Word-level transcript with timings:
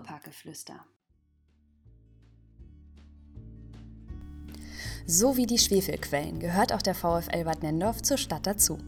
Kurparkgeflüster. 0.00 0.80
So 5.06 5.36
wie 5.36 5.46
die 5.46 5.58
Schwefelquellen 5.58 6.38
gehört 6.38 6.72
auch 6.72 6.82
der 6.82 6.94
VfL 6.94 7.44
Bad 7.44 7.62
Nendorf 7.62 8.02
zur 8.02 8.16
Stadt 8.16 8.46
dazu. 8.46 8.78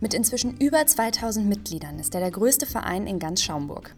Mit 0.00 0.14
inzwischen 0.14 0.56
über 0.58 0.84
2000 0.84 1.46
Mitgliedern 1.46 1.98
ist 1.98 2.14
er 2.14 2.20
der 2.20 2.30
größte 2.30 2.66
Verein 2.66 3.06
in 3.06 3.18
ganz 3.18 3.42
Schaumburg. 3.42 3.94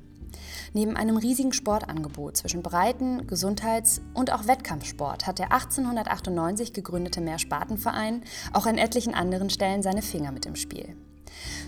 Neben 0.73 0.97
einem 0.97 1.17
riesigen 1.17 1.53
Sportangebot 1.53 2.37
zwischen 2.37 2.63
Breiten-, 2.63 3.27
Gesundheits- 3.27 4.03
und 4.13 4.33
auch 4.33 4.47
Wettkampfsport 4.47 5.27
hat 5.27 5.39
der 5.39 5.53
1898 5.53 6.73
gegründete 6.73 7.21
Mehrspartenverein 7.21 8.25
auch 8.53 8.67
an 8.67 8.77
etlichen 8.77 9.15
anderen 9.15 9.49
Stellen 9.49 9.83
seine 9.83 10.03
Finger 10.03 10.33
mit 10.33 10.45
im 10.45 10.57
Spiel. 10.57 10.97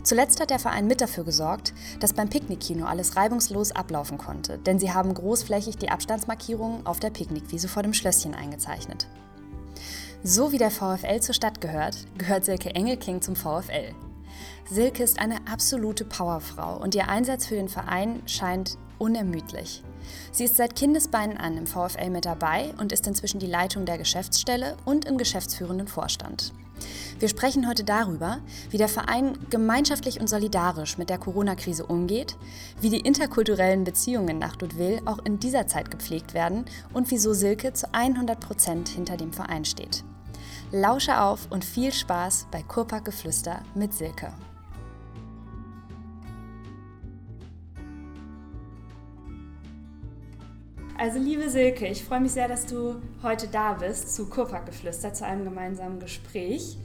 Zuletzt 0.08 0.40
hat 0.40 0.48
der 0.48 0.58
Verein 0.58 0.86
mit 0.86 1.02
dafür 1.02 1.22
gesorgt, 1.22 1.74
dass 2.00 2.14
beim 2.14 2.30
Picknickkino 2.30 2.86
alles 2.86 3.16
reibungslos 3.16 3.72
ablaufen 3.72 4.16
konnte, 4.16 4.56
denn 4.56 4.78
sie 4.78 4.94
haben 4.94 5.12
großflächig 5.12 5.76
die 5.76 5.90
Abstandsmarkierungen 5.90 6.86
auf 6.86 6.98
der 6.98 7.10
Picknickwiese 7.10 7.68
vor 7.68 7.82
dem 7.82 7.92
Schlösschen 7.92 8.34
eingezeichnet. 8.34 9.06
So 10.22 10.50
wie 10.50 10.56
der 10.56 10.70
VfL 10.70 11.20
zur 11.20 11.34
Stadt 11.34 11.60
gehört, 11.60 12.06
gehört 12.16 12.46
Silke 12.46 12.74
Engelking 12.74 13.20
zum 13.20 13.36
VfL. 13.36 13.94
Silke 14.70 15.02
ist 15.02 15.18
eine 15.18 15.46
absolute 15.46 16.06
Powerfrau 16.06 16.78
und 16.78 16.94
ihr 16.94 17.10
Einsatz 17.10 17.44
für 17.44 17.56
den 17.56 17.68
Verein 17.68 18.22
scheint 18.24 18.78
unermüdlich. 18.96 19.82
Sie 20.32 20.44
ist 20.44 20.56
seit 20.56 20.74
Kindesbeinen 20.74 21.36
an 21.36 21.58
im 21.58 21.66
VfL 21.66 22.08
mit 22.08 22.24
dabei 22.24 22.72
und 22.80 22.92
ist 22.92 23.06
inzwischen 23.06 23.40
die 23.40 23.46
Leitung 23.46 23.84
der 23.84 23.98
Geschäftsstelle 23.98 24.78
und 24.86 25.04
im 25.04 25.18
geschäftsführenden 25.18 25.86
Vorstand. 25.86 26.54
Wir 27.18 27.28
sprechen 27.28 27.68
heute 27.68 27.84
darüber, 27.84 28.38
wie 28.70 28.78
der 28.78 28.88
Verein 28.88 29.38
gemeinschaftlich 29.50 30.20
und 30.20 30.28
solidarisch 30.28 30.98
mit 30.98 31.10
der 31.10 31.18
Corona-Krise 31.18 31.84
umgeht, 31.84 32.36
wie 32.80 32.90
die 32.90 33.00
interkulturellen 33.00 33.84
Beziehungen 33.84 34.38
nach 34.38 34.60
Ludwil 34.60 35.00
auch 35.04 35.18
in 35.24 35.40
dieser 35.40 35.66
Zeit 35.66 35.90
gepflegt 35.90 36.34
werden 36.34 36.64
und 36.92 37.10
wieso 37.10 37.32
Silke 37.32 37.72
zu 37.72 37.92
100 37.92 38.38
Prozent 38.38 38.88
hinter 38.88 39.16
dem 39.16 39.32
Verein 39.32 39.64
steht. 39.64 40.04
Lausche 40.70 41.20
auf 41.20 41.48
und 41.50 41.64
viel 41.64 41.92
Spaß 41.92 42.46
bei 42.50 42.62
Kurpark 42.62 43.06
Geflüster 43.06 43.62
mit 43.74 43.94
Silke. 43.94 44.32
Also 51.00 51.20
liebe 51.20 51.48
Silke, 51.48 51.86
ich 51.86 52.02
freue 52.02 52.18
mich 52.18 52.32
sehr, 52.32 52.48
dass 52.48 52.66
du 52.66 52.96
heute 53.22 53.46
da 53.46 53.74
bist 53.74 54.16
zu 54.16 54.28
Kurparkgeflüster, 54.28 55.14
zu 55.14 55.24
einem 55.24 55.44
gemeinsamen 55.44 56.00
Gespräch. 56.00 56.76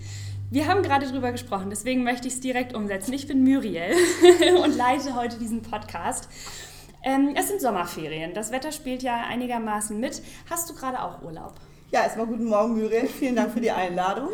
Wir 0.51 0.67
haben 0.67 0.83
gerade 0.83 1.07
darüber 1.07 1.31
gesprochen, 1.31 1.71
deswegen 1.71 2.03
möchte 2.03 2.27
ich 2.27 2.35
es 2.35 2.39
direkt 2.39 2.75
umsetzen. 2.75 3.11
Ich 3.13 3.25
bin 3.25 3.43
Muriel 3.43 3.95
und 4.63 4.77
leite 4.77 5.15
heute 5.15 5.39
diesen 5.39 5.63
Podcast. 5.63 6.29
Ähm, 7.01 7.33
es 7.35 7.47
sind 7.47 7.59
Sommerferien. 7.59 8.35
Das 8.35 8.51
Wetter 8.51 8.71
spielt 8.71 9.01
ja 9.01 9.23
einigermaßen 9.27 9.99
mit. 9.99 10.21
Hast 10.47 10.69
du 10.69 10.75
gerade 10.75 11.01
auch 11.01 11.23
Urlaub? 11.23 11.55
Ja, 11.89 12.03
erstmal 12.03 12.27
guten 12.27 12.45
Morgen, 12.45 12.79
Muriel. 12.79 13.07
Vielen 13.07 13.35
Dank 13.35 13.51
für 13.51 13.61
die 13.61 13.71
Einladung. 13.71 14.29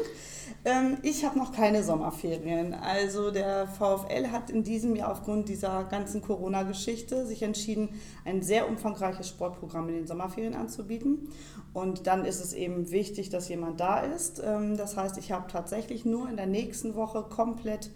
Ähm, 0.66 0.98
ich 1.04 1.24
habe 1.24 1.38
noch 1.38 1.54
keine 1.54 1.84
Sommerferien. 1.84 2.74
Also 2.74 3.32
der 3.32 3.68
VfL 3.68 4.28
hat 4.32 4.50
in 4.50 4.64
diesem 4.64 4.96
Jahr 4.96 5.12
aufgrund 5.12 5.48
dieser 5.48 5.86
ganzen 5.86 6.22
Corona-Geschichte 6.22 7.26
sich 7.26 7.44
entschieden, 7.44 7.90
ein 8.26 8.42
sehr 8.42 8.68
umfangreiches 8.68 9.30
Sportprogramm 9.30 9.88
in 9.90 9.96
den 9.96 10.08
Sommerferien 10.08 10.56
anzubieten. 10.56 11.30
Und 11.74 12.08
dann 12.08 12.26
ist 12.26 12.44
es 12.44 12.54
eben 12.54 12.92
wichtig, 12.92 13.30
dass 13.30 13.48
jemand 13.48 13.80
da 13.80 14.02
ist. 14.02 14.42
Ähm, 14.44 14.76
das 14.76 14.98
heißt, 14.98 15.18
ich 15.18 15.32
habe 15.32 15.48
tatsächlich 15.50 16.04
nur 16.06 16.30
in 16.30 16.36
der 16.36 16.48
nächsten 16.48 16.96
Woche 16.96 17.24
komplett 17.24 17.92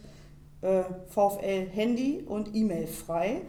äh, 0.62 0.84
VfL-Handy 1.08 2.24
und 2.26 2.56
E-Mail 2.56 2.88
frei. 2.88 3.42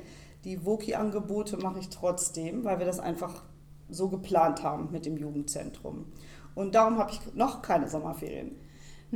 Die 0.45 0.67
Woki-Angebote 0.67 1.57
mache 1.57 1.79
ich 1.79 1.89
trotzdem, 1.89 2.65
weil 2.65 2.79
wir 2.79 2.87
das 2.87 3.01
einfach 3.01 3.45
so 3.89 4.09
geplant 4.09 4.63
haben 4.63 4.89
mit 4.91 5.07
dem 5.07 5.17
Jugendzentrum. 5.17 6.07
Und 6.55 6.75
darum 6.75 6.99
habe 6.99 7.13
ich 7.13 7.35
noch 7.35 7.63
keine 7.63 7.89
Sommerferien. 7.89 8.57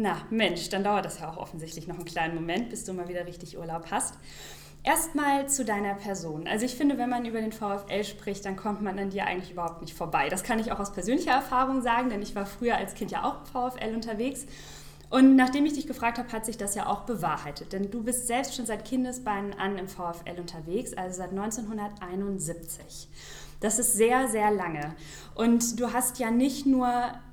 Na, 0.01 0.19
Mensch, 0.31 0.69
dann 0.69 0.85
dauert 0.85 1.07
das 1.07 1.19
ja 1.19 1.29
auch 1.29 1.39
offensichtlich 1.39 1.89
noch 1.89 1.97
einen 1.97 2.05
kleinen 2.05 2.37
Moment, 2.37 2.71
bis 2.71 2.85
du 2.85 2.93
mal 2.93 3.09
wieder 3.09 3.27
richtig 3.27 3.59
Urlaub 3.59 3.87
hast. 3.91 4.15
Erstmal 4.85 5.49
zu 5.49 5.65
deiner 5.65 5.95
Person. 5.95 6.47
Also 6.47 6.65
ich 6.67 6.77
finde, 6.77 6.99
wenn 6.99 7.11
man 7.11 7.25
über 7.25 7.41
den 7.41 7.51
VfL 7.51 8.05
spricht, 8.05 8.45
dann 8.45 8.55
kommt 8.55 8.81
man 8.81 8.97
an 8.97 9.11
dir 9.11 9.27
eigentlich 9.27 9.51
überhaupt 9.51 9.81
nicht 9.81 9.97
vorbei. 9.97 10.29
Das 10.29 10.45
kann 10.45 10.61
ich 10.61 10.71
auch 10.71 10.79
aus 10.79 10.93
persönlicher 10.93 11.33
Erfahrung 11.33 11.83
sagen, 11.83 12.11
denn 12.11 12.23
ich 12.23 12.37
war 12.37 12.47
früher 12.47 12.77
als 12.77 12.95
Kind 12.95 13.11
ja 13.11 13.25
auch 13.25 13.45
VfL 13.47 13.93
unterwegs. 13.93 14.47
Und 15.11 15.35
nachdem 15.35 15.67
ich 15.67 15.73
dich 15.73 15.89
gefragt 15.89 16.19
habe, 16.19 16.31
hat 16.31 16.47
sich 16.47 16.57
das 16.57 16.77
ja 16.77 16.87
auch 16.87 17.01
bewahrheitet. 17.01 17.73
Denn 17.73 17.91
du 17.91 18.05
bist 18.05 18.29
selbst 18.29 18.55
schon 18.55 18.67
seit 18.67 18.85
Kindesbeinen 18.85 19.53
an 19.55 19.79
im 19.79 19.89
VfL 19.89 20.39
unterwegs, 20.39 20.95
also 20.95 21.17
seit 21.17 21.31
1971. 21.31 23.09
Das 23.61 23.79
ist 23.79 23.95
sehr, 23.95 24.29
sehr 24.29 24.51
lange. 24.51 24.95
Und 25.35 25.81
du 25.81 25.93
hast 25.93 26.19
ja 26.19 26.31
nicht 26.31 26.67
nur 26.67 26.89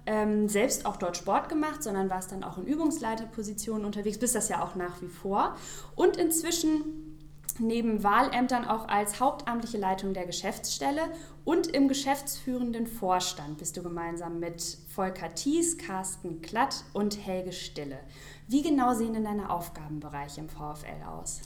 ähm, 0.06 0.48
selbst 0.50 0.86
auch 0.86 0.98
dort 0.98 1.18
Sport 1.18 1.50
gemacht, 1.50 1.84
sondern 1.84 2.10
warst 2.10 2.32
dann 2.32 2.44
auch 2.44 2.58
in 2.58 2.66
Übungsleiterpositionen 2.66 3.86
unterwegs, 3.86 4.18
bist 4.18 4.36
das 4.36 4.50
ja 4.50 4.64
auch 4.64 4.76
nach 4.76 5.02
wie 5.02 5.08
vor. 5.08 5.56
Und 5.96 6.18
inzwischen 6.18 7.16
neben 7.60 8.04
Wahlämtern 8.04 8.66
auch 8.66 8.88
als 8.88 9.20
hauptamtliche 9.20 9.78
Leitung 9.78 10.14
der 10.14 10.26
Geschäftsstelle 10.26 11.02
und 11.46 11.68
im 11.68 11.88
geschäftsführenden 11.88 12.88
Vorstand 12.88 13.58
bist 13.58 13.78
du 13.78 13.84
gemeinsam 13.84 14.40
mit 14.40 14.78
Volker 14.90 15.34
Thies, 15.34 15.78
Carsten 15.78 16.42
Klatt 16.42 16.84
und 16.94 17.26
Helge 17.26 17.54
Stille. 17.54 18.00
Wie 18.48 18.62
genau 18.62 18.94
sehen 18.94 19.14
denn 19.14 19.24
deine 19.24 19.50
Aufgabenbereiche 19.50 20.42
im 20.42 20.50
VfL 20.50 21.04
aus? 21.08 21.42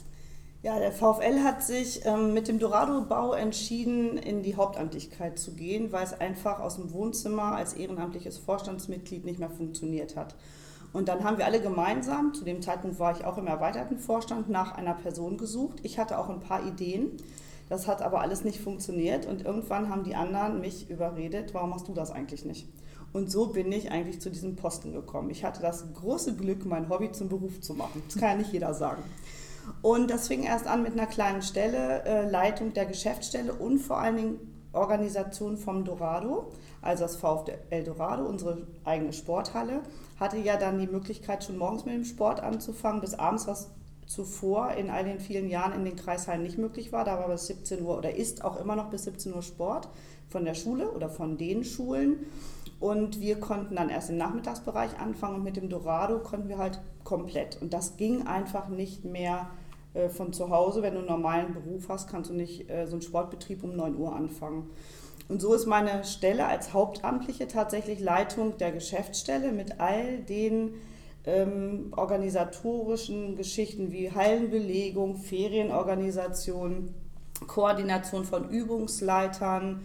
Ja, 0.62 0.78
der 0.78 0.92
VfL 0.92 1.42
hat 1.42 1.62
sich 1.62 2.04
ähm, 2.04 2.34
mit 2.34 2.46
dem 2.46 2.58
Dorado-Bau 2.58 3.32
entschieden, 3.32 4.18
in 4.18 4.42
die 4.42 4.56
Hauptamtlichkeit 4.56 5.38
zu 5.38 5.54
gehen, 5.54 5.90
weil 5.90 6.04
es 6.04 6.12
einfach 6.12 6.60
aus 6.60 6.76
dem 6.76 6.92
Wohnzimmer 6.92 7.54
als 7.54 7.72
ehrenamtliches 7.72 8.36
Vorstandsmitglied 8.36 9.24
nicht 9.24 9.38
mehr 9.38 9.48
funktioniert 9.48 10.16
hat. 10.16 10.34
Und 10.92 11.08
dann 11.08 11.24
haben 11.24 11.38
wir 11.38 11.46
alle 11.46 11.62
gemeinsam, 11.62 12.34
zu 12.34 12.44
dem 12.44 12.60
Zeitpunkt 12.60 12.98
war 12.98 13.16
ich 13.16 13.24
auch 13.24 13.38
im 13.38 13.46
erweiterten 13.46 13.98
Vorstand, 13.98 14.50
nach 14.50 14.76
einer 14.76 14.92
Person 14.92 15.38
gesucht. 15.38 15.78
Ich 15.82 15.98
hatte 15.98 16.18
auch 16.18 16.28
ein 16.28 16.40
paar 16.40 16.66
Ideen. 16.66 17.12
Das 17.70 17.86
hat 17.86 18.02
aber 18.02 18.20
alles 18.20 18.44
nicht 18.44 18.60
funktioniert 18.60 19.24
und 19.24 19.46
irgendwann 19.46 19.88
haben 19.88 20.04
die 20.04 20.16
anderen 20.16 20.60
mich 20.60 20.90
überredet, 20.90 21.54
warum 21.54 21.70
machst 21.70 21.88
du 21.88 21.94
das 21.94 22.10
eigentlich 22.10 22.44
nicht? 22.44 22.68
Und 23.14 23.30
so 23.30 23.46
bin 23.46 23.72
ich 23.72 23.92
eigentlich 23.92 24.20
zu 24.20 24.28
diesem 24.28 24.56
Posten 24.56 24.92
gekommen. 24.92 25.30
Ich 25.30 25.42
hatte 25.42 25.62
das 25.62 25.90
große 25.94 26.36
Glück, 26.36 26.66
mein 26.66 26.90
Hobby 26.90 27.12
zum 27.12 27.28
Beruf 27.28 27.60
zu 27.60 27.72
machen. 27.72 28.02
Das 28.08 28.18
kann 28.18 28.30
ja 28.30 28.36
nicht 28.36 28.52
jeder 28.52 28.74
sagen. 28.74 29.02
Und 29.82 30.10
das 30.10 30.28
fing 30.28 30.42
erst 30.42 30.66
an 30.66 30.82
mit 30.82 30.92
einer 30.92 31.06
kleinen 31.06 31.42
Stelle, 31.42 32.04
äh, 32.04 32.28
Leitung 32.28 32.72
der 32.72 32.86
Geschäftsstelle 32.86 33.52
und 33.52 33.78
vor 33.78 33.98
allen 33.98 34.16
Dingen 34.16 34.38
Organisation 34.72 35.56
vom 35.56 35.84
Dorado, 35.84 36.52
also 36.80 37.04
das 37.04 37.16
VfL 37.16 37.84
Dorado, 37.84 38.24
unsere 38.24 38.66
eigene 38.84 39.12
Sporthalle, 39.12 39.80
hatte 40.18 40.38
ja 40.38 40.56
dann 40.56 40.78
die 40.78 40.86
Möglichkeit, 40.86 41.44
schon 41.44 41.58
morgens 41.58 41.84
mit 41.84 41.94
dem 41.94 42.04
Sport 42.04 42.40
anzufangen, 42.40 43.00
bis 43.00 43.14
abends, 43.14 43.46
was 43.46 43.70
zuvor 44.06 44.72
in 44.72 44.90
all 44.90 45.04
den 45.04 45.20
vielen 45.20 45.48
Jahren 45.48 45.72
in 45.72 45.84
den 45.84 45.96
Kreishallen 45.96 46.42
nicht 46.42 46.58
möglich 46.58 46.92
war. 46.92 47.04
Da 47.04 47.18
war 47.18 47.28
bis 47.28 47.46
17 47.46 47.82
Uhr 47.82 47.96
oder 47.96 48.14
ist 48.14 48.44
auch 48.44 48.60
immer 48.60 48.76
noch 48.76 48.90
bis 48.90 49.04
17 49.04 49.32
Uhr 49.32 49.42
Sport 49.42 49.88
von 50.28 50.44
der 50.44 50.54
Schule 50.54 50.90
oder 50.90 51.08
von 51.08 51.36
den 51.36 51.64
Schulen. 51.64 52.26
Und 52.80 53.20
wir 53.20 53.38
konnten 53.38 53.76
dann 53.76 53.88
erst 53.88 54.10
im 54.10 54.16
Nachmittagsbereich 54.16 54.98
anfangen 54.98 55.36
und 55.36 55.44
mit 55.44 55.56
dem 55.56 55.68
Dorado 55.68 56.18
konnten 56.18 56.48
wir 56.48 56.58
halt 56.58 56.80
komplett. 57.04 57.60
Und 57.60 57.72
das 57.72 57.96
ging 57.96 58.26
einfach 58.26 58.68
nicht 58.68 59.04
mehr 59.04 59.50
von 60.08 60.32
zu 60.32 60.50
Hause. 60.50 60.82
Wenn 60.82 60.94
du 60.94 61.00
einen 61.00 61.08
normalen 61.08 61.52
Beruf 61.52 61.88
hast, 61.88 62.08
kannst 62.08 62.30
du 62.30 62.34
nicht 62.34 62.70
äh, 62.70 62.86
so 62.86 62.92
einen 62.92 63.02
Sportbetrieb 63.02 63.64
um 63.64 63.76
9 63.76 63.96
Uhr 63.96 64.14
anfangen. 64.14 64.70
Und 65.28 65.40
so 65.40 65.54
ist 65.54 65.66
meine 65.66 66.04
Stelle 66.04 66.46
als 66.46 66.72
Hauptamtliche 66.72 67.46
tatsächlich 67.46 68.00
Leitung 68.00 68.58
der 68.58 68.72
Geschäftsstelle 68.72 69.52
mit 69.52 69.80
all 69.80 70.18
den 70.18 70.74
ähm, 71.24 71.92
organisatorischen 71.96 73.36
Geschichten 73.36 73.92
wie 73.92 74.10
Hallenbelegung, 74.10 75.16
Ferienorganisation, 75.16 76.94
Koordination 77.46 78.24
von 78.24 78.48
Übungsleitern 78.48 79.82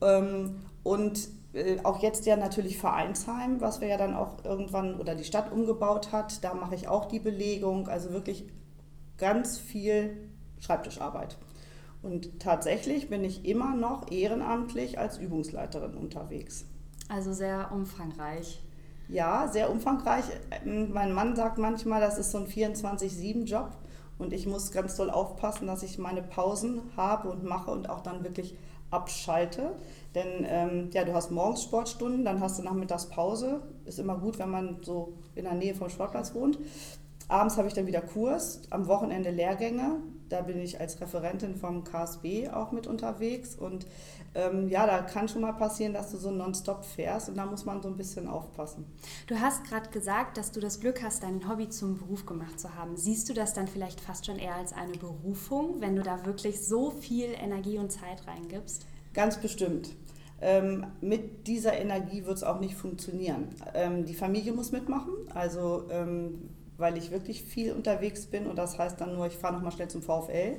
ähm, 0.00 0.60
und 0.82 1.28
äh, 1.54 1.78
auch 1.82 2.02
jetzt 2.02 2.26
ja 2.26 2.36
natürlich 2.36 2.78
Vereinsheim, 2.78 3.60
was 3.60 3.80
wir 3.80 3.88
ja 3.88 3.96
dann 3.96 4.14
auch 4.14 4.44
irgendwann 4.44 5.00
oder 5.00 5.14
die 5.14 5.24
Stadt 5.24 5.50
umgebaut 5.52 6.12
hat. 6.12 6.44
Da 6.44 6.54
mache 6.54 6.74
ich 6.74 6.88
auch 6.88 7.06
die 7.06 7.20
Belegung, 7.20 7.88
also 7.88 8.12
wirklich 8.12 8.44
ganz 9.18 9.58
viel 9.58 10.28
Schreibtischarbeit. 10.60 11.36
Und 12.02 12.38
tatsächlich 12.40 13.08
bin 13.08 13.24
ich 13.24 13.46
immer 13.46 13.74
noch 13.74 14.10
ehrenamtlich 14.10 14.98
als 14.98 15.18
Übungsleiterin 15.18 15.94
unterwegs. 15.94 16.66
Also 17.08 17.32
sehr 17.32 17.70
umfangreich. 17.72 18.62
Ja, 19.08 19.48
sehr 19.48 19.70
umfangreich. 19.70 20.24
Ähm, 20.64 20.92
mein 20.92 21.12
Mann 21.12 21.36
sagt 21.36 21.58
manchmal, 21.58 22.00
das 22.00 22.18
ist 22.18 22.30
so 22.30 22.38
ein 22.38 22.46
24-7-Job 22.46 23.70
und 24.18 24.32
ich 24.32 24.46
muss 24.46 24.72
ganz 24.72 24.96
doll 24.96 25.10
aufpassen, 25.10 25.66
dass 25.66 25.82
ich 25.82 25.98
meine 25.98 26.22
Pausen 26.22 26.82
habe 26.96 27.28
und 27.30 27.44
mache 27.44 27.70
und 27.70 27.88
auch 27.90 28.00
dann 28.00 28.24
wirklich 28.24 28.56
abschalte. 28.90 29.74
Denn 30.14 30.46
ähm, 30.46 30.90
ja, 30.92 31.04
du 31.04 31.12
hast 31.14 31.30
morgens 31.30 31.62
Sportstunden, 31.62 32.24
dann 32.24 32.40
hast 32.40 32.58
du 32.58 32.62
nachmittags 32.62 33.06
Pause. 33.06 33.62
Ist 33.84 33.98
immer 33.98 34.16
gut, 34.16 34.38
wenn 34.38 34.50
man 34.50 34.78
so 34.82 35.14
in 35.34 35.44
der 35.44 35.54
Nähe 35.54 35.74
vom 35.74 35.88
Sportplatz 35.88 36.34
wohnt. 36.34 36.58
Abends 37.28 37.56
habe 37.56 37.68
ich 37.68 37.74
dann 37.74 37.86
wieder 37.86 38.02
Kurs, 38.02 38.62
am 38.70 38.86
Wochenende 38.86 39.30
Lehrgänge. 39.30 40.02
Da 40.28 40.42
bin 40.42 40.58
ich 40.60 40.80
als 40.80 41.00
Referentin 41.00 41.54
vom 41.54 41.84
KSB 41.84 42.50
auch 42.50 42.72
mit 42.72 42.86
unterwegs. 42.86 43.54
Und 43.54 43.86
ähm, 44.34 44.68
ja, 44.68 44.86
da 44.86 45.02
kann 45.02 45.28
schon 45.28 45.42
mal 45.42 45.52
passieren, 45.52 45.94
dass 45.94 46.10
du 46.10 46.16
so 46.16 46.30
nonstop 46.30 46.84
fährst 46.84 47.28
und 47.28 47.36
da 47.36 47.46
muss 47.46 47.64
man 47.64 47.82
so 47.82 47.88
ein 47.88 47.96
bisschen 47.96 48.28
aufpassen. 48.28 48.84
Du 49.26 49.40
hast 49.40 49.64
gerade 49.64 49.90
gesagt, 49.90 50.36
dass 50.36 50.50
du 50.50 50.60
das 50.60 50.80
Glück 50.80 51.02
hast, 51.02 51.22
dein 51.22 51.48
Hobby 51.48 51.68
zum 51.68 51.98
Beruf 51.98 52.26
gemacht 52.26 52.58
zu 52.58 52.74
haben. 52.74 52.96
Siehst 52.96 53.28
du 53.28 53.34
das 53.34 53.54
dann 53.54 53.68
vielleicht 53.68 54.00
fast 54.00 54.26
schon 54.26 54.38
eher 54.38 54.56
als 54.56 54.72
eine 54.72 54.96
Berufung, 54.96 55.80
wenn 55.80 55.96
du 55.96 56.02
da 56.02 56.26
wirklich 56.26 56.66
so 56.66 56.90
viel 56.90 57.28
Energie 57.40 57.78
und 57.78 57.90
Zeit 57.90 58.26
reingibst? 58.26 58.86
Ganz 59.12 59.38
bestimmt. 59.38 59.90
Ähm, 60.40 60.86
mit 61.00 61.46
dieser 61.46 61.74
Energie 61.78 62.26
wird 62.26 62.36
es 62.36 62.42
auch 62.42 62.60
nicht 62.60 62.74
funktionieren. 62.74 63.48
Ähm, 63.72 64.04
die 64.04 64.14
Familie 64.14 64.52
muss 64.52 64.72
mitmachen, 64.72 65.12
also 65.32 65.84
ähm, 65.90 66.50
weil 66.76 66.96
ich 66.96 67.10
wirklich 67.10 67.42
viel 67.42 67.72
unterwegs 67.72 68.26
bin 68.26 68.46
und 68.46 68.56
das 68.56 68.78
heißt 68.78 69.00
dann 69.00 69.14
nur, 69.14 69.26
ich 69.26 69.36
fahre 69.36 69.54
nochmal 69.54 69.72
schnell 69.72 69.88
zum 69.88 70.02
VfL. 70.02 70.56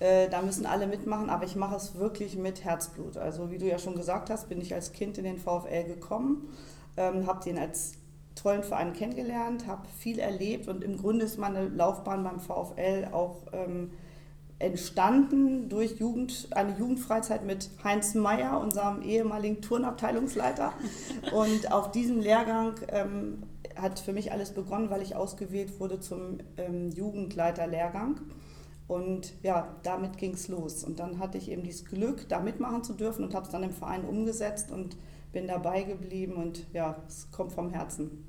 Äh, 0.00 0.28
da 0.28 0.42
müssen 0.42 0.66
alle 0.66 0.86
mitmachen, 0.86 1.28
aber 1.28 1.44
ich 1.44 1.56
mache 1.56 1.76
es 1.76 1.96
wirklich 1.96 2.36
mit 2.36 2.64
Herzblut. 2.64 3.16
Also 3.16 3.50
wie 3.50 3.58
du 3.58 3.66
ja 3.66 3.78
schon 3.78 3.96
gesagt 3.96 4.30
hast, 4.30 4.48
bin 4.48 4.60
ich 4.60 4.74
als 4.74 4.92
Kind 4.92 5.18
in 5.18 5.24
den 5.24 5.38
VfL 5.38 5.84
gekommen, 5.84 6.48
ähm, 6.96 7.26
habe 7.26 7.42
den 7.42 7.58
als 7.58 7.94
tollen 8.36 8.62
Verein 8.62 8.92
kennengelernt, 8.92 9.66
habe 9.66 9.88
viel 9.98 10.20
erlebt 10.20 10.68
und 10.68 10.84
im 10.84 10.96
Grunde 10.96 11.24
ist 11.24 11.38
meine 11.38 11.68
Laufbahn 11.68 12.22
beim 12.22 12.38
VfL 12.38 13.08
auch 13.10 13.46
ähm, 13.52 13.90
entstanden 14.60 15.68
durch 15.68 15.98
Jugend, 15.98 16.48
eine 16.50 16.76
Jugendfreizeit 16.76 17.44
mit 17.44 17.70
Heinz 17.84 18.14
Meyer, 18.14 18.60
unserem 18.60 19.02
ehemaligen 19.02 19.62
Turnabteilungsleiter. 19.62 20.72
Und 21.32 21.70
auf 21.70 21.92
diesem 21.92 22.20
Lehrgang 22.20 22.74
ähm, 22.88 23.44
hat 23.80 23.98
für 24.00 24.12
mich 24.12 24.32
alles 24.32 24.52
begonnen, 24.52 24.90
weil 24.90 25.02
ich 25.02 25.16
ausgewählt 25.16 25.80
wurde 25.80 26.00
zum 26.00 26.38
ähm, 26.56 26.90
Jugendleiterlehrgang. 26.90 28.20
Und 28.86 29.34
ja, 29.42 29.76
damit 29.82 30.16
ging 30.16 30.32
es 30.32 30.48
los. 30.48 30.82
Und 30.82 30.98
dann 30.98 31.18
hatte 31.18 31.36
ich 31.36 31.50
eben 31.50 31.62
dieses 31.62 31.84
Glück, 31.84 32.28
da 32.28 32.40
mitmachen 32.40 32.82
zu 32.82 32.94
dürfen 32.94 33.24
und 33.24 33.34
habe 33.34 33.44
es 33.44 33.52
dann 33.52 33.62
im 33.62 33.72
Verein 33.72 34.04
umgesetzt 34.04 34.70
und 34.70 34.96
bin 35.30 35.46
dabei 35.46 35.82
geblieben. 35.82 36.34
Und 36.34 36.66
ja, 36.72 36.96
es 37.06 37.30
kommt 37.30 37.52
vom 37.52 37.70
Herzen. 37.70 38.24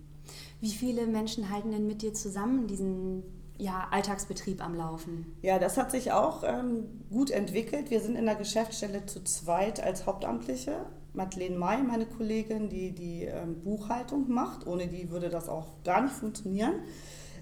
Wie 0.60 0.70
viele 0.70 1.08
Menschen 1.08 1.50
halten 1.50 1.72
denn 1.72 1.88
mit 1.88 2.02
dir 2.02 2.14
zusammen 2.14 2.68
diesen 2.68 3.24
ja, 3.58 3.88
Alltagsbetrieb 3.92 4.64
am 4.64 4.76
Laufen? 4.76 5.38
Ja, 5.42 5.60
das 5.60 5.78
hat 5.78 5.92
sich 5.92 6.12
auch 6.12 6.44
ähm, 6.44 6.86
gut 7.10 7.32
entwickelt. 7.32 7.90
Wir 7.90 8.02
sind 8.02 8.16
in 8.16 8.26
der 8.26 8.36
Geschäftsstelle 8.36 9.06
zu 9.06 9.24
zweit 9.24 9.82
als 9.82 10.06
Hauptamtliche. 10.06 10.86
Madeleine 11.20 11.58
May, 11.58 11.84
meine 11.84 12.06
Kollegin, 12.06 12.70
die 12.70 12.92
die 12.92 13.26
ähm, 13.26 13.60
Buchhaltung 13.62 14.32
macht. 14.32 14.66
Ohne 14.66 14.88
die 14.88 15.12
würde 15.12 15.30
das 15.30 15.50
auch 15.50 15.68
gar 15.84 16.02
nicht 16.02 16.14
funktionieren. 16.14 16.76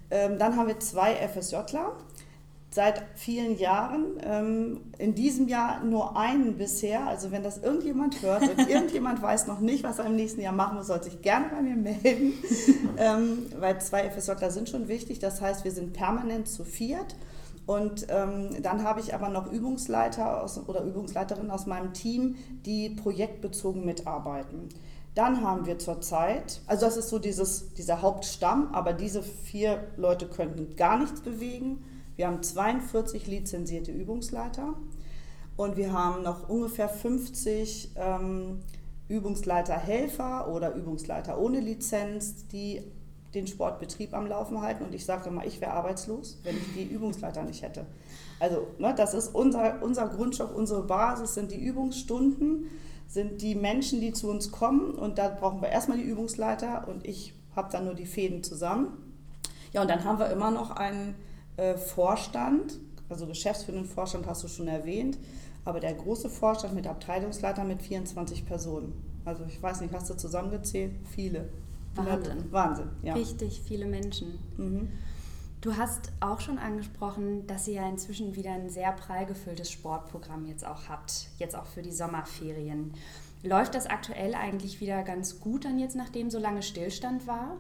Ähm, 0.09 0.39
dann 0.39 0.56
haben 0.56 0.68
wir 0.68 0.79
zwei 0.79 1.13
FSJler, 1.15 1.94
seit 2.71 3.03
vielen 3.13 3.57
Jahren. 3.59 4.19
Ähm, 4.24 4.81
in 4.97 5.13
diesem 5.13 5.47
Jahr 5.47 5.83
nur 5.83 6.18
einen 6.18 6.57
bisher. 6.57 7.06
Also 7.06 7.31
wenn 7.31 7.44
das 7.44 7.59
irgendjemand 7.59 8.24
hört 8.24 8.41
und 8.41 8.68
irgendjemand 8.68 9.21
weiß 9.21 9.45
noch 9.45 9.59
nicht, 9.59 9.83
was 9.83 10.00
er 10.00 10.07
im 10.07 10.15
nächsten 10.15 10.41
Jahr 10.41 10.53
machen 10.53 10.77
muss, 10.77 10.88
soll 10.88 11.03
sich 11.03 11.21
gerne 11.21 11.45
bei 11.50 11.62
mir 11.62 11.75
melden. 11.75 12.33
ähm, 12.97 13.45
weil 13.59 13.80
zwei 13.80 14.09
FSJler 14.09 14.50
sind 14.50 14.69
schon 14.69 14.88
wichtig. 14.88 15.19
Das 15.19 15.39
heißt, 15.39 15.63
wir 15.65 15.71
sind 15.71 15.94
permanent 15.94 16.47
zu 16.47 16.63
viert. 16.63 17.15
Und 17.67 18.07
ähm, 18.09 18.63
dann 18.63 18.83
habe 18.83 19.01
ich 19.01 19.13
aber 19.13 19.27
noch 19.27 19.51
Übungsleiter 19.51 20.41
aus, 20.41 20.57
oder 20.67 20.83
Übungsleiterinnen 20.83 21.51
aus 21.51 21.65
meinem 21.65 21.93
Team, 21.93 22.37
die 22.65 22.89
projektbezogen 22.89 23.85
mitarbeiten. 23.85 24.69
Dann 25.15 25.41
haben 25.41 25.65
wir 25.65 25.77
zurzeit, 25.77 26.61
also 26.65 26.85
das 26.85 26.95
ist 26.95 27.09
so 27.09 27.19
dieses, 27.19 27.73
dieser 27.73 28.01
Hauptstamm, 28.01 28.69
aber 28.71 28.93
diese 28.93 29.21
vier 29.21 29.83
Leute 29.97 30.27
könnten 30.27 30.77
gar 30.77 30.97
nichts 30.97 31.19
bewegen. 31.19 31.83
Wir 32.15 32.27
haben 32.27 32.41
42 32.41 33.27
lizenzierte 33.27 33.91
Übungsleiter 33.91 34.75
und 35.57 35.75
wir 35.75 35.91
haben 35.91 36.23
noch 36.23 36.47
ungefähr 36.47 36.87
50 36.87 37.91
ähm, 37.97 38.59
Übungsleiterhelfer 39.09 40.47
oder 40.47 40.73
Übungsleiter 40.73 41.37
ohne 41.37 41.59
Lizenz, 41.59 42.47
die 42.47 42.83
den 43.37 43.47
Sportbetrieb 43.47 44.13
am 44.13 44.27
Laufen 44.27 44.61
halten. 44.61 44.83
Und 44.83 44.93
ich 44.93 45.05
sage 45.05 45.29
immer, 45.29 45.45
ich 45.45 45.61
wäre 45.61 45.71
arbeitslos, 45.71 46.39
wenn 46.43 46.57
ich 46.57 46.73
die 46.73 46.83
Übungsleiter 46.83 47.43
nicht 47.43 47.61
hätte. 47.61 47.85
Also 48.39 48.67
ne, 48.77 48.93
das 48.95 49.13
ist 49.13 49.33
unser, 49.33 49.81
unser 49.81 50.07
Grundstock, 50.07 50.55
unsere 50.55 50.83
Basis 50.83 51.33
sind 51.33 51.51
die 51.51 51.63
Übungsstunden, 51.63 52.67
sind 53.07 53.41
die 53.41 53.55
Menschen, 53.55 54.01
die 54.01 54.13
zu 54.13 54.29
uns 54.29 54.51
kommen. 54.51 54.91
Und 54.91 55.17
da 55.17 55.29
brauchen 55.29 55.61
wir 55.61 55.69
erstmal 55.69 55.97
die 55.97 56.03
Übungsleiter 56.03 56.87
und 56.87 57.05
ich 57.05 57.33
habe 57.55 57.71
dann 57.71 57.85
nur 57.85 57.95
die 57.95 58.05
Fäden 58.05 58.43
zusammen. 58.43 58.89
Ja, 59.73 59.81
und 59.81 59.89
dann 59.89 60.03
haben 60.03 60.19
wir 60.19 60.29
immer 60.29 60.51
noch 60.51 60.71
einen 60.71 61.15
äh, 61.57 61.75
Vorstand, 61.75 62.79
also 63.09 63.25
geschäftsführenden 63.25 63.89
Vorstand 63.89 64.27
hast 64.27 64.43
du 64.43 64.47
schon 64.47 64.67
erwähnt, 64.67 65.17
aber 65.65 65.79
der 65.79 65.93
große 65.93 66.29
Vorstand 66.29 66.75
mit 66.75 66.87
Abteilungsleiter 66.87 67.63
mit 67.63 67.81
24 67.81 68.45
Personen. 68.45 68.93
Also 69.25 69.43
ich 69.45 69.61
weiß 69.61 69.81
nicht, 69.81 69.93
hast 69.93 70.09
du 70.09 70.13
zusammengezählt? 70.13 70.93
Viele. 71.13 71.49
Wahnsinn. 72.05 72.51
Wahnsinn, 72.51 72.89
ja. 73.01 73.13
Richtig 73.13 73.61
viele 73.61 73.85
Menschen. 73.85 74.39
Mhm. 74.57 74.89
Du 75.59 75.75
hast 75.75 76.11
auch 76.19 76.39
schon 76.39 76.59
angesprochen, 76.59 77.47
dass 77.47 77.67
ihr 77.67 77.75
ja 77.75 77.89
inzwischen 77.89 78.35
wieder 78.35 78.51
ein 78.51 78.69
sehr 78.69 78.91
prall 78.91 79.25
gefülltes 79.25 79.71
Sportprogramm 79.71 80.45
jetzt 80.45 80.65
auch 80.65 80.88
habt, 80.88 81.29
jetzt 81.39 81.55
auch 81.55 81.65
für 81.65 81.81
die 81.81 81.91
Sommerferien. 81.91 82.94
Läuft 83.44 83.75
das 83.75 83.88
aktuell 83.88 84.35
eigentlich 84.35 84.81
wieder 84.81 85.03
ganz 85.03 85.39
gut 85.39 85.65
dann 85.65 85.79
jetzt, 85.79 85.95
nachdem 85.95 86.29
so 86.29 86.38
lange 86.38 86.61
Stillstand 86.61 87.27
war? 87.27 87.57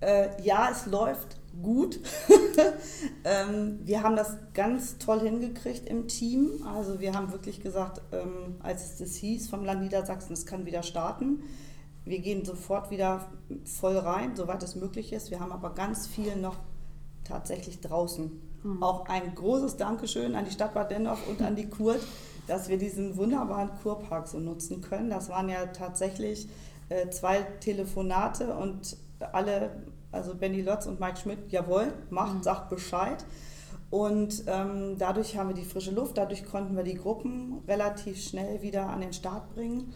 Äh, 0.00 0.42
ja, 0.42 0.68
es 0.70 0.86
läuft 0.86 1.36
gut. 1.62 2.00
ähm, 3.24 3.80
wir 3.82 4.02
haben 4.02 4.16
das 4.16 4.36
ganz 4.52 4.98
toll 4.98 5.20
hingekriegt 5.20 5.88
im 5.88 6.08
Team. 6.08 6.66
Also 6.66 7.00
wir 7.00 7.14
haben 7.14 7.32
wirklich 7.32 7.60
gesagt, 7.60 8.02
ähm, 8.12 8.56
als 8.62 8.84
es 8.84 8.98
das 8.98 9.16
hieß 9.16 9.48
vom 9.48 9.64
Land 9.64 9.82
Niedersachsen, 9.82 10.32
es 10.32 10.44
kann 10.44 10.66
wieder 10.66 10.82
starten. 10.82 11.42
Wir 12.06 12.20
gehen 12.20 12.44
sofort 12.44 12.90
wieder 12.90 13.26
voll 13.64 13.98
rein, 13.98 14.36
soweit 14.36 14.62
es 14.62 14.76
möglich 14.76 15.12
ist. 15.12 15.30
Wir 15.30 15.40
haben 15.40 15.52
aber 15.52 15.74
ganz 15.74 16.06
viel 16.06 16.36
noch 16.36 16.56
tatsächlich 17.24 17.80
draußen. 17.80 18.30
Mhm. 18.62 18.82
Auch 18.82 19.08
ein 19.08 19.34
großes 19.34 19.76
Dankeschön 19.76 20.34
an 20.34 20.44
die 20.44 20.52
Stadt 20.52 20.72
Bad 20.72 20.90
Dendorf 20.90 21.28
und 21.28 21.42
an 21.42 21.56
die 21.56 21.68
Kurt, 21.68 22.00
dass 22.46 22.68
wir 22.68 22.78
diesen 22.78 23.16
wunderbaren 23.16 23.70
Kurpark 23.82 24.28
so 24.28 24.38
nutzen 24.38 24.80
können. 24.80 25.10
Das 25.10 25.28
waren 25.28 25.48
ja 25.48 25.66
tatsächlich 25.66 26.48
äh, 26.88 27.10
zwei 27.10 27.42
Telefonate 27.60 28.54
und 28.54 28.96
alle 29.32 29.72
also 30.12 30.34
Benny 30.34 30.62
Lotz 30.62 30.86
und 30.86 31.00
Mike 31.00 31.18
Schmidt, 31.18 31.50
jawohl, 31.50 31.92
macht, 32.10 32.36
mhm. 32.36 32.42
sagt 32.42 32.70
Bescheid. 32.70 33.24
Und 33.90 34.44
ähm, 34.46 34.96
dadurch 34.98 35.36
haben 35.36 35.50
wir 35.50 35.54
die 35.54 35.64
frische 35.64 35.92
Luft, 35.92 36.18
dadurch 36.18 36.44
konnten 36.44 36.76
wir 36.76 36.82
die 36.82 36.96
Gruppen 36.96 37.62
relativ 37.68 38.22
schnell 38.22 38.62
wieder 38.62 38.88
an 38.88 39.00
den 39.00 39.12
Start 39.12 39.54
bringen. 39.54 39.92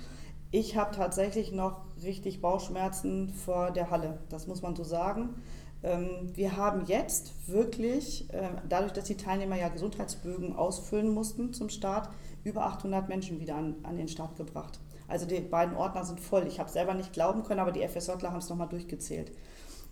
Ich 0.52 0.76
habe 0.76 0.95
tatsächlich 0.95 1.52
noch 1.52 1.83
richtig 2.02 2.40
Bauchschmerzen 2.40 3.28
vor 3.28 3.71
der 3.71 3.90
Halle, 3.90 4.19
das 4.30 4.49
muss 4.49 4.62
man 4.62 4.75
so 4.75 4.83
sagen. 4.83 5.40
Ähm, 5.85 6.30
wir 6.35 6.57
haben 6.57 6.87
jetzt 6.87 7.49
wirklich, 7.49 8.28
äh, 8.35 8.49
dadurch, 8.69 8.92
dass 8.92 9.04
die 9.04 9.16
Teilnehmer 9.16 9.57
ja 9.57 9.69
Gesundheitsbögen 9.69 10.57
ausfüllen 10.57 11.14
mussten 11.14 11.52
zum 11.52 11.69
Start, 11.69 12.09
über 12.42 12.64
800 12.64 13.09
Menschen 13.09 13.38
wieder 13.38 13.54
an, 13.54 13.76
an 13.85 13.97
den 13.97 14.09
Start 14.09 14.37
gebracht. 14.37 14.80
Also 15.07 15.25
die 15.25 15.40
beiden 15.40 15.76
Ordner 15.76 16.04
sind 16.04 16.19
voll. 16.19 16.47
Ich 16.49 16.59
habe 16.59 16.69
selber 16.69 16.95
nicht 16.95 17.12
glauben 17.12 17.45
können, 17.45 17.61
aber 17.61 17.73
die 17.73 17.87
FSJler 17.87 18.30
haben 18.30 18.38
es 18.38 18.49
nochmal 18.49 18.69
durchgezählt. 18.69 19.30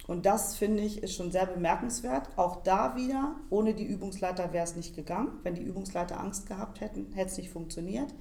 Und 0.09 0.27
das 0.27 0.57
finde 0.57 0.83
ich 0.83 1.03
ist 1.03 1.15
schon 1.15 1.31
sehr 1.31 1.47
bemerkenswert. 1.47 2.31
Auch 2.37 2.63
da 2.63 2.97
wieder, 2.97 3.37
ohne 3.51 3.75
die 3.75 3.85
Übungsleiter 3.85 4.53
wäre 4.53 4.65
es 4.65 4.75
nicht 4.75 4.97
gegangen. 4.97 5.39
Wenn 5.45 5.55
die 5.55 5.63
Übungsleiter 5.63 6.19
Angst 6.19 6.47
gehabt 6.47 6.81
hätten, 6.81 7.13
hätte 7.13 7.31
es 7.31 7.39
nicht 7.39 7.51
funktioniert. 7.51 8.13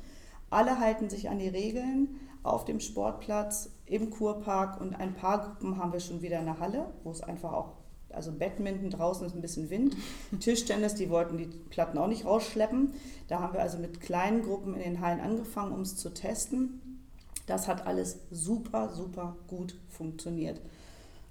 Alle 0.49 0.79
halten 0.79 1.09
sich 1.09 1.29
an 1.29 1.39
die 1.39 1.49
Regeln 1.49 2.19
auf 2.53 2.65
dem 2.65 2.79
Sportplatz, 2.79 3.69
im 3.85 4.09
Kurpark 4.09 4.81
und 4.81 4.95
ein 4.95 5.13
paar 5.13 5.41
Gruppen 5.45 5.77
haben 5.77 5.93
wir 5.93 5.99
schon 5.99 6.21
wieder 6.21 6.39
in 6.39 6.45
der 6.45 6.59
Halle, 6.59 6.87
wo 7.03 7.11
es 7.11 7.21
einfach 7.21 7.53
auch, 7.53 7.73
also 8.09 8.31
Badminton 8.31 8.89
draußen 8.89 9.25
ist 9.25 9.35
ein 9.35 9.41
bisschen 9.41 9.69
Wind, 9.69 9.95
Tischtennis, 10.39 10.95
die 10.95 11.09
wollten 11.09 11.37
die 11.37 11.45
Platten 11.45 11.97
auch 11.97 12.07
nicht 12.07 12.25
rausschleppen. 12.25 12.93
Da 13.27 13.39
haben 13.39 13.53
wir 13.53 13.61
also 13.61 13.77
mit 13.77 14.01
kleinen 14.01 14.43
Gruppen 14.43 14.73
in 14.75 14.81
den 14.81 15.01
Hallen 15.01 15.19
angefangen, 15.19 15.73
um 15.73 15.81
es 15.81 15.95
zu 15.95 16.09
testen. 16.09 16.81
Das 17.45 17.67
hat 17.67 17.87
alles 17.87 18.19
super, 18.29 18.89
super 18.89 19.37
gut 19.47 19.75
funktioniert. 19.87 20.61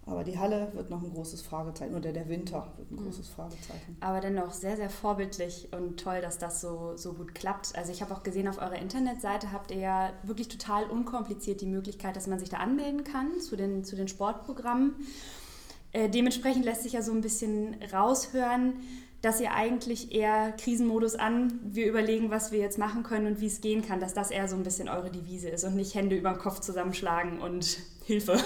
Aber 0.09 0.23
die 0.23 0.39
Halle 0.39 0.71
wird 0.75 0.89
noch 0.89 1.03
ein 1.03 1.13
großes 1.13 1.43
Fragezeichen 1.43 1.97
oder 1.97 2.13
der 2.13 2.29
Winter 2.29 2.73
wird 2.77 2.93
ein 2.93 2.97
großes 2.97 3.29
Fragezeichen. 3.29 3.97
Aber 3.99 4.21
dennoch 4.21 4.53
sehr, 4.53 4.77
sehr 4.77 4.89
vorbildlich 4.89 5.69
und 5.73 5.99
toll, 5.99 6.21
dass 6.21 6.39
das 6.39 6.61
so, 6.61 6.97
so 6.97 7.15
gut 7.15 7.35
klappt. 7.35 7.77
Also 7.77 7.91
ich 7.91 8.03
habe 8.03 8.15
auch 8.15 8.23
gesehen, 8.23 8.47
auf 8.47 8.59
eurer 8.59 8.77
Internetseite 8.77 9.51
habt 9.51 9.73
ihr 9.73 9.79
ja 9.79 10.13
wirklich 10.23 10.47
total 10.47 10.85
unkompliziert 10.85 11.61
die 11.61 11.67
Möglichkeit, 11.67 12.15
dass 12.15 12.29
man 12.29 12.39
sich 12.39 12.49
da 12.49 12.59
anmelden 12.59 13.03
kann 13.03 13.41
zu 13.41 13.57
den, 13.57 13.83
zu 13.83 13.97
den 13.97 14.07
Sportprogrammen. 14.07 14.95
Äh, 15.91 16.09
dementsprechend 16.09 16.65
lässt 16.65 16.85
sich 16.85 16.93
ja 16.93 17.03
so 17.03 17.11
ein 17.11 17.21
bisschen 17.21 17.75
raushören, 17.93 18.75
dass 19.23 19.41
ihr 19.41 19.55
eigentlich 19.55 20.13
eher 20.15 20.53
Krisenmodus 20.53 21.17
an, 21.17 21.59
wir 21.65 21.89
überlegen, 21.89 22.31
was 22.31 22.53
wir 22.53 22.61
jetzt 22.61 22.79
machen 22.79 23.03
können 23.03 23.27
und 23.27 23.41
wie 23.41 23.47
es 23.47 23.61
gehen 23.61 23.83
kann, 23.83 23.99
dass 23.99 24.15
das 24.15 24.31
eher 24.31 24.47
so 24.47 24.55
ein 24.55 24.63
bisschen 24.63 24.89
eure 24.89 25.11
Devise 25.11 25.49
ist 25.49 25.65
und 25.65 25.75
nicht 25.75 25.97
Hände 25.97 26.15
über 26.15 26.31
den 26.31 26.39
Kopf 26.39 26.61
zusammenschlagen 26.61 27.41
und 27.41 27.79
Hilfe. 28.07 28.39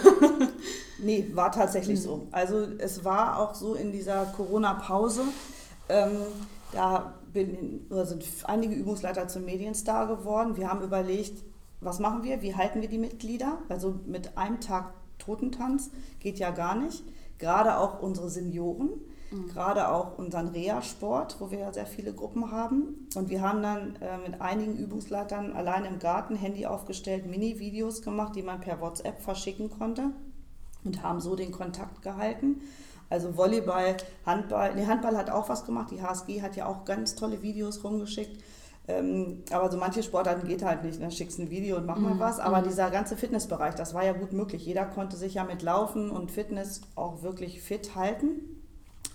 nee, 0.98 1.30
war 1.34 1.52
tatsächlich 1.52 2.00
mhm. 2.00 2.04
so. 2.04 2.26
Also 2.30 2.66
es 2.78 3.04
war 3.04 3.38
auch 3.38 3.54
so 3.54 3.74
in 3.74 3.92
dieser 3.92 4.24
Corona-Pause, 4.24 5.22
ähm, 5.90 6.16
da 6.72 7.14
bin, 7.32 7.86
sind 7.90 8.24
einige 8.44 8.74
Übungsleiter 8.74 9.28
zum 9.28 9.44
Medienstar 9.44 10.06
geworden. 10.06 10.56
Wir 10.56 10.70
haben 10.70 10.82
überlegt, 10.82 11.42
was 11.80 11.98
machen 11.98 12.22
wir, 12.22 12.40
wie 12.40 12.54
halten 12.54 12.80
wir 12.80 12.88
die 12.88 12.98
Mitglieder? 12.98 13.58
Also 13.68 14.00
mit 14.06 14.38
einem 14.38 14.60
Tag 14.60 14.94
Totentanz 15.18 15.90
geht 16.20 16.38
ja 16.38 16.50
gar 16.52 16.74
nicht. 16.74 17.04
Gerade 17.38 17.76
auch 17.76 18.00
unsere 18.00 18.30
Senioren 18.30 18.90
Mhm. 19.30 19.48
Gerade 19.48 19.88
auch 19.88 20.18
unseren 20.18 20.48
Reha-Sport, 20.48 21.36
wo 21.38 21.50
wir 21.50 21.60
ja 21.60 21.72
sehr 21.72 21.86
viele 21.86 22.12
Gruppen 22.12 22.50
haben. 22.50 23.08
Und 23.14 23.30
wir 23.30 23.42
haben 23.42 23.62
dann 23.62 23.96
äh, 23.96 24.18
mit 24.18 24.40
einigen 24.40 24.76
Übungsleitern 24.76 25.52
allein 25.52 25.84
im 25.84 25.98
Garten 25.98 26.34
Handy 26.34 26.66
aufgestellt, 26.66 27.26
Mini-Videos 27.26 28.02
gemacht, 28.02 28.34
die 28.34 28.42
man 28.42 28.60
per 28.60 28.80
WhatsApp 28.80 29.20
verschicken 29.20 29.70
konnte 29.70 30.10
und 30.84 31.02
haben 31.02 31.20
so 31.20 31.36
den 31.36 31.52
Kontakt 31.52 32.02
gehalten. 32.02 32.62
Also 33.08 33.36
Volleyball, 33.36 33.96
Handball, 34.24 34.74
nee, 34.74 34.86
Handball 34.86 35.16
hat 35.16 35.30
auch 35.30 35.48
was 35.48 35.64
gemacht. 35.64 35.90
Die 35.90 36.02
HSG 36.02 36.42
hat 36.42 36.56
ja 36.56 36.66
auch 36.66 36.84
ganz 36.84 37.14
tolle 37.16 37.42
Videos 37.42 37.82
rumgeschickt. 37.82 38.40
Ähm, 38.88 39.42
aber 39.50 39.70
so 39.70 39.78
manche 39.78 40.02
Sportarten 40.02 40.46
geht 40.46 40.64
halt 40.64 40.84
nicht. 40.84 41.00
Dann 41.00 41.08
ne? 41.08 41.12
schickst 41.12 41.38
ein 41.38 41.50
Video 41.50 41.76
und 41.76 41.86
mach 41.86 41.98
mal 41.98 42.14
mhm. 42.14 42.20
was. 42.20 42.40
Aber 42.40 42.60
mhm. 42.60 42.64
dieser 42.64 42.90
ganze 42.90 43.16
Fitnessbereich, 43.16 43.74
das 43.74 43.94
war 43.94 44.04
ja 44.04 44.12
gut 44.12 44.32
möglich. 44.32 44.64
Jeder 44.64 44.84
konnte 44.86 45.16
sich 45.16 45.34
ja 45.34 45.44
mit 45.44 45.62
Laufen 45.62 46.10
und 46.10 46.30
Fitness 46.30 46.82
auch 46.94 47.22
wirklich 47.22 47.60
fit 47.60 47.94
halten 47.94 48.59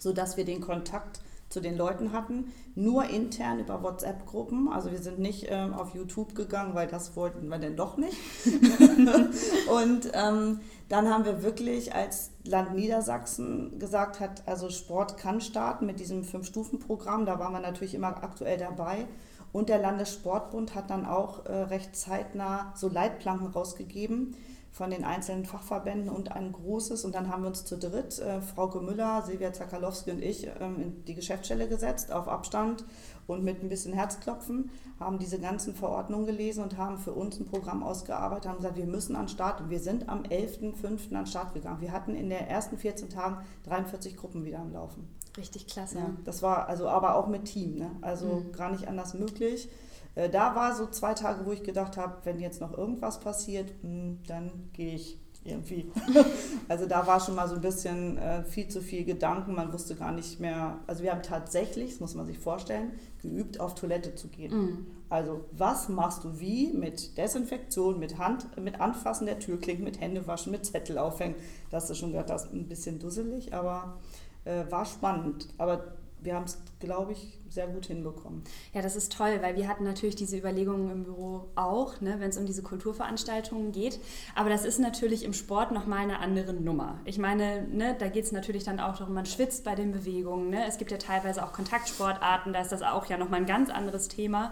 sodass 0.06 0.38
wir 0.38 0.46
den 0.46 0.62
Kontakt 0.62 1.20
zu 1.50 1.62
den 1.62 1.76
Leuten 1.76 2.12
hatten, 2.12 2.54
nur 2.76 3.06
intern 3.06 3.60
über 3.60 3.82
WhatsApp-Gruppen. 3.82 4.70
Also 4.72 4.92
wir 4.92 5.00
sind 5.00 5.18
nicht 5.18 5.48
ähm, 5.50 5.74
auf 5.74 5.96
YouTube 5.96 6.36
gegangen, 6.36 6.76
weil 6.76 6.86
das 6.86 7.16
wollten 7.16 7.48
wir 7.48 7.58
denn 7.58 7.76
doch 7.76 7.98
nicht. 7.98 8.16
und 8.46 10.12
ähm, 10.14 10.60
dann 10.90 11.10
haben 11.10 11.26
wir 11.26 11.42
wirklich 11.42 11.96
als 11.96 12.30
Land 12.44 12.76
Niedersachsen 12.76 13.80
gesagt 13.80 14.20
hat, 14.20 14.48
also 14.48 14.70
Sport 14.70 15.18
kann 15.18 15.42
starten 15.42 15.88
mit 15.88 16.00
diesem 16.00 16.24
Fünf-Stufen-Programm. 16.24 17.26
Da 17.26 17.40
waren 17.40 17.54
wir 17.54 17.62
natürlich 17.62 17.96
immer 17.96 18.10
aktuell 18.24 18.60
dabei. 18.60 19.08
Und 19.52 19.70
der 19.70 19.80
Landessportbund 19.80 20.76
hat 20.76 20.92
dann 20.92 21.08
auch 21.08 21.48
äh, 21.48 21.52
recht 21.52 21.96
zeitnah 21.96 22.74
so 22.76 22.90
Leitplanken 22.90 23.48
rausgegeben, 23.48 24.36
von 24.76 24.90
den 24.90 25.06
einzelnen 25.06 25.46
Fachverbänden 25.46 26.10
und 26.10 26.34
ein 26.34 26.52
großes. 26.52 27.06
Und 27.06 27.16
dann 27.16 27.30
haben 27.30 27.44
wir 27.44 27.48
uns 27.48 27.64
zu 27.64 27.78
dritt, 27.78 28.20
äh, 28.20 28.42
Frauke 28.42 28.82
Müller, 28.82 29.22
Silvia 29.22 29.54
Zakalowski 29.54 30.12
und 30.12 30.22
ich, 30.22 30.48
ähm, 30.60 30.82
in 30.82 31.06
die 31.06 31.16
Geschäftsstelle 31.16 31.70
gesetzt, 31.70 32.12
auf 32.12 32.28
Abstand 32.28 32.84
und 33.26 33.42
mit 33.42 33.64
ein 33.64 33.70
bisschen 33.70 33.94
Herzklopfen, 33.94 34.70
haben 35.00 35.18
diese 35.18 35.40
ganzen 35.40 35.76
Verordnungen 35.76 36.26
gelesen 36.26 36.62
und 36.62 36.78
haben 36.78 36.98
für 36.98 37.14
uns 37.14 37.40
ein 37.40 37.46
Programm 37.46 37.84
ausgearbeitet, 37.84 38.50
haben 38.50 38.58
gesagt, 38.58 38.76
wir 38.76 38.86
müssen 38.86 39.16
an 39.16 39.30
Start. 39.30 39.62
Und 39.62 39.70
wir 39.70 39.80
sind 39.80 40.10
am 40.10 40.24
11.05. 40.24 41.16
an 41.16 41.26
Start 41.26 41.54
gegangen. 41.54 41.80
Wir 41.80 41.94
hatten 41.94 42.14
in 42.14 42.30
den 42.30 42.46
ersten 42.46 42.78
14 42.78 43.10
Tagen 43.10 43.46
43 43.64 44.18
Gruppen 44.18 44.44
wieder 44.44 44.60
am 44.60 44.74
Laufen. 44.74 45.08
Richtig 45.38 45.68
klasse. 45.68 46.00
Ja, 46.00 46.10
das 46.26 46.42
war 46.42 46.68
also 46.68 46.90
aber 46.90 47.16
auch 47.16 47.28
mit 47.28 47.46
Team, 47.46 47.78
ne? 47.78 47.92
also 48.02 48.26
mhm. 48.26 48.52
gar 48.52 48.72
nicht 48.72 48.90
anders 48.90 49.14
möglich. 49.14 49.70
Äh, 50.16 50.30
da 50.30 50.56
war 50.56 50.76
so 50.76 50.88
zwei 50.88 51.14
Tage, 51.14 51.46
wo 51.46 51.52
ich 51.52 51.64
gedacht 51.64 51.98
habe, 51.98 52.18
wenn 52.24 52.40
jetzt 52.40 52.62
noch 52.62 52.78
irgendwas 52.78 53.20
passiert, 53.20 53.72
hm, 53.82 54.20
dann 54.28 54.70
gehe 54.74 54.96
ich 54.96 55.20
irgendwie. 55.46 55.92
also 56.68 56.88
da 56.88 57.06
war 57.06 57.20
schon 57.20 57.36
mal 57.36 57.48
so 57.48 57.56
ein 57.56 57.62
bisschen 57.62 58.18
äh, 58.18 58.44
viel 58.44 58.68
zu 58.68 58.82
viel 58.82 59.06
Gedanken. 59.06 59.54
Man 59.54 59.72
wusste 59.72 59.96
gar 59.96 60.12
nicht 60.12 60.40
mehr. 60.40 60.80
Also 60.88 61.04
wir 61.04 61.12
haben 61.12 61.22
tatsächlich, 61.22 61.92
das 61.92 62.00
muss 62.00 62.16
man 62.16 62.26
sich 62.26 62.40
vorstellen, 62.40 62.94
geübt, 63.22 63.60
auf 63.60 63.76
Toilette 63.76 64.16
zu 64.16 64.28
gehen. 64.28 64.54
Mm. 64.54 64.88
Also 65.08 65.46
was 65.52 65.88
machst 65.88 66.24
du 66.24 66.40
wie 66.40 66.74
mit 66.74 67.16
Desinfektion, 67.18 68.00
mit 68.00 68.18
Hand, 68.18 68.58
mit 68.58 68.82
Anfassen 68.82 69.28
der 69.28 69.38
Türklinken, 69.38 69.86
mit 69.86 70.02
Händewaschen, 70.02 70.52
mit 70.52 70.66
Zettel 70.66 70.98
aufhängen. 70.98 71.36
Das 71.70 71.90
ist 71.90 72.00
schon 72.00 72.12
gehört, 72.12 72.32
das 72.32 72.46
ist 72.46 72.54
ein 72.54 72.68
bisschen 72.68 72.98
dusselig, 72.98 73.54
aber 73.54 74.00
äh, 74.46 74.64
war 74.72 74.86
spannend. 74.86 75.48
Aber 75.60 75.95
wir 76.26 76.36
haben 76.36 76.46
es, 76.46 76.62
glaube 76.80 77.14
ich, 77.14 77.40
sehr 77.50 77.68
gut 77.68 77.86
hinbekommen. 77.86 78.44
Ja, 78.74 78.82
das 78.82 78.96
ist 78.96 79.14
toll, 79.14 79.40
weil 79.42 79.56
wir 79.56 79.68
hatten 79.68 79.84
natürlich 79.84 80.16
diese 80.16 80.38
Überlegungen 80.38 80.92
im 80.92 81.04
Büro 81.04 81.50
auch, 81.56 82.02
ne, 82.02 82.16
wenn 82.20 82.30
es 82.30 82.38
um 82.38 82.46
diese 82.46 82.64
Kulturveranstaltungen 82.64 83.72
geht. 83.72 84.00
Aber 84.36 84.50
das 84.50 84.66
ist 84.66 84.80
natürlich 84.80 85.24
im 85.24 85.34
Sport 85.34 85.72
nochmal 85.72 86.00
eine 86.00 86.20
andere 86.20 86.54
Nummer. 86.54 87.00
Ich 87.06 87.18
meine, 87.18 87.68
ne, 87.68 87.96
da 87.98 88.08
geht 88.08 88.26
es 88.26 88.32
natürlich 88.32 88.64
dann 88.64 88.80
auch 88.80 88.98
darum, 88.98 89.14
man 89.14 89.26
schwitzt 89.26 89.64
bei 89.64 89.76
den 89.76 89.92
Bewegungen. 89.92 90.50
Ne? 90.50 90.66
Es 90.68 90.78
gibt 90.78 90.92
ja 90.92 90.98
teilweise 90.98 91.46
auch 91.46 91.54
Kontaktsportarten, 91.54 92.52
da 92.52 92.62
ist 92.62 92.72
das 92.72 92.82
auch 92.82 93.06
ja 93.06 93.18
nochmal 93.18 93.40
ein 93.40 93.46
ganz 93.46 93.70
anderes 93.70 94.08
Thema 94.08 94.52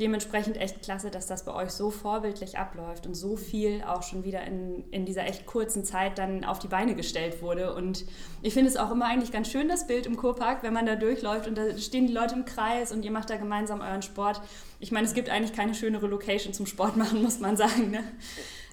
dementsprechend 0.00 0.56
echt 0.56 0.82
klasse, 0.82 1.10
dass 1.10 1.26
das 1.26 1.44
bei 1.44 1.54
euch 1.54 1.70
so 1.70 1.90
vorbildlich 1.90 2.58
abläuft 2.58 3.06
und 3.06 3.14
so 3.14 3.36
viel 3.36 3.82
auch 3.82 4.02
schon 4.02 4.24
wieder 4.24 4.42
in, 4.42 4.84
in 4.90 5.04
dieser 5.04 5.26
echt 5.26 5.46
kurzen 5.46 5.84
Zeit 5.84 6.18
dann 6.18 6.44
auf 6.44 6.58
die 6.58 6.68
Beine 6.68 6.94
gestellt 6.94 7.42
wurde. 7.42 7.74
Und 7.74 8.04
ich 8.42 8.54
finde 8.54 8.70
es 8.70 8.76
auch 8.76 8.90
immer 8.90 9.06
eigentlich 9.06 9.32
ganz 9.32 9.50
schön, 9.50 9.68
das 9.68 9.86
Bild 9.86 10.06
im 10.06 10.16
Kurpark, 10.16 10.62
wenn 10.62 10.72
man 10.72 10.86
da 10.86 10.96
durchläuft 10.96 11.46
und 11.46 11.56
da 11.56 11.76
stehen 11.78 12.06
die 12.06 12.12
Leute 12.12 12.34
im 12.34 12.44
Kreis 12.44 12.92
und 12.92 13.04
ihr 13.04 13.10
macht 13.10 13.30
da 13.30 13.36
gemeinsam 13.36 13.80
euren 13.80 14.02
Sport. 14.02 14.40
Ich 14.80 14.92
meine, 14.92 15.06
es 15.06 15.14
gibt 15.14 15.30
eigentlich 15.30 15.52
keine 15.52 15.74
schönere 15.74 16.06
Location 16.06 16.52
zum 16.52 16.66
Sport 16.66 16.96
machen, 16.96 17.22
muss 17.22 17.40
man 17.40 17.56
sagen. 17.56 17.90
Ne? 17.90 18.04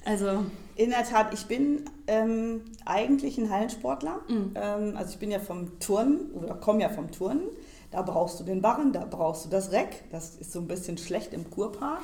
Also 0.05 0.45
in 0.75 0.91
der 0.91 1.03
Tat, 1.03 1.33
ich 1.33 1.45
bin 1.45 1.85
ähm, 2.07 2.61
eigentlich 2.85 3.37
ein 3.37 3.49
Hallensportler. 3.49 4.21
Mhm. 4.27 4.53
Ähm, 4.55 4.93
also 4.97 5.11
ich 5.11 5.19
bin 5.19 5.29
ja 5.29 5.39
vom 5.39 5.79
Turnen 5.79 6.31
oder 6.31 6.55
komme 6.55 6.81
ja 6.81 6.89
vom 6.89 7.11
Turnen. 7.11 7.43
Da 7.91 8.03
brauchst 8.03 8.39
du 8.39 8.43
den 8.43 8.61
Barren, 8.61 8.93
da 8.93 9.05
brauchst 9.05 9.45
du 9.45 9.49
das 9.49 9.71
Reck. 9.71 10.03
Das 10.11 10.35
ist 10.35 10.51
so 10.51 10.59
ein 10.59 10.67
bisschen 10.67 10.97
schlecht 10.97 11.33
im 11.33 11.49
Kurpark. 11.49 12.01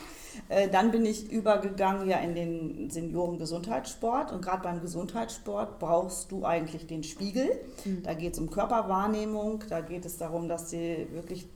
Äh, 0.50 0.68
dann 0.68 0.92
bin 0.92 1.06
ich 1.06 1.32
übergegangen 1.32 2.10
ja 2.10 2.18
in 2.18 2.34
den 2.34 2.90
Senioren-Gesundheitssport. 2.90 4.32
Und 4.32 4.44
gerade 4.44 4.64
beim 4.64 4.82
Gesundheitssport 4.82 5.78
brauchst 5.78 6.32
du 6.32 6.44
eigentlich 6.44 6.88
den 6.88 7.04
Spiegel. 7.04 7.50
Mhm. 7.84 8.02
Da 8.02 8.16
geht 8.16 8.34
es 8.34 8.40
um 8.40 8.50
Körperwahrnehmung. 8.50 9.64
Da 9.70 9.82
geht 9.82 10.06
es 10.06 10.18
darum, 10.18 10.50
dass 10.50 10.72
du 10.72 10.78
wirklich 11.12 11.48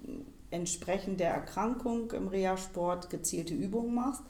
entsprechend 0.51 1.19
der 1.19 1.31
Erkrankung 1.31 2.12
im 2.12 2.27
Reha-Sport 2.27 3.09
gezielte 3.09 3.53
Übungen 3.53 3.95
machst. 3.95 4.21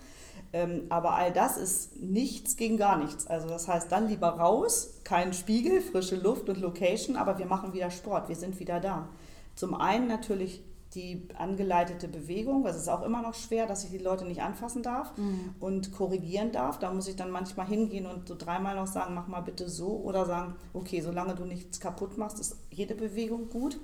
Ähm, 0.51 0.83
aber 0.89 1.13
all 1.13 1.31
das 1.31 1.57
ist 1.57 2.01
nichts 2.01 2.57
gegen 2.57 2.77
gar 2.77 2.97
nichts. 2.97 3.27
Also 3.27 3.47
das 3.47 3.67
heißt, 3.67 3.91
dann 3.91 4.07
lieber 4.07 4.29
raus, 4.29 5.01
kein 5.03 5.33
Spiegel, 5.33 5.81
frische 5.81 6.15
Luft 6.15 6.49
und 6.49 6.59
Location, 6.59 7.17
aber 7.17 7.37
wir 7.37 7.45
machen 7.45 7.73
wieder 7.73 7.91
Sport, 7.91 8.29
wir 8.29 8.35
sind 8.35 8.59
wieder 8.59 8.79
da. 8.79 9.09
Zum 9.59 9.75
einen 9.75 10.07
natürlich 10.07 10.63
die 10.95 11.27
angeleitete 11.37 12.07
Bewegung, 12.07 12.63
das 12.63 12.77
ist 12.77 12.87
auch 12.87 13.03
immer 13.03 13.21
noch 13.21 13.33
schwer, 13.33 13.67
dass 13.67 13.83
ich 13.83 13.91
die 13.91 13.97
Leute 13.97 14.23
nicht 14.23 14.41
anfassen 14.41 14.83
darf 14.83 15.17
mhm. 15.17 15.53
und 15.59 15.91
korrigieren 15.91 16.53
darf. 16.53 16.79
Da 16.79 16.93
muss 16.93 17.09
ich 17.09 17.17
dann 17.17 17.29
manchmal 17.29 17.67
hingehen 17.67 18.05
und 18.05 18.25
so 18.25 18.35
dreimal 18.37 18.77
noch 18.77 18.87
sagen, 18.87 19.15
mach 19.15 19.27
mal 19.27 19.41
bitte 19.41 19.67
so 19.67 19.97
oder 19.97 20.25
sagen, 20.25 20.55
okay, 20.71 21.01
solange 21.01 21.35
du 21.35 21.43
nichts 21.43 21.81
kaputt 21.81 22.17
machst, 22.17 22.39
ist 22.39 22.55
jede 22.71 22.95
Bewegung 22.95 23.49
gut. 23.49 23.81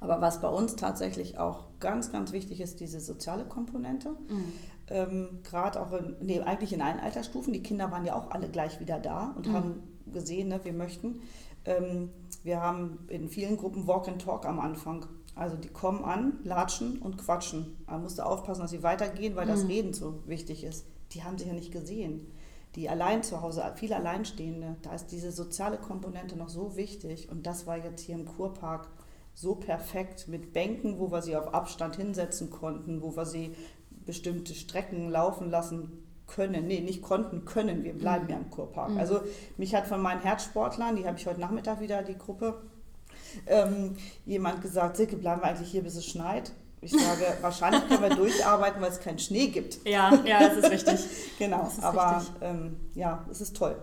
Aber 0.00 0.22
was 0.22 0.40
bei 0.40 0.48
uns 0.48 0.76
tatsächlich 0.76 1.36
auch 1.36 1.64
ganz, 1.78 2.10
ganz 2.10 2.32
wichtig 2.32 2.62
ist, 2.62 2.80
diese 2.80 3.00
soziale 3.00 3.44
Komponente. 3.44 4.12
Mhm. 4.30 4.52
Ähm, 4.88 5.28
Gerade 5.42 5.78
auch, 5.78 5.92
in, 5.92 6.16
nee, 6.22 6.40
eigentlich 6.40 6.72
in 6.72 6.80
allen 6.80 7.00
Altersstufen. 7.00 7.52
Die 7.52 7.62
Kinder 7.62 7.90
waren 7.90 8.06
ja 8.06 8.14
auch 8.14 8.30
alle 8.30 8.48
gleich 8.48 8.80
wieder 8.80 8.98
da 8.98 9.34
und 9.36 9.48
mhm. 9.48 9.52
haben 9.52 9.82
gesehen, 10.10 10.48
ne, 10.48 10.58
wir 10.64 10.72
möchten. 10.72 11.20
Ähm, 11.70 12.10
wir 12.42 12.60
haben 12.60 13.06
in 13.08 13.28
vielen 13.28 13.56
Gruppen 13.56 13.86
Walk 13.86 14.08
and 14.08 14.22
Talk 14.22 14.46
am 14.46 14.58
Anfang. 14.60 15.06
Also 15.34 15.56
die 15.56 15.68
kommen 15.68 16.04
an, 16.04 16.38
latschen 16.42 16.98
und 16.98 17.18
quatschen. 17.18 17.76
Man 17.86 18.02
musste 18.02 18.26
aufpassen, 18.26 18.62
dass 18.62 18.70
sie 18.70 18.82
weitergehen, 18.82 19.36
weil 19.36 19.46
das 19.46 19.62
mhm. 19.62 19.70
Reden 19.70 19.92
so 19.92 20.22
wichtig 20.26 20.64
ist. 20.64 20.86
Die 21.12 21.22
haben 21.22 21.38
sich 21.38 21.46
ja 21.46 21.54
nicht 21.54 21.72
gesehen. 21.72 22.32
Die 22.74 22.88
allein 22.88 23.22
zu 23.22 23.40
Hause, 23.40 23.64
viele 23.76 23.96
Alleinstehende, 23.96 24.76
da 24.82 24.94
ist 24.94 25.08
diese 25.08 25.32
soziale 25.32 25.76
Komponente 25.78 26.36
noch 26.36 26.48
so 26.48 26.76
wichtig. 26.76 27.28
Und 27.30 27.46
das 27.46 27.66
war 27.66 27.76
jetzt 27.76 28.02
hier 28.02 28.14
im 28.14 28.26
Kurpark 28.26 28.88
so 29.34 29.54
perfekt 29.54 30.28
mit 30.28 30.52
Bänken, 30.52 30.98
wo 30.98 31.10
wir 31.10 31.22
sie 31.22 31.36
auf 31.36 31.54
Abstand 31.54 31.96
hinsetzen 31.96 32.50
konnten, 32.50 33.02
wo 33.02 33.16
wir 33.16 33.26
sie 33.26 33.54
bestimmte 34.04 34.54
Strecken 34.54 35.08
laufen 35.08 35.50
lassen 35.50 36.04
können, 36.34 36.66
nee, 36.66 36.80
nicht 36.80 37.02
konnten, 37.02 37.44
können, 37.44 37.84
wir 37.84 37.92
bleiben 37.92 38.24
mhm. 38.24 38.30
ja 38.30 38.36
im 38.36 38.50
Kurpark. 38.50 38.90
Mhm. 38.90 38.98
Also 38.98 39.20
mich 39.56 39.74
hat 39.74 39.86
von 39.86 40.00
meinen 40.00 40.22
Herzsportlern, 40.22 40.96
die 40.96 41.06
habe 41.06 41.18
ich 41.18 41.26
heute 41.26 41.40
Nachmittag 41.40 41.80
wieder, 41.80 42.02
die 42.02 42.16
Gruppe, 42.16 42.62
ähm, 43.46 43.96
jemand 44.26 44.62
gesagt, 44.62 44.96
Silke, 44.96 45.16
bleiben 45.16 45.42
wir 45.42 45.48
eigentlich 45.48 45.70
hier, 45.70 45.82
bis 45.82 45.96
es 45.96 46.06
schneit? 46.06 46.52
Ich 46.80 46.92
sage, 46.92 47.24
wahrscheinlich 47.40 47.86
können 47.88 48.02
wir 48.02 48.16
durcharbeiten, 48.16 48.80
weil 48.80 48.90
es 48.90 49.00
keinen 49.00 49.18
Schnee 49.18 49.48
gibt. 49.48 49.86
Ja, 49.86 50.14
ja, 50.24 50.40
das 50.40 50.56
ist 50.56 50.70
richtig. 50.70 51.00
genau, 51.38 51.66
ist 51.66 51.82
aber 51.82 52.24
ähm, 52.40 52.76
ja, 52.94 53.24
es 53.30 53.40
ist 53.40 53.56
toll. 53.56 53.76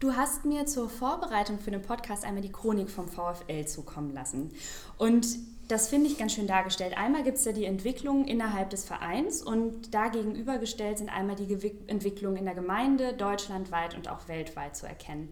Du 0.00 0.12
hast 0.12 0.44
mir 0.44 0.64
zur 0.66 0.88
Vorbereitung 0.88 1.58
für 1.58 1.72
den 1.72 1.82
Podcast 1.82 2.24
einmal 2.24 2.42
die 2.42 2.52
Chronik 2.52 2.88
vom 2.88 3.08
VfL 3.08 3.66
zukommen 3.66 4.14
lassen. 4.14 4.52
Und 4.96 5.26
das 5.68 5.88
finde 5.88 6.08
ich 6.08 6.18
ganz 6.18 6.32
schön 6.32 6.46
dargestellt. 6.46 6.96
Einmal 6.96 7.22
gibt 7.22 7.36
es 7.36 7.44
ja 7.44 7.52
die 7.52 7.66
Entwicklung 7.66 8.24
innerhalb 8.24 8.70
des 8.70 8.84
Vereins 8.84 9.42
und 9.42 9.94
da 9.94 10.08
gegenübergestellt 10.08 10.98
sind 10.98 11.10
einmal 11.10 11.36
die 11.36 11.52
Entwicklungen 11.86 12.36
in 12.38 12.46
der 12.46 12.54
Gemeinde, 12.54 13.12
deutschlandweit 13.12 13.94
und 13.94 14.08
auch 14.08 14.28
weltweit 14.28 14.76
zu 14.76 14.86
erkennen. 14.86 15.28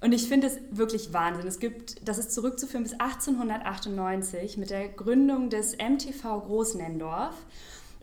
Und 0.00 0.12
ich 0.12 0.28
finde 0.28 0.48
es 0.48 0.58
wirklich 0.70 1.12
Wahnsinn. 1.12 1.46
Es 1.46 1.58
gibt, 1.58 2.06
das 2.06 2.18
ist 2.18 2.32
zurückzuführen 2.32 2.82
bis 2.82 2.92
1898 2.92 4.58
mit 4.58 4.70
der 4.70 4.88
Gründung 4.88 5.50
des 5.50 5.76
MTV 5.78 6.42
Großnendorf. 6.44 7.34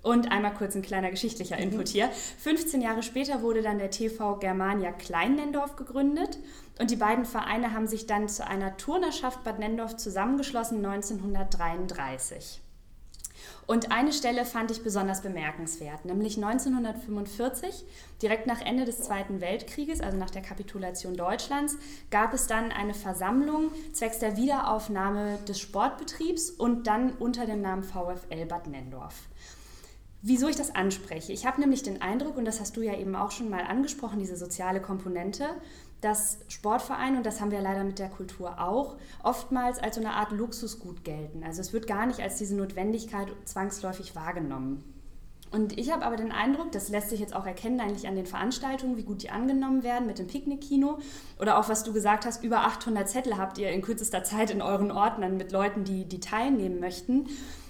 Und 0.02 0.32
einmal 0.34 0.54
kurz 0.54 0.76
ein 0.76 0.82
kleiner 0.82 1.12
geschichtlicher 1.12 1.56
mhm. 1.56 1.64
Input 1.64 1.88
hier. 1.88 2.10
15 2.40 2.82
Jahre 2.82 3.04
später 3.04 3.42
wurde 3.42 3.62
dann 3.62 3.78
der 3.78 3.90
TV 3.90 4.36
Germania 4.38 4.92
Klein-Nendorf 4.92 5.76
gegründet 5.78 6.40
und 6.80 6.92
die 6.92 6.96
beiden 6.96 7.26
Vereine 7.26 7.74
haben 7.74 7.88
sich 7.88 8.08
dann 8.08 8.28
zu 8.28 8.48
einer 8.48 8.78
Turnerschaft 8.78 9.44
Bad 9.44 9.60
Nendorf 9.60 9.96
zusammengeschlossen 9.96 10.84
1933. 10.84 12.62
Und 13.66 13.92
eine 13.92 14.12
Stelle 14.12 14.46
fand 14.46 14.72
ich 14.72 14.84
besonders 14.84 15.22
bemerkenswert, 15.22 16.06
nämlich 16.06 16.36
1945, 16.38 17.86
direkt 18.22 18.48
nach 18.48 18.62
Ende 18.62 18.86
des 18.86 19.02
Zweiten 19.02 19.42
Weltkrieges, 19.42 20.02
also 20.02 20.18
nach 20.18 20.30
der 20.30 20.42
Kapitulation 20.42 21.16
Deutschlands, 21.16 21.78
gab 22.10 22.34
es 22.34 22.48
dann 22.48 22.72
eine 22.72 22.94
Versammlung 22.94 23.72
zwecks 23.94 24.20
der 24.20 24.36
Wiederaufnahme 24.36 25.40
des 25.48 25.60
Sportbetriebs 25.60 26.50
und 26.50 26.88
dann 26.88 27.14
unter 27.14 27.46
dem 27.46 27.62
Namen 27.62 27.84
VfL 27.84 28.46
Bad 28.48 28.68
Nendorf. 28.68 29.16
Wieso 30.26 30.48
ich 30.48 30.56
das 30.56 30.74
anspreche? 30.74 31.34
Ich 31.34 31.46
habe 31.46 31.60
nämlich 31.60 31.84
den 31.84 32.02
Eindruck, 32.02 32.38
und 32.38 32.46
das 32.46 32.62
hast 32.62 32.78
du 32.78 32.82
ja 32.82 32.98
eben 32.98 33.14
auch 33.14 33.32
schon 33.32 33.50
mal 33.50 33.64
angesprochen, 33.64 34.20
diese 34.20 34.38
soziale 34.38 34.82
Komponente, 34.82 35.50
dass 36.04 36.40
Sportvereine, 36.50 37.18
und 37.18 37.26
das 37.26 37.40
haben 37.40 37.52
wir 37.52 37.62
leider 37.62 37.84
mit 37.84 38.00
der 38.00 38.10
Kultur 38.10 38.60
auch, 38.60 38.96
oftmals 39.24 39.80
als 39.80 39.96
so 39.96 40.02
eine 40.02 40.14
Art 40.14 40.32
Luxusgut 40.32 41.04
gelten. 41.04 41.44
Also 41.44 41.62
es 41.62 41.72
wird 41.72 41.88
gar 41.88 42.06
nicht 42.06 42.20
als 42.20 42.38
diese 42.38 42.56
Notwendigkeit 42.56 43.28
zwangsläufig 43.46 44.16
wahrgenommen. 44.16 44.84
Und 45.54 45.78
ich 45.78 45.92
habe 45.92 46.04
aber 46.04 46.18
den 46.18 46.32
Eindruck, 46.32 46.72
das 46.72 46.90
lässt 46.90 47.12
sich 47.12 47.20
jetzt 47.20 47.36
auch 47.36 47.46
erkennen 47.46 47.80
eigentlich 47.80 48.08
an 48.08 48.16
den 48.16 48.26
Veranstaltungen, 48.26 48.98
wie 48.98 49.04
gut 49.04 49.22
die 49.22 49.30
angenommen 49.30 49.84
werden 49.84 50.08
mit 50.08 50.18
dem 50.18 50.26
Picknickkino 50.26 50.98
oder 51.40 51.60
auch 51.60 51.70
was 51.70 51.84
du 51.84 51.94
gesagt 51.94 52.26
hast, 52.26 52.44
über 52.44 52.62
800 52.62 53.08
Zettel 53.08 53.38
habt 53.38 53.60
ihr 53.60 53.70
in 53.70 53.84
kürzester 53.84 54.24
Zeit 54.24 54.50
in 54.50 54.64
euren 54.64 54.92
Ordnern 54.92 55.38
mit 55.38 55.52
Leuten, 55.52 55.84
die, 55.84 56.06
die 56.06 56.20
teilnehmen 56.20 56.80
möchten, 56.80 57.28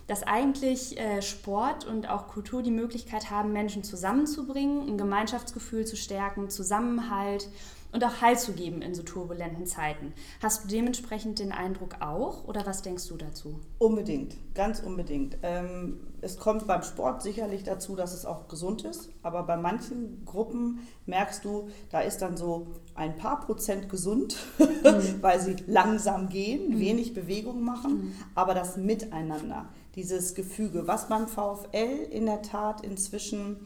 dass 0.08 0.24
eigentlich 0.24 0.98
äh, 0.98 1.22
Sport 1.22 1.86
und 1.86 2.10
auch 2.10 2.28
Kultur 2.30 2.62
die 2.62 2.72
Möglichkeit 2.72 3.30
haben, 3.30 3.52
Menschen 3.52 3.84
zusammenzubringen, 3.84 4.88
ein 4.88 4.98
Gemeinschaftsgefühl 4.98 5.86
zu 5.86 5.98
stärken, 5.98 6.50
Zusammenhalt 6.50 7.50
und 7.94 8.04
auch 8.04 8.22
Halt 8.22 8.40
zu 8.40 8.54
geben 8.54 8.82
in 8.82 8.94
so 8.94 9.04
turbulenten 9.04 9.66
Zeiten. 9.66 10.14
Hast 10.42 10.64
du 10.64 10.68
dementsprechend 10.68 11.40
den 11.40 11.52
Eindruck 11.52 12.02
auch 12.02 12.46
oder 12.46 12.66
was 12.66 12.82
denkst 12.82 13.08
du 13.08 13.16
dazu? 13.16 13.60
Unbedingt, 13.78 14.36
ganz 14.56 14.80
unbedingt. 14.80 15.38
Ähm, 15.44 16.00
es 16.22 16.38
kommt 16.38 16.66
beim 16.66 16.84
Sport 16.84 17.22
sicherlich 17.22 17.64
dazu, 17.64 17.96
dass 17.96 18.14
es 18.14 18.26
auch 18.26 18.48
gesund 18.48 18.84
ist, 18.84 19.10
aber 19.22 19.44
bei 19.44 19.58
manchen 19.58 20.26
Gruppen 20.26 20.80
merkst 21.06 21.46
du, 21.46 21.70
da 21.90 22.00
ist 22.00 22.22
dann 22.22 22.36
so 22.36 22.68
ein 22.96 23.16
paar 23.16 23.42
Prozent 23.42 23.90
gesund, 23.90 24.38
mhm. 24.58 25.22
weil 25.22 25.40
sie 25.40 25.58
langsam 25.68 26.30
gehen, 26.30 26.72
mhm. 26.72 26.80
wenig 26.80 27.14
Bewegung 27.14 27.62
machen, 27.62 27.92
mhm. 27.92 28.14
aber 28.36 28.54
das 28.54 28.78
Miteinander, 28.78 29.70
dieses 29.96 30.34
Gefüge, 30.34 30.88
was 30.88 31.10
beim 31.10 31.28
VfL 31.28 32.08
in 32.10 32.26
der 32.26 32.42
Tat 32.42 32.84
inzwischen 32.84 33.58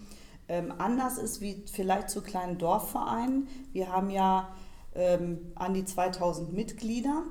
ähm, 0.49 0.73
anders 0.77 1.17
ist 1.17 1.41
wie 1.41 1.63
vielleicht 1.71 2.09
zu 2.09 2.21
kleinen 2.21 2.57
Dorfvereinen. 2.57 3.47
Wir 3.73 3.91
haben 3.91 4.09
ja 4.09 4.49
ähm, 4.95 5.51
an 5.55 5.73
die 5.73 5.85
2000 5.85 6.53
Mitglieder. 6.53 7.23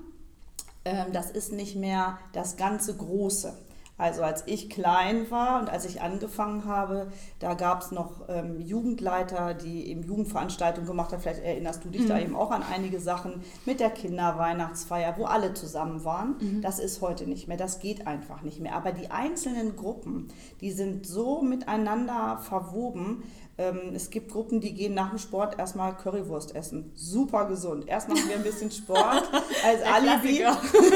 Ähm, 0.85 1.13
das 1.13 1.31
ist 1.31 1.53
nicht 1.53 1.77
mehr 1.77 2.19
das 2.33 2.57
ganze 2.57 2.97
Große. 2.97 3.57
Also 3.99 4.23
als 4.23 4.43
ich 4.47 4.69
klein 4.69 5.31
war 5.31 5.59
und 5.59 5.71
als 5.71 5.87
ich 5.87 6.03
angefangen 6.03 6.67
habe, 6.67 7.11
da 7.39 7.55
gab 7.55 7.81
es 7.81 7.93
noch 7.93 8.29
ähm, 8.29 8.61
Jugendleiter, 8.61 9.55
die 9.55 9.89
eben 9.89 10.03
Jugendveranstaltungen 10.03 10.87
gemacht 10.87 11.13
haben. 11.13 11.23
Vielleicht 11.23 11.43
erinnerst 11.43 11.83
du 11.83 11.89
dich 11.89 12.03
mhm. 12.03 12.09
da 12.09 12.19
eben 12.19 12.37
auch 12.37 12.51
an 12.51 12.63
einige 12.63 13.01
Sachen 13.01 13.43
mit 13.65 13.81
der 13.81 13.89
Kinderweihnachtsfeier, 13.89 15.17
wo 15.17 15.25
alle 15.25 15.55
zusammen 15.55 16.05
waren. 16.05 16.37
Mhm. 16.39 16.61
Das 16.61 16.79
ist 16.79 17.01
heute 17.01 17.27
nicht 17.27 17.49
mehr, 17.49 17.57
das 17.57 17.79
geht 17.79 18.07
einfach 18.07 18.43
nicht 18.43 18.61
mehr. 18.61 18.75
Aber 18.75 18.93
die 18.93 19.11
einzelnen 19.11 19.77
Gruppen, 19.77 20.29
die 20.61 20.73
sind 20.73 21.07
so 21.07 21.41
miteinander 21.41 22.39
verwoben. 22.43 23.23
Ähm, 23.57 23.95
es 23.95 24.11
gibt 24.11 24.31
Gruppen, 24.31 24.61
die 24.61 24.75
gehen 24.75 24.93
nach 24.93 25.09
dem 25.09 25.19
Sport 25.19 25.59
erstmal 25.59 25.97
Currywurst 25.97 26.55
essen. 26.55 26.93
Super 26.95 27.47
gesund. 27.47 27.89
Erst 27.89 28.11
machen 28.11 28.29
wir 28.29 28.37
ein 28.37 28.43
bisschen 28.43 28.71
Sport 28.71 29.31
als 29.65 29.83
Alibi, 29.83 30.45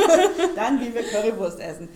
dann 0.55 0.79
gehen 0.79 0.93
wir 0.93 1.03
Currywurst 1.03 1.61
essen. 1.61 1.89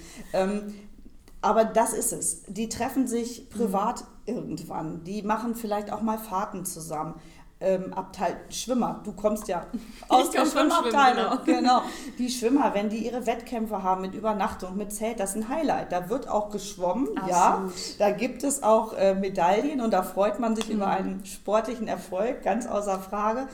Aber 1.44 1.66
das 1.66 1.92
ist 1.92 2.12
es. 2.12 2.42
Die 2.46 2.70
treffen 2.70 3.06
sich 3.06 3.50
privat 3.50 4.00
mhm. 4.00 4.34
irgendwann. 4.34 5.04
Die 5.04 5.22
machen 5.22 5.54
vielleicht 5.54 5.92
auch 5.92 6.00
mal 6.00 6.16
Fahrten 6.16 6.64
zusammen. 6.64 7.20
Ähm, 7.60 7.92
Abteil 7.92 8.36
Schwimmer, 8.48 9.00
du 9.04 9.12
kommst 9.12 9.46
ja 9.48 9.66
aus 10.08 10.30
der 10.30 10.46
Schwimmabteilung. 10.46 11.38
Genau. 11.44 11.58
genau. 11.60 11.82
Die 12.18 12.30
Schwimmer, 12.30 12.72
wenn 12.74 12.88
die 12.88 13.04
ihre 13.04 13.26
Wettkämpfe 13.26 13.82
haben 13.82 14.00
mit 14.00 14.14
Übernachtung, 14.14 14.76
mit 14.76 14.92
Zelt, 14.92 15.20
das 15.20 15.30
ist 15.30 15.36
ein 15.36 15.48
Highlight. 15.50 15.92
Da 15.92 16.08
wird 16.08 16.28
auch 16.28 16.50
geschwommen, 16.50 17.08
Absolut. 17.16 17.30
ja. 17.30 17.68
Da 17.98 18.10
gibt 18.10 18.42
es 18.42 18.62
auch 18.62 18.94
äh, 18.94 19.14
Medaillen 19.14 19.82
und 19.82 19.92
da 19.92 20.02
freut 20.02 20.40
man 20.40 20.56
sich 20.56 20.68
mhm. 20.68 20.76
über 20.76 20.88
einen 20.88 21.26
sportlichen 21.26 21.88
Erfolg, 21.88 22.42
ganz 22.42 22.66
außer 22.66 22.98
Frage. 22.98 23.48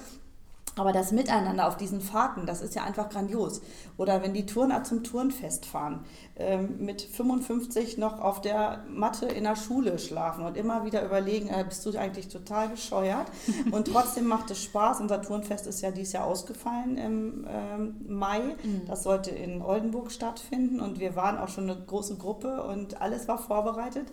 Aber 0.76 0.92
das 0.92 1.12
Miteinander 1.12 1.66
auf 1.66 1.76
diesen 1.76 2.00
Fahrten, 2.00 2.46
das 2.46 2.62
ist 2.62 2.74
ja 2.74 2.84
einfach 2.84 3.08
grandios. 3.08 3.60
Oder 3.96 4.22
wenn 4.22 4.34
die 4.34 4.46
Turner 4.46 4.84
zum 4.84 5.02
Turnfest 5.02 5.66
fahren, 5.66 6.04
ähm, 6.36 6.76
mit 6.78 7.02
55 7.02 7.98
noch 7.98 8.20
auf 8.20 8.40
der 8.40 8.84
Matte 8.88 9.26
in 9.26 9.44
der 9.44 9.56
Schule 9.56 9.98
schlafen 9.98 10.44
und 10.44 10.56
immer 10.56 10.84
wieder 10.84 11.04
überlegen, 11.04 11.48
äh, 11.48 11.64
bist 11.68 11.84
du 11.84 11.98
eigentlich 11.98 12.28
total 12.28 12.68
bescheuert? 12.68 13.26
Und 13.72 13.88
trotzdem 13.88 14.26
macht 14.26 14.50
es 14.50 14.62
Spaß. 14.62 15.00
Unser 15.00 15.20
Turnfest 15.22 15.66
ist 15.66 15.80
ja 15.80 15.90
dieses 15.90 16.12
Jahr 16.12 16.24
ausgefallen 16.24 16.96
im 16.96 17.46
ähm, 17.48 17.96
Mai. 18.06 18.40
Mhm. 18.40 18.82
Das 18.86 19.02
sollte 19.02 19.30
in 19.30 19.62
Oldenburg 19.62 20.12
stattfinden 20.12 20.80
und 20.80 21.00
wir 21.00 21.16
waren 21.16 21.36
auch 21.38 21.48
schon 21.48 21.68
eine 21.68 21.80
große 21.80 22.16
Gruppe 22.16 22.62
und 22.62 23.00
alles 23.00 23.28
war 23.28 23.38
vorbereitet. 23.38 24.06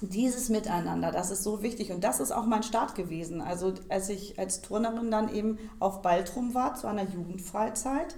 Dieses 0.00 0.48
Miteinander, 0.48 1.10
das 1.10 1.32
ist 1.32 1.42
so 1.42 1.62
wichtig 1.62 1.90
und 1.90 2.04
das 2.04 2.20
ist 2.20 2.30
auch 2.30 2.46
mein 2.46 2.62
Start 2.62 2.94
gewesen. 2.94 3.40
Also 3.40 3.74
als 3.88 4.08
ich 4.08 4.38
als 4.38 4.62
Turnerin 4.62 5.10
dann 5.10 5.34
eben 5.34 5.58
auf 5.80 6.02
Baltrum 6.02 6.54
war 6.54 6.74
zu 6.74 6.86
einer 6.86 7.02
Jugendfreizeit, 7.04 8.14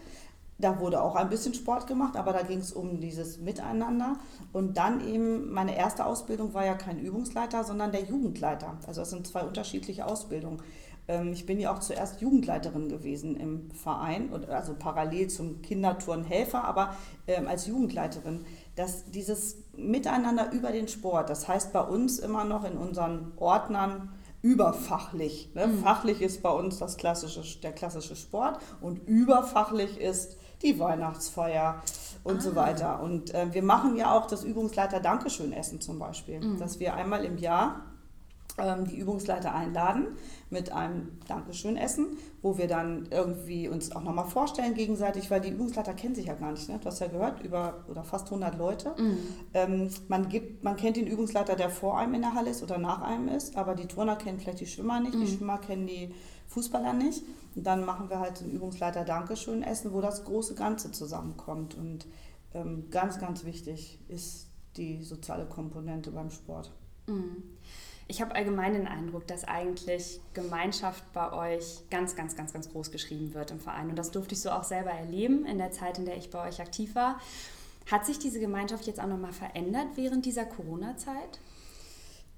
da 0.58 0.78
wurde 0.78 1.02
auch 1.02 1.16
ein 1.16 1.30
bisschen 1.30 1.54
Sport 1.54 1.86
gemacht, 1.86 2.16
aber 2.16 2.34
da 2.34 2.42
ging 2.42 2.58
es 2.58 2.72
um 2.72 3.00
dieses 3.00 3.38
Miteinander. 3.38 4.18
Und 4.52 4.76
dann 4.76 5.06
eben, 5.06 5.50
meine 5.52 5.74
erste 5.74 6.04
Ausbildung 6.04 6.52
war 6.52 6.66
ja 6.66 6.74
kein 6.74 6.98
Übungsleiter, 6.98 7.64
sondern 7.64 7.92
der 7.92 8.04
Jugendleiter. 8.04 8.76
Also 8.86 9.00
das 9.00 9.10
sind 9.10 9.26
zwei 9.26 9.42
unterschiedliche 9.42 10.06
Ausbildungen. 10.06 10.62
Ähm, 11.08 11.32
ich 11.32 11.46
bin 11.46 11.58
ja 11.58 11.74
auch 11.74 11.80
zuerst 11.80 12.20
Jugendleiterin 12.20 12.88
gewesen 12.88 13.36
im 13.36 13.70
Verein, 13.70 14.30
also 14.48 14.74
parallel 14.78 15.28
zum 15.28 15.62
Kinderturnhelfer, 15.62 16.62
aber 16.64 16.94
ähm, 17.26 17.48
als 17.48 17.66
Jugendleiterin 17.66 18.44
dass 18.80 19.04
dieses 19.10 19.58
Miteinander 19.76 20.52
über 20.52 20.72
den 20.72 20.88
Sport, 20.88 21.28
das 21.28 21.46
heißt 21.46 21.72
bei 21.72 21.82
uns 21.82 22.18
immer 22.18 22.44
noch 22.44 22.64
in 22.64 22.78
unseren 22.78 23.32
Ordnern 23.36 24.10
überfachlich. 24.42 25.50
Ne? 25.54 25.66
Mhm. 25.66 25.82
Fachlich 25.82 26.22
ist 26.22 26.42
bei 26.42 26.50
uns 26.50 26.78
das 26.78 26.96
klassische, 26.96 27.42
der 27.60 27.72
klassische 27.72 28.16
Sport 28.16 28.58
und 28.80 29.06
überfachlich 29.06 30.00
ist 30.00 30.38
die 30.62 30.78
Weihnachtsfeier 30.78 31.82
und 32.24 32.38
ah. 32.38 32.40
so 32.40 32.54
weiter. 32.54 33.02
Und 33.02 33.34
äh, 33.34 33.52
wir 33.52 33.62
machen 33.62 33.96
ja 33.96 34.16
auch 34.16 34.26
das 34.26 34.44
Übungsleiter 34.44 35.00
Dankeschön-Essen 35.00 35.82
zum 35.82 35.98
Beispiel, 35.98 36.40
mhm. 36.40 36.58
dass 36.58 36.80
wir 36.80 36.94
einmal 36.94 37.24
im 37.24 37.36
Jahr 37.36 37.82
die 38.86 38.96
Übungsleiter 38.96 39.54
einladen 39.54 40.08
mit 40.50 40.72
einem 40.72 41.18
Dankeschön-Essen, 41.28 42.18
wo 42.42 42.58
wir 42.58 42.66
dann 42.66 43.06
irgendwie 43.10 43.68
uns 43.68 43.92
auch 43.92 44.02
nochmal 44.02 44.26
vorstellen 44.26 44.74
gegenseitig, 44.74 45.30
weil 45.30 45.40
die 45.40 45.50
Übungsleiter 45.50 45.94
kennen 45.94 46.14
sich 46.14 46.26
ja 46.26 46.34
gar 46.34 46.50
nicht. 46.50 46.68
Ne? 46.68 46.78
Du 46.80 46.86
hast 46.86 46.98
ja 47.00 47.06
gehört, 47.06 47.42
über 47.44 47.84
oder 47.88 48.02
fast 48.02 48.26
100 48.26 48.58
Leute. 48.58 48.94
Mhm. 48.98 49.18
Ähm, 49.54 49.90
man, 50.08 50.28
gibt, 50.28 50.64
man 50.64 50.76
kennt 50.76 50.96
den 50.96 51.06
Übungsleiter, 51.06 51.54
der 51.54 51.70
vor 51.70 51.98
einem 51.98 52.14
in 52.14 52.22
der 52.22 52.34
Halle 52.34 52.50
ist 52.50 52.62
oder 52.62 52.78
nach 52.78 53.02
einem 53.02 53.28
ist, 53.28 53.56
aber 53.56 53.74
die 53.74 53.86
Turner 53.86 54.16
kennen 54.16 54.40
vielleicht 54.40 54.60
die 54.60 54.66
Schwimmer 54.66 55.00
nicht, 55.00 55.14
mhm. 55.14 55.20
die 55.20 55.30
Schwimmer 55.30 55.58
kennen 55.58 55.86
die 55.86 56.12
Fußballer 56.48 56.92
nicht. 56.92 57.22
Und 57.54 57.66
dann 57.66 57.84
machen 57.84 58.10
wir 58.10 58.18
halt 58.18 58.40
ein 58.40 58.50
Übungsleiter 58.50 59.04
Dankeschön-Essen, 59.04 59.92
wo 59.92 60.00
das 60.00 60.24
große 60.24 60.54
Ganze 60.54 60.90
zusammenkommt. 60.90 61.76
Und 61.76 62.06
ähm, 62.54 62.90
ganz, 62.90 63.18
ganz 63.18 63.44
wichtig 63.44 64.00
ist 64.08 64.48
die 64.76 65.02
soziale 65.02 65.46
Komponente 65.46 66.10
beim 66.10 66.30
Sport. 66.30 66.72
Mhm 67.06 67.42
ich 68.10 68.20
habe 68.20 68.34
allgemein 68.34 68.72
den 68.72 68.88
Eindruck, 68.88 69.28
dass 69.28 69.44
eigentlich 69.44 70.20
Gemeinschaft 70.34 71.04
bei 71.12 71.32
euch 71.32 71.88
ganz, 71.90 72.16
ganz, 72.16 72.34
ganz, 72.34 72.52
ganz 72.52 72.68
groß 72.68 72.90
geschrieben 72.90 73.34
wird 73.34 73.52
im 73.52 73.60
Verein. 73.60 73.88
Und 73.88 73.96
das 73.96 74.10
durfte 74.10 74.34
ich 74.34 74.40
so 74.40 74.50
auch 74.50 74.64
selber 74.64 74.90
erleben 74.90 75.46
in 75.46 75.58
der 75.58 75.70
Zeit, 75.70 75.96
in 75.98 76.06
der 76.06 76.16
ich 76.16 76.28
bei 76.28 76.46
euch 76.46 76.60
aktiv 76.60 76.96
war. 76.96 77.20
Hat 77.88 78.04
sich 78.04 78.18
diese 78.18 78.40
Gemeinschaft 78.40 78.88
jetzt 78.88 79.00
auch 79.00 79.06
nochmal 79.06 79.32
verändert 79.32 79.86
während 79.94 80.26
dieser 80.26 80.44
Corona-Zeit? 80.44 81.38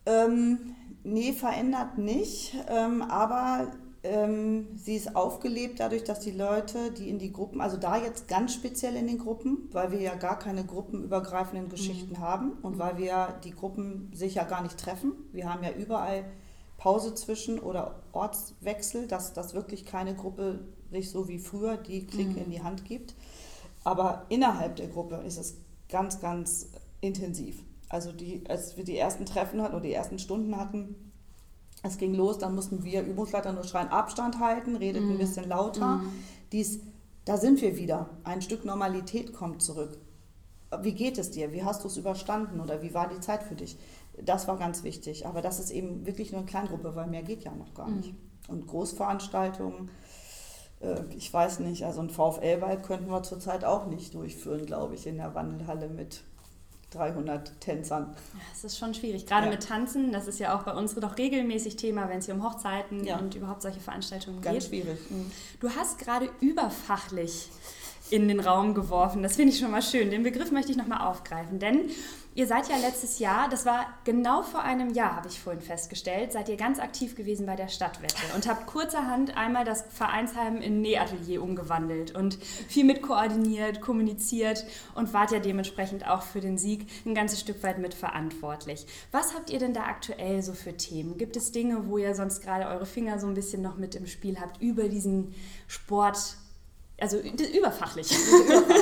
Ähm, 0.05 0.75
nee, 1.05 1.33
verändert 1.33 1.97
nicht. 1.97 2.55
Ähm, 2.69 3.01
aber 3.01 3.73
ähm, 4.05 4.67
sie 4.77 4.97
ist 4.97 5.15
aufgelebt 5.15 5.79
dadurch, 5.79 6.03
dass 6.03 6.21
die 6.21 6.33
Leute, 6.33 6.91
die 6.91 7.09
in 7.09 7.19
die 7.19 7.33
Gruppen, 7.33 7.61
also 7.61 7.77
da 7.77 7.97
jetzt 7.97 8.27
ganz 8.27 8.53
speziell 8.53 8.97
in 8.97 9.07
den 9.07 9.19
Gruppen, 9.19 9.69
weil 9.71 9.93
wir 9.93 10.01
ja 10.01 10.17
gar 10.17 10.39
keine 10.39 10.65
gruppenübergreifenden 10.65 11.69
Geschichten 11.69 12.15
mhm. 12.15 12.21
haben 12.21 12.53
und 12.63 12.79
weil 12.79 12.99
wir 12.99 13.39
die 13.45 13.53
Gruppen 13.53 14.11
sich 14.13 14.35
ja 14.35 14.45
gar 14.45 14.63
nicht 14.63 14.79
treffen. 14.79 15.13
Wir 15.33 15.53
haben 15.53 15.63
ja 15.63 15.71
überall 15.71 16.25
Pause 16.79 17.15
zwischen 17.15 17.61
oder 17.61 18.03
Ortswechsel, 18.13 19.07
dass 19.07 19.35
das 19.35 19.55
wirklich 19.55 19.87
keine 19.87 20.17
Gruppe 20.17 20.59
sich 20.91 21.11
so 21.11 21.29
wie 21.29 21.39
früher 21.39 21.77
die 21.77 22.05
Klinke 22.07 22.41
mhm. 22.41 22.47
in 22.47 22.51
die 22.51 22.63
Hand 22.63 22.85
gibt. 22.85 23.15
Aber 23.85 24.27
innerhalb 24.31 24.77
der 24.77 24.89
Gruppe 24.89 25.23
ist 25.25 25.39
es 25.39 25.59
ganz, 25.89 26.21
ganz 26.21 26.71
intensiv. 27.01 27.63
Also 27.89 28.11
die, 28.11 28.43
als 28.49 28.77
wir 28.77 28.85
die 28.85 28.99
ersten 28.99 29.27
Treffen 29.27 29.63
hatten 29.63 29.75
oder 29.75 29.83
die 29.83 29.93
ersten 29.93 30.19
Stunden 30.19 30.57
hatten, 30.57 31.12
es 31.83 31.99
ging 31.99 32.15
los, 32.15 32.39
dann 32.39 32.55
mussten 32.55 32.85
wir 32.85 33.03
Übungsleiter 33.03 33.53
nur 33.53 33.65
schreien, 33.65 33.89
Abstand 33.89 34.39
halten, 34.39 34.77
redet 34.77 35.03
mm. 35.03 35.09
ein 35.09 35.15
mhm. 35.15 35.19
bisschen 35.19 35.49
lauter. 35.49 35.97
Mm. 35.97 36.13
Dies, 36.53 36.81
da 37.25 37.37
sind 37.37 37.61
wir 37.61 37.77
wieder. 37.77 38.11
Ein 38.25 38.41
Stück 38.41 38.65
Normalität 38.65 39.33
kommt 39.33 39.63
zurück. 39.63 39.99
Wie 40.81 40.95
geht 40.95 41.19
es 41.19 41.31
dir? 41.31 41.53
Wie 41.53 41.65
hast 41.65 41.83
du 41.83 41.89
es 41.89 41.97
überstanden 41.97 42.61
oder 42.61 42.83
wie 42.83 42.95
war 42.95 43.09
die 43.09 43.21
Zeit 43.21 43.43
für 43.43 43.57
dich? 43.57 43.79
Das 44.23 44.47
war 44.49 44.57
ganz 44.59 44.85
wichtig. 44.85 45.27
Aber 45.27 45.43
das 45.43 45.59
ist 45.59 45.71
eben 45.71 46.07
wirklich 46.07 46.31
nur 46.31 46.41
eine 46.41 46.49
Kleingruppe, 46.49 46.95
weil 46.95 47.09
mehr 47.09 47.23
geht 47.23 47.45
ja 47.45 47.53
noch 47.53 47.75
gar 47.75 47.91
nicht. 47.91 48.13
Mm. 48.13 48.53
Und 48.53 48.67
Großveranstaltungen, 48.69 49.91
äh, 50.81 51.03
ich 51.17 51.33
weiß 51.33 51.61
nicht, 51.61 51.85
also 51.85 52.01
ein 52.01 52.11
VfL-Ball 52.11 52.81
könnten 52.81 53.11
wir 53.11 53.23
zurzeit 53.25 53.65
auch 53.65 53.87
nicht 53.87 54.15
durchführen, 54.15 54.67
glaube 54.67 54.95
ich, 54.95 55.07
in 55.07 55.17
der 55.17 55.35
Wandelhalle 55.35 55.89
mit 55.89 56.23
300 56.95 57.61
Tänzern. 57.61 58.15
Es 58.53 58.65
ist 58.65 58.79
schon 58.79 58.95
schwierig, 58.95 59.27
gerade 59.27 59.47
ja. 59.47 59.53
mit 59.53 59.67
Tanzen. 59.67 60.13
Das 60.13 60.29
ist 60.29 60.39
ja 60.39 60.57
auch 60.57 60.63
bei 60.63 60.73
uns 60.73 60.95
doch 60.95 61.19
regelmäßig 61.19 61.77
Thema, 61.77 62.09
wenn 62.09 62.19
es 62.19 62.27
hier 62.27 62.35
um 62.35 62.45
Hochzeiten 62.45 63.05
ja. 63.05 63.19
und 63.19 63.35
überhaupt 63.35 63.63
solche 63.63 63.81
Veranstaltungen 63.81 64.41
Ganz 64.41 64.71
geht. 64.71 64.85
Ganz 64.85 65.01
schwierig. 65.01 65.11
Mhm. 65.11 65.31
Du 65.61 65.71
hast 65.71 65.99
gerade 65.99 66.29
überfachlich 66.41 67.49
in 68.11 68.29
den 68.29 68.41
Raum 68.41 68.75
geworfen. 68.75 69.23
Das 69.23 69.37
finde 69.37 69.53
ich 69.53 69.59
schon 69.59 69.71
mal 69.71 69.83
schön. 69.83 70.11
Den 70.11 70.23
Begriff 70.23 70.51
möchte 70.51 70.71
ich 70.71 70.77
nochmal 70.77 71.07
aufgreifen, 71.07 71.59
denn 71.59 71.89
Ihr 72.35 72.47
seid 72.47 72.67
ja 72.71 72.79
letztes 72.79 73.19
Jahr, 73.19 73.51
das 73.51 73.67
war 73.67 73.85
genau 74.05 74.41
vor 74.41 74.63
einem 74.63 74.95
Jahr, 74.95 75.17
habe 75.17 75.29
ich 75.29 75.39
vorhin 75.39 75.61
festgestellt, 75.61 76.33
seid 76.33 76.49
ihr 76.49 76.57
ganz 76.57 76.79
aktiv 76.79 77.15
gewesen 77.15 77.45
bei 77.45 77.57
der 77.57 77.69
Stadtwette 77.69 78.17
und 78.35 78.49
habt 78.49 78.67
kurzerhand 78.67 79.37
einmal 79.37 79.67
das 79.67 79.85
Vereinsheim 79.91 80.63
in 80.63 80.81
Nähatelier 80.81 81.43
umgewandelt 81.43 82.15
und 82.15 82.43
viel 82.69 82.85
mit 82.85 83.03
koordiniert, 83.03 83.83
kommuniziert 83.83 84.65
und 84.95 85.13
wart 85.13 85.31
ja 85.33 85.41
dementsprechend 85.41 86.09
auch 86.09 86.23
für 86.23 86.41
den 86.41 86.57
Sieg 86.57 86.87
ein 87.05 87.15
ganzes 87.15 87.39
Stück 87.39 87.63
weit 87.63 87.79
mitverantwortlich. 87.79 88.87
Was 89.11 89.35
habt 89.35 89.51
ihr 89.51 89.59
denn 89.59 89.75
da 89.75 89.83
aktuell 89.83 90.43
so 90.43 90.55
für 90.55 90.75
Themen? 90.75 91.19
Gibt 91.19 91.37
es 91.37 91.53
Dinge, 91.53 91.87
wo 91.87 91.99
ihr 91.99 92.15
sonst 92.15 92.41
gerade 92.41 92.67
eure 92.67 92.87
Finger 92.87 93.19
so 93.19 93.27
ein 93.27 93.35
bisschen 93.35 93.61
noch 93.61 93.77
mit 93.77 93.95
im 93.95 94.07
Spiel 94.07 94.41
habt 94.41 94.63
über 94.63 94.89
diesen 94.89 95.35
Sport? 95.67 96.39
Also 97.03 97.19
überfachlich. 97.19 98.17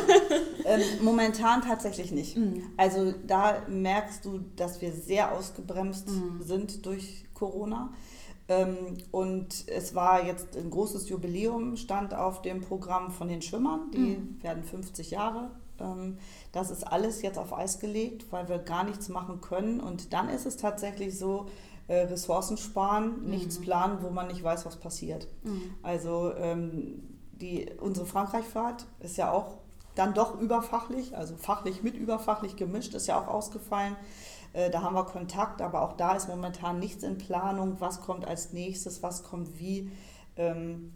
ähm, 0.66 0.82
momentan 1.00 1.62
tatsächlich 1.62 2.12
nicht. 2.12 2.36
Mhm. 2.36 2.64
Also 2.76 3.14
da 3.26 3.62
merkst 3.66 4.26
du, 4.26 4.40
dass 4.56 4.82
wir 4.82 4.92
sehr 4.92 5.32
ausgebremst 5.32 6.10
mhm. 6.10 6.42
sind 6.42 6.84
durch 6.84 7.24
Corona. 7.32 7.94
Ähm, 8.48 8.98
und 9.10 9.66
es 9.68 9.94
war 9.94 10.22
jetzt 10.22 10.54
ein 10.54 10.68
großes 10.68 11.08
Jubiläum, 11.08 11.76
stand 11.76 12.12
auf 12.12 12.42
dem 12.42 12.60
Programm 12.60 13.10
von 13.10 13.28
den 13.28 13.40
Schwimmern. 13.40 13.90
Die 13.94 13.98
mhm. 13.98 14.42
werden 14.42 14.64
50 14.64 15.12
Jahre. 15.12 15.52
Ähm, 15.80 16.18
das 16.52 16.70
ist 16.70 16.86
alles 16.86 17.22
jetzt 17.22 17.38
auf 17.38 17.56
Eis 17.56 17.78
gelegt, 17.78 18.26
weil 18.30 18.50
wir 18.50 18.58
gar 18.58 18.84
nichts 18.84 19.08
machen 19.08 19.40
können. 19.40 19.80
Und 19.80 20.12
dann 20.12 20.28
ist 20.28 20.44
es 20.44 20.58
tatsächlich 20.58 21.18
so, 21.18 21.46
äh, 21.90 22.02
Ressourcen 22.02 22.56
sparen, 22.56 23.24
nichts 23.24 23.58
mhm. 23.58 23.62
planen, 23.64 23.98
wo 24.02 24.10
man 24.10 24.28
nicht 24.28 24.44
weiß, 24.44 24.64
was 24.64 24.76
passiert. 24.76 25.26
Mhm. 25.42 25.74
Also 25.82 26.32
ähm, 26.36 27.02
die, 27.40 27.70
unsere 27.80 28.06
Frankreich-Fahrt 28.06 28.86
ist 29.00 29.16
ja 29.16 29.30
auch 29.32 29.58
dann 29.94 30.14
doch 30.14 30.40
überfachlich, 30.40 31.16
also 31.16 31.36
fachlich 31.36 31.82
mit 31.82 31.94
überfachlich 31.94 32.56
gemischt, 32.56 32.94
ist 32.94 33.06
ja 33.06 33.20
auch 33.20 33.28
ausgefallen. 33.28 33.96
Äh, 34.52 34.70
da 34.70 34.82
haben 34.82 34.94
wir 34.94 35.04
Kontakt, 35.04 35.62
aber 35.62 35.82
auch 35.82 35.94
da 35.94 36.14
ist 36.14 36.28
momentan 36.28 36.78
nichts 36.78 37.02
in 37.02 37.18
Planung. 37.18 37.80
Was 37.80 38.00
kommt 38.00 38.26
als 38.26 38.52
nächstes, 38.52 39.02
was 39.02 39.22
kommt 39.22 39.58
wie? 39.58 39.90
Ähm, 40.36 40.92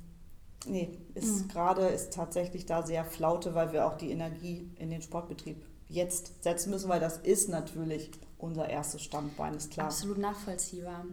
nee, 0.67 0.99
ist 1.15 1.45
mhm. 1.45 1.49
gerade 1.49 1.87
ist 1.87 2.13
tatsächlich 2.15 2.67
da 2.67 2.83
sehr 2.83 3.05
flaute, 3.05 3.55
weil 3.55 3.73
wir 3.73 3.87
auch 3.87 3.97
die 3.97 4.11
Energie 4.11 4.71
in 4.77 4.91
den 4.91 5.03
Sportbetrieb 5.03 5.65
jetzt 5.89 6.43
setzen 6.43 6.71
müssen, 6.71 6.89
weil 6.89 7.01
das 7.01 7.19
ist 7.19 7.49
natürlich 7.49 8.11
unser 8.39 8.69
erstes 8.69 9.03
Standbein, 9.03 9.55
ist 9.55 9.71
klar. 9.71 9.87
Absolut 9.87 10.19
nachvollziehbar. 10.19 11.05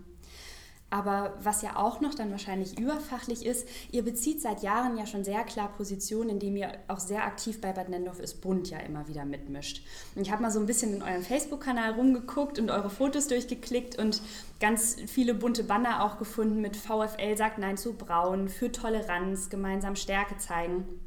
Aber 0.92 1.38
was 1.42 1.62
ja 1.62 1.78
auch 1.78 2.02
noch 2.02 2.14
dann 2.14 2.32
wahrscheinlich 2.32 2.78
überfachlich 2.78 3.46
ist, 3.46 3.68
ihr 3.92 4.04
bezieht 4.04 4.42
seit 4.42 4.62
Jahren 4.62 4.98
ja 4.98 5.06
schon 5.06 5.24
sehr 5.24 5.44
klar 5.46 5.72
Position, 5.72 6.28
indem 6.28 6.58
ihr 6.58 6.74
auch 6.90 7.00
sehr 7.00 7.24
aktiv 7.24 7.62
bei 7.62 7.72
Bad 7.72 7.88
Nendorf 7.88 8.20
ist 8.20 8.42
Bund 8.42 8.70
ja 8.70 8.78
immer 8.80 9.08
wieder 9.08 9.24
mitmischt. 9.24 9.84
Und 10.16 10.24
ich 10.24 10.32
habe 10.32 10.42
mal 10.42 10.52
so 10.52 10.60
ein 10.60 10.66
bisschen 10.66 10.94
in 10.94 11.02
eurem 11.02 11.24
Facebook-Kanal 11.24 11.94
rumgeguckt 11.94 12.60
und 12.60 12.70
eure 12.70 12.90
Fotos 12.90 13.28
durchgeklickt 13.28 13.98
und 13.98 14.22
ganz 14.60 14.98
viele 15.08 15.34
bunte 15.34 15.64
Banner 15.64 16.04
auch 16.04 16.20
gefunden 16.20 16.60
mit 16.60 16.76
VfL 16.76 17.38
sagt 17.38 17.58
Nein 17.58 17.78
zu 17.78 17.94
Braun, 17.94 18.50
für 18.50 18.70
Toleranz, 18.70 19.50
gemeinsam 19.50 19.96
Stärke 19.96 20.38
zeigen. 20.38 21.01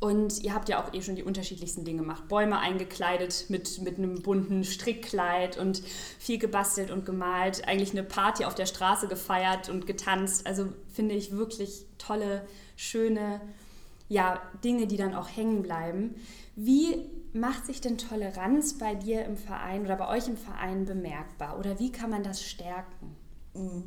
Und 0.00 0.42
ihr 0.42 0.54
habt 0.54 0.68
ja 0.68 0.82
auch 0.82 0.92
eh 0.92 1.00
schon 1.00 1.16
die 1.16 1.22
unterschiedlichsten 1.22 1.84
Dinge 1.84 2.02
gemacht. 2.02 2.28
Bäume 2.28 2.58
eingekleidet 2.58 3.46
mit, 3.48 3.80
mit 3.82 3.98
einem 3.98 4.22
bunten 4.22 4.64
Strickkleid 4.64 5.56
und 5.56 5.82
viel 6.18 6.38
gebastelt 6.38 6.90
und 6.90 7.06
gemalt. 7.06 7.66
Eigentlich 7.66 7.92
eine 7.92 8.02
Party 8.02 8.44
auf 8.44 8.54
der 8.54 8.66
Straße 8.66 9.08
gefeiert 9.08 9.68
und 9.68 9.86
getanzt. 9.86 10.46
Also 10.46 10.68
finde 10.92 11.14
ich 11.14 11.32
wirklich 11.32 11.86
tolle, 11.98 12.46
schöne 12.76 13.40
ja, 14.08 14.40
Dinge, 14.62 14.86
die 14.86 14.96
dann 14.96 15.14
auch 15.14 15.28
hängen 15.28 15.62
bleiben. 15.62 16.16
Wie 16.56 17.08
macht 17.32 17.66
sich 17.66 17.80
denn 17.80 17.98
Toleranz 17.98 18.78
bei 18.78 18.94
dir 18.94 19.24
im 19.24 19.36
Verein 19.36 19.84
oder 19.84 19.96
bei 19.96 20.08
euch 20.08 20.28
im 20.28 20.36
Verein 20.36 20.84
bemerkbar? 20.84 21.58
Oder 21.58 21.78
wie 21.78 21.90
kann 21.90 22.10
man 22.10 22.22
das 22.22 22.42
stärken? 22.42 23.16
Mhm. 23.54 23.84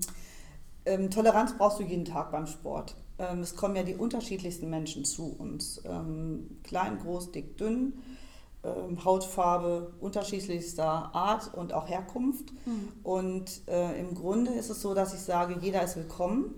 Ähm, 0.86 1.12
Toleranz 1.12 1.58
brauchst 1.58 1.80
du 1.80 1.84
jeden 1.84 2.06
Tag 2.06 2.32
beim 2.32 2.48
Sport. 2.48 2.96
Ähm, 3.20 3.40
es 3.40 3.56
kommen 3.56 3.76
ja 3.76 3.84
die 3.84 3.96
unterschiedlichsten 3.96 4.70
Menschen 4.70 5.06
zu 5.06 5.36
uns. 5.38 5.82
Ähm, 5.86 6.60
klein, 6.64 7.00
groß, 7.00 7.32
dick, 7.32 7.58
dünn, 7.58 7.94
ähm, 8.64 9.04
Hautfarbe 9.04 9.94
unterschiedlichster 10.00 11.16
Art 11.16 11.54
und 11.54 11.74
auch 11.74 11.88
Herkunft. 11.88 12.52
Mhm. 12.66 12.90
Und 13.04 13.68
äh, 13.68 14.00
im 14.00 14.16
Grunde 14.16 14.52
ist 14.52 14.70
es 14.70 14.82
so, 14.82 14.94
dass 14.94 15.14
ich 15.14 15.22
sage, 15.22 15.58
jeder 15.62 15.84
ist 15.84 15.96
willkommen 15.96 16.54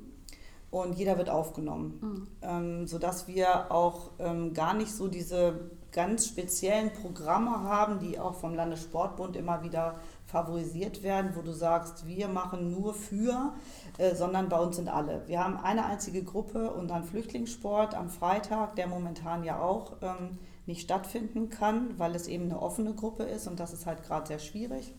und 0.72 0.98
jeder 0.98 1.18
wird 1.18 1.30
aufgenommen, 1.30 2.00
mhm. 2.02 2.28
ähm, 2.42 2.88
sodass 2.88 3.28
wir 3.28 3.72
auch 3.72 4.12
ähm, 4.20 4.54
gar 4.54 4.74
nicht 4.74 4.92
so 4.92 5.08
diese 5.08 5.72
ganz 5.92 6.28
speziellen 6.28 6.92
Programme 6.94 7.64
haben, 7.64 8.00
die 8.00 8.20
auch 8.20 8.36
vom 8.36 8.54
Landessportbund 8.54 9.36
immer 9.36 9.64
wieder 9.64 10.00
favorisiert 10.30 11.02
werden, 11.02 11.32
wo 11.36 11.42
du 11.42 11.54
sagst, 11.54 12.06
wir 12.06 12.28
machen 12.28 12.72
nur 12.72 12.94
für, 12.94 13.54
äh, 13.98 14.16
sondern 14.16 14.48
bei 14.48 14.60
uns 14.60 14.76
sind 14.76 14.88
alle. 14.88 15.28
Wir 15.28 15.44
haben 15.44 15.58
eine 15.58 15.86
einzige 15.86 16.24
Gruppe 16.24 16.72
dann 16.88 17.04
Flüchtlingssport 17.04 17.96
am 17.96 18.10
Freitag, 18.10 18.76
der 18.76 18.88
momentan 18.88 19.44
ja 19.44 19.62
auch 19.62 19.94
ähm, 20.02 20.38
nicht 20.66 20.82
stattfinden 20.82 21.50
kann, 21.50 21.98
weil 21.98 22.14
es 22.16 22.28
eben 22.28 22.46
eine 22.46 22.62
offene 22.62 22.94
Gruppe 22.94 23.24
ist 23.24 23.48
und 23.48 23.60
das 23.60 23.74
ist 23.74 23.86
halt 23.86 24.04
gerade 24.04 24.28
sehr 24.28 24.40
schwierig. 24.40 24.94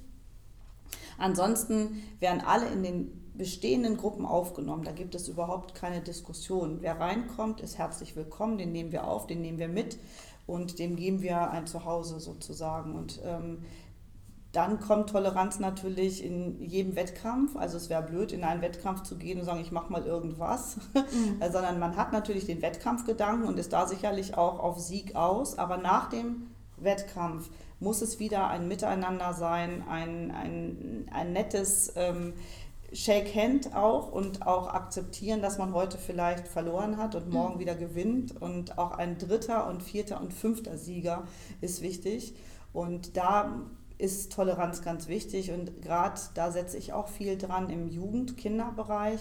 Ansonsten 1.16 2.02
werden 2.18 2.40
alle 2.40 2.66
in 2.66 2.82
den 2.82 3.32
bestehenden 3.34 3.96
Gruppen 3.96 4.26
aufgenommen. 4.26 4.84
Da 4.84 4.92
gibt 4.92 5.14
es 5.14 5.28
überhaupt 5.28 5.74
keine 5.74 6.00
Diskussion. 6.00 6.78
Wer 6.80 6.98
reinkommt, 6.98 7.60
ist 7.60 7.78
herzlich 7.78 8.16
willkommen, 8.16 8.58
den 8.58 8.72
nehmen 8.72 8.90
wir 8.90 9.06
auf, 9.06 9.26
den 9.26 9.40
nehmen 9.42 9.58
wir 9.58 9.68
mit 9.68 9.98
und 10.46 10.78
dem 10.78 10.96
geben 10.96 11.22
wir 11.22 11.50
ein 11.50 11.66
Zuhause 11.66 12.20
sozusagen. 12.20 12.94
Und 12.94 13.20
ähm, 13.24 13.58
dann 14.52 14.80
kommt 14.80 15.10
Toleranz 15.10 15.60
natürlich 15.60 16.24
in 16.24 16.60
jedem 16.60 16.96
Wettkampf. 16.96 17.54
Also 17.56 17.76
es 17.76 17.88
wäre 17.88 18.02
blöd, 18.02 18.32
in 18.32 18.42
einen 18.42 18.62
Wettkampf 18.62 19.02
zu 19.04 19.16
gehen 19.16 19.38
und 19.38 19.44
sagen, 19.44 19.60
ich 19.60 19.70
mache 19.70 19.92
mal 19.92 20.04
irgendwas, 20.04 20.78
mhm. 20.94 21.40
sondern 21.52 21.78
man 21.78 21.96
hat 21.96 22.12
natürlich 22.12 22.46
den 22.46 22.60
Wettkampfgedanken 22.60 23.46
und 23.46 23.58
ist 23.58 23.72
da 23.72 23.86
sicherlich 23.86 24.36
auch 24.36 24.58
auf 24.58 24.80
Sieg 24.80 25.14
aus. 25.14 25.56
Aber 25.56 25.76
nach 25.76 26.08
dem 26.08 26.48
Wettkampf 26.78 27.48
muss 27.78 28.02
es 28.02 28.18
wieder 28.18 28.48
ein 28.48 28.66
Miteinander 28.66 29.34
sein, 29.34 29.84
ein, 29.88 30.32
ein, 30.32 31.08
ein 31.12 31.32
nettes 31.32 31.92
ähm, 31.94 32.32
Shake 32.92 33.32
Hand 33.36 33.76
auch 33.76 34.10
und 34.10 34.48
auch 34.48 34.66
akzeptieren, 34.66 35.42
dass 35.42 35.58
man 35.58 35.72
heute 35.72 35.96
vielleicht 35.96 36.48
verloren 36.48 36.96
hat 36.96 37.14
und 37.14 37.30
morgen 37.30 37.54
mhm. 37.54 37.60
wieder 37.60 37.76
gewinnt. 37.76 38.42
Und 38.42 38.78
auch 38.78 38.90
ein 38.98 39.16
dritter 39.16 39.68
und 39.68 39.84
vierter 39.84 40.20
und 40.20 40.34
fünfter 40.34 40.76
Sieger 40.76 41.22
ist 41.60 41.82
wichtig. 41.82 42.34
Und 42.72 43.16
da 43.16 43.60
ist 44.00 44.32
Toleranz 44.32 44.82
ganz 44.82 45.08
wichtig 45.08 45.52
und 45.52 45.82
gerade 45.82 46.20
da 46.34 46.50
setze 46.50 46.78
ich 46.78 46.92
auch 46.92 47.08
viel 47.08 47.36
dran 47.36 47.70
im 47.70 47.88
Jugend-Kinderbereich, 47.88 49.20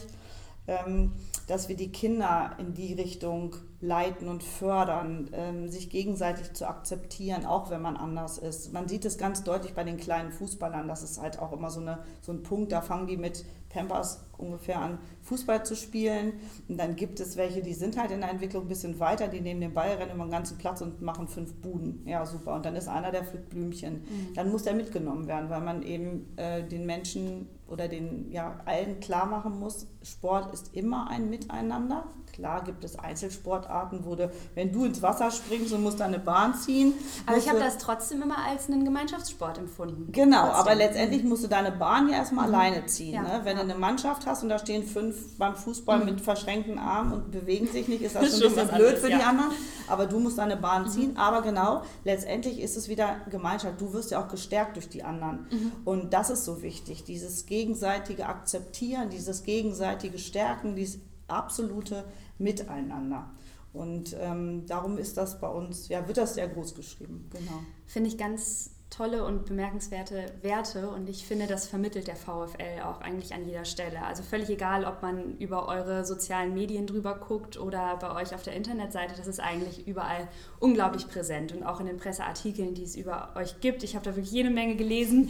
ähm, 0.67 1.13
dass 1.47 1.69
wir 1.69 1.75
die 1.75 1.91
Kinder 1.91 2.51
in 2.57 2.73
die 2.73 2.93
Richtung 2.93 3.55
leiten 3.81 4.27
und 4.27 4.43
fördern, 4.43 5.29
ähm, 5.33 5.69
sich 5.69 5.89
gegenseitig 5.89 6.53
zu 6.53 6.67
akzeptieren, 6.67 7.45
auch 7.45 7.69
wenn 7.69 7.81
man 7.81 7.97
anders 7.97 8.37
ist. 8.37 8.73
Man 8.73 8.87
sieht 8.87 9.05
es 9.05 9.17
ganz 9.17 9.43
deutlich 9.43 9.73
bei 9.73 9.83
den 9.83 9.97
kleinen 9.97 10.31
Fußballern, 10.31 10.87
das 10.87 11.03
ist 11.03 11.21
halt 11.21 11.39
auch 11.39 11.53
immer 11.53 11.69
so, 11.69 11.81
eine, 11.81 11.99
so 12.21 12.31
ein 12.31 12.43
Punkt, 12.43 12.71
da 12.71 12.81
fangen 12.81 13.07
die 13.07 13.17
mit 13.17 13.45
Pampers 13.69 14.19
ungefähr 14.39 14.80
an, 14.80 14.99
Fußball 15.23 15.65
zu 15.65 15.75
spielen. 15.75 16.34
Und 16.67 16.78
dann 16.78 16.95
gibt 16.95 17.19
es 17.19 17.38
welche, 17.38 17.62
die 17.62 17.73
sind 17.73 17.97
halt 17.97 18.12
in 18.12 18.21
der 18.21 18.32
Entwicklung 18.32 18.65
ein 18.65 18.67
bisschen 18.67 18.99
weiter, 18.99 19.28
die 19.28 19.41
nehmen 19.41 19.62
den 19.62 19.73
Ball, 19.73 19.89
rennen 19.91 20.15
über 20.15 20.25
den 20.25 20.32
ganzen 20.32 20.58
Platz 20.58 20.82
und 20.82 21.02
machen 21.02 21.28
fünf 21.28 21.54
Buden. 21.56 22.04
Ja, 22.06 22.25
super. 22.25 22.56
Und 22.56 22.65
dann 22.65 22.75
ist 22.75 22.88
einer, 22.88 23.12
der 23.12 23.23
pflückt 23.23 23.49
Blümchen. 23.49 23.95
Mhm. 23.95 24.34
Dann 24.36 24.52
muss 24.52 24.63
der 24.63 24.73
mitgenommen 24.73 25.28
werden, 25.28 25.49
weil 25.49 25.62
man 25.62 25.84
eben 25.84 26.34
äh, 26.38 26.63
den 26.63 26.86
Menschen 26.86 27.47
oder 27.69 27.88
den 27.88 28.32
ja, 28.32 28.60
allen 28.65 28.99
klar 28.99 29.25
machen 29.25 29.60
muss, 29.60 29.88
Sport 30.02 30.54
ist 30.54 30.75
immer 30.75 31.10
ein 31.10 31.30
Miteinander. 31.30 32.06
Klar 32.34 32.63
gibt 32.63 32.84
es 32.84 32.97
Einzelsportarten, 32.97 34.06
wo 34.06 34.15
du, 34.15 34.32
wenn 34.56 34.71
du 34.71 34.86
ins 34.86 35.02
Wasser 35.02 35.30
springst 35.30 35.73
und 35.73 35.84
musst 35.84 36.02
eine 36.02 36.19
Bahn 36.19 36.54
ziehen. 36.56 36.93
Aber 37.25 37.38
ich 37.38 37.49
habe 37.49 37.60
das 37.60 37.78
trotzdem 37.78 38.21
immer 38.21 38.38
als 38.45 38.67
einen 38.67 38.86
Gemeinschaftssport 38.86 39.58
empfunden. 39.58 40.12
Genau, 40.12 40.45
trotzdem. 40.45 40.60
aber 40.60 40.75
letztendlich 40.75 41.23
musst 41.23 41.43
du 41.43 41.47
deine 41.47 41.71
Bahn 41.71 42.08
ja 42.10 42.17
erstmal 42.17 42.47
mhm. 42.47 42.56
alleine 42.56 42.86
ziehen. 42.86 43.15
Ja, 43.15 43.23
ne? 43.23 43.41
Wenn 43.43 43.58
ja. 43.58 43.63
du 43.63 43.69
eine 43.69 43.80
Mannschaft 43.80 44.25
hast 44.29 44.43
und 44.43 44.49
da 44.49 44.59
stehen 44.59 44.83
fünf 44.83 45.37
beim 45.37 45.55
Fußball 45.55 45.99
mhm. 45.99 46.05
mit 46.05 46.21
verschränkten 46.21 46.77
Armen 46.77 47.13
und 47.13 47.31
bewegen 47.31 47.67
sich 47.67 47.87
nicht, 47.87 48.01
ist 48.01 48.15
das, 48.15 48.23
das 48.23 48.33
ein 48.35 48.39
bisschen 48.41 48.67
blöd 48.67 48.71
anderes, 48.71 48.99
für 49.01 49.09
ja. 49.09 49.17
die 49.17 49.23
anderen. 49.23 49.51
Aber 49.87 50.05
du 50.05 50.19
musst 50.19 50.37
deine 50.37 50.55
Bahn 50.55 50.83
mhm. 50.83 50.89
ziehen. 50.89 51.17
Aber 51.17 51.41
genau, 51.41 51.83
letztendlich 52.03 52.59
ist 52.59 52.77
es 52.77 52.87
wieder 52.87 53.17
Gemeinschaft. 53.29 53.81
Du 53.81 53.93
wirst 53.93 54.11
ja 54.11 54.23
auch 54.23 54.27
gestärkt 54.27 54.75
durch 54.75 54.89
die 54.89 55.03
anderen. 55.03 55.47
Mhm. 55.51 55.71
Und 55.85 56.13
das 56.13 56.29
ist 56.29 56.45
so 56.45 56.61
wichtig, 56.61 57.03
dieses 57.03 57.45
gegenseitige 57.45 58.27
Akzeptieren, 58.27 59.09
dieses 59.09 59.43
gegenseitige 59.43 60.19
Stärken, 60.19 60.75
dieses 60.75 60.99
absolute 61.27 62.05
Miteinander. 62.37 63.29
Und 63.73 64.15
ähm, 64.19 64.65
darum 64.65 64.97
ist 64.97 65.17
das 65.17 65.39
bei 65.39 65.47
uns, 65.47 65.89
ja, 65.89 66.07
wird 66.07 66.17
das 66.17 66.35
sehr 66.35 66.47
groß 66.47 66.73
geschrieben. 66.75 67.29
Genau. 67.31 67.59
Finde 67.85 68.09
ich 68.09 68.17
ganz 68.17 68.71
tolle 68.89 69.23
und 69.23 69.45
bemerkenswerte 69.45 70.25
Werte 70.41 70.89
und 70.89 71.10
ich 71.10 71.25
finde, 71.25 71.47
das 71.47 71.67
vermittelt 71.67 72.08
der 72.08 72.15
VfL 72.15 72.82
auch 72.84 73.02
eigentlich 73.02 73.34
an 73.34 73.45
jeder 73.45 73.65
Stelle. 73.65 74.04
Also 74.04 74.23
völlig 74.23 74.49
egal, 74.49 74.84
ob 74.86 75.02
man 75.02 75.38
über 75.38 75.67
eure 75.67 76.06
sozialen 76.06 76.54
Medien 76.54 76.88
drüber 76.88 77.15
guckt 77.15 77.60
oder 77.60 77.97
bei 77.97 78.15
euch 78.15 78.34
auf 78.34 78.41
der 78.43 78.56
Internetseite, 78.56 79.13
das 79.15 79.28
ist 79.28 79.39
eigentlich 79.39 79.88
überall 79.88 80.28
unglaublich 80.60 81.08
präsent 81.08 81.54
und 81.54 81.63
auch 81.63 81.80
in 81.80 81.86
den 81.86 81.97
Presseartikeln, 81.97 82.73
die 82.73 82.84
es 82.84 82.95
über 82.95 83.34
euch 83.36 83.60
gibt. 83.62 83.84
Ich 83.84 83.95
habe 83.95 84.06
da 84.06 84.15
wirklich 84.15 84.32
jede 84.32 84.49
Menge 84.49 84.75
gelesen. 84.75 85.30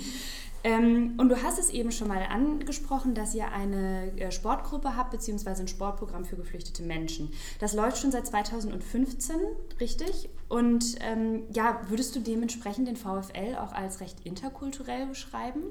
Ähm, 0.63 1.13
und 1.17 1.29
du 1.29 1.41
hast 1.41 1.57
es 1.57 1.69
eben 1.69 1.91
schon 1.91 2.09
mal 2.09 2.21
angesprochen, 2.23 3.13
dass 3.13 3.33
ihr 3.33 3.51
eine 3.51 4.11
äh, 4.17 4.31
Sportgruppe 4.31 4.95
habt, 4.97 5.11
beziehungsweise 5.11 5.63
ein 5.63 5.69
Sportprogramm 5.69 6.25
für 6.25 6.35
geflüchtete 6.35 6.83
Menschen. 6.83 7.31
Das 7.59 7.73
läuft 7.73 7.97
schon 7.99 8.11
seit 8.11 8.27
2015, 8.27 9.35
richtig? 9.79 10.29
Und 10.49 10.95
ähm, 11.01 11.43
ja, 11.53 11.79
würdest 11.87 12.15
du 12.15 12.19
dementsprechend 12.19 12.87
den 12.87 12.97
VfL 12.97 13.55
auch 13.59 13.71
als 13.71 14.01
recht 14.01 14.17
interkulturell 14.25 15.05
beschreiben? 15.05 15.61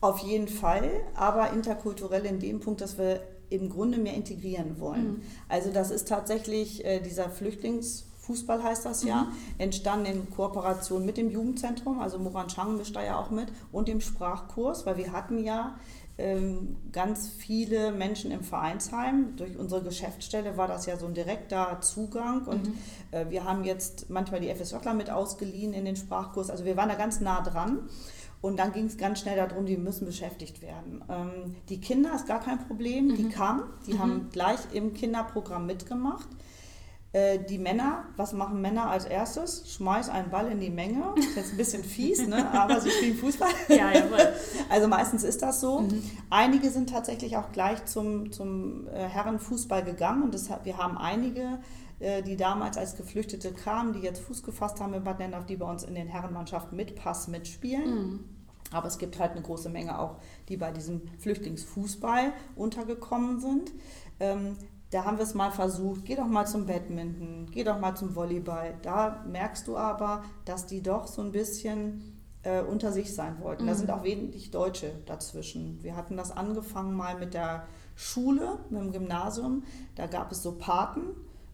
Auf 0.00 0.20
jeden 0.20 0.48
Fall, 0.48 0.90
aber 1.14 1.52
interkulturell 1.52 2.24
in 2.24 2.38
dem 2.38 2.60
Punkt, 2.60 2.80
dass 2.80 2.98
wir 2.98 3.20
im 3.50 3.68
Grunde 3.68 3.98
mehr 3.98 4.14
integrieren 4.14 4.80
wollen. 4.80 5.08
Mhm. 5.08 5.22
Also 5.48 5.70
das 5.72 5.90
ist 5.90 6.08
tatsächlich 6.08 6.84
äh, 6.84 7.00
dieser 7.00 7.26
Flüchtlings- 7.26 8.04
Fußball 8.22 8.62
heißt 8.62 8.84
das 8.84 9.02
ja, 9.02 9.24
mhm. 9.24 9.32
entstanden 9.58 10.06
in 10.06 10.30
Kooperation 10.30 11.04
mit 11.04 11.16
dem 11.16 11.28
Jugendzentrum, 11.28 12.00
also 12.00 12.20
Moran 12.20 12.46
Chang 12.46 12.76
mischt 12.76 12.94
da 12.94 13.02
ja 13.02 13.18
auch 13.18 13.30
mit, 13.30 13.48
und 13.72 13.88
dem 13.88 14.00
Sprachkurs, 14.00 14.86
weil 14.86 14.96
wir 14.96 15.10
hatten 15.10 15.42
ja 15.42 15.76
ganz 16.92 17.28
viele 17.28 17.90
Menschen 17.90 18.30
im 18.30 18.42
Vereinsheim. 18.42 19.34
Durch 19.36 19.56
unsere 19.56 19.82
Geschäftsstelle 19.82 20.56
war 20.56 20.68
das 20.68 20.86
ja 20.86 20.96
so 20.96 21.06
ein 21.06 21.14
direkter 21.14 21.80
Zugang 21.80 22.46
und 22.46 22.68
mhm. 22.68 22.74
äh, 23.12 23.30
wir 23.30 23.44
haben 23.44 23.64
jetzt 23.64 24.10
manchmal 24.10 24.40
die 24.40 24.54
FSJler 24.54 24.94
mit 24.94 25.10
ausgeliehen 25.10 25.72
in 25.72 25.84
den 25.84 25.96
Sprachkurs. 25.96 26.50
Also 26.50 26.64
wir 26.64 26.76
waren 26.76 26.88
da 26.88 26.94
ganz 26.94 27.20
nah 27.20 27.40
dran. 27.40 27.88
Und 28.42 28.58
dann 28.58 28.72
ging 28.72 28.86
es 28.86 28.98
ganz 28.98 29.20
schnell 29.20 29.36
darum, 29.36 29.66
die 29.66 29.76
müssen 29.76 30.04
beschäftigt 30.04 30.62
werden. 30.62 31.04
Ähm, 31.08 31.54
die 31.68 31.80
Kinder 31.80 32.12
ist 32.12 32.26
gar 32.26 32.40
kein 32.40 32.58
Problem, 32.66 33.06
mhm. 33.06 33.16
die 33.16 33.28
kamen, 33.28 33.62
die 33.86 33.94
mhm. 33.94 33.98
haben 34.00 34.28
gleich 34.32 34.58
im 34.72 34.94
Kinderprogramm 34.94 35.64
mitgemacht. 35.64 36.26
Äh, 37.12 37.40
die 37.40 37.58
Männer, 37.58 38.06
was 38.16 38.32
machen 38.32 38.62
Männer 38.62 38.88
als 38.90 39.04
erstes? 39.04 39.70
Schmeiß 39.70 40.08
einen 40.08 40.30
Ball 40.30 40.50
in 40.50 40.60
die 40.60 40.70
Menge. 40.70 41.12
Ist 41.16 41.36
jetzt 41.36 41.52
ein 41.52 41.56
bisschen 41.58 41.84
fies, 41.84 42.26
ne? 42.26 42.50
aber 42.58 42.80
sie 42.80 42.90
spielen 42.90 43.16
Fußball. 43.16 43.50
Ja, 43.68 43.92
jawohl. 43.92 44.32
Also 44.70 44.88
meistens 44.88 45.22
ist 45.22 45.42
das 45.42 45.60
so. 45.60 45.80
Mhm. 45.80 46.02
Einige 46.30 46.70
sind 46.70 46.88
tatsächlich 46.88 47.36
auch 47.36 47.52
gleich 47.52 47.84
zum, 47.84 48.32
zum 48.32 48.88
äh, 48.88 49.08
Herrenfußball 49.08 49.84
gegangen 49.84 50.22
und 50.22 50.32
das, 50.32 50.48
wir 50.64 50.78
haben 50.78 50.96
einige, 50.96 51.58
äh, 52.00 52.22
die 52.22 52.38
damals 52.38 52.78
als 52.78 52.96
Geflüchtete 52.96 53.52
kamen, 53.52 53.92
die 53.92 54.00
jetzt 54.00 54.22
Fuß 54.22 54.42
gefasst 54.42 54.80
haben 54.80 54.94
in 54.94 55.04
Bad 55.04 55.18
Nennendorf, 55.18 55.44
die 55.44 55.56
bei 55.56 55.70
uns 55.70 55.82
in 55.84 55.94
den 55.94 56.08
Herrenmannschaften 56.08 56.76
mit 56.76 56.96
Pass 56.96 57.28
mitspielen. 57.28 57.94
Mhm. 57.94 58.20
Aber 58.70 58.88
es 58.88 58.96
gibt 58.96 59.18
halt 59.18 59.32
eine 59.32 59.42
große 59.42 59.68
Menge 59.68 59.98
auch, 59.98 60.16
die 60.48 60.56
bei 60.56 60.70
diesem 60.70 61.02
Flüchtlingsfußball 61.18 62.32
untergekommen 62.56 63.38
sind. 63.38 63.70
Da 64.92 65.06
haben 65.06 65.16
wir 65.16 65.24
es 65.24 65.32
mal 65.32 65.50
versucht, 65.50 66.04
geh 66.04 66.16
doch 66.16 66.26
mal 66.26 66.46
zum 66.46 66.66
Badminton, 66.66 67.46
geh 67.50 67.64
doch 67.64 67.80
mal 67.80 67.96
zum 67.96 68.14
Volleyball. 68.14 68.74
Da 68.82 69.24
merkst 69.26 69.66
du 69.66 69.78
aber, 69.78 70.22
dass 70.44 70.66
die 70.66 70.82
doch 70.82 71.06
so 71.06 71.22
ein 71.22 71.32
bisschen 71.32 72.20
äh, 72.42 72.60
unter 72.60 72.92
sich 72.92 73.14
sein 73.14 73.40
wollten. 73.40 73.64
Mhm. 73.64 73.68
Da 73.68 73.74
sind 73.74 73.90
auch 73.90 74.04
wenig 74.04 74.50
Deutsche 74.50 74.92
dazwischen. 75.06 75.82
Wir 75.82 75.96
hatten 75.96 76.18
das 76.18 76.30
angefangen 76.30 76.94
mal 76.94 77.18
mit 77.18 77.32
der 77.32 77.66
Schule, 77.94 78.58
mit 78.68 78.82
dem 78.82 78.92
Gymnasium. 78.92 79.62
Da 79.94 80.06
gab 80.06 80.30
es 80.30 80.42
so 80.42 80.58
Paten, 80.58 81.00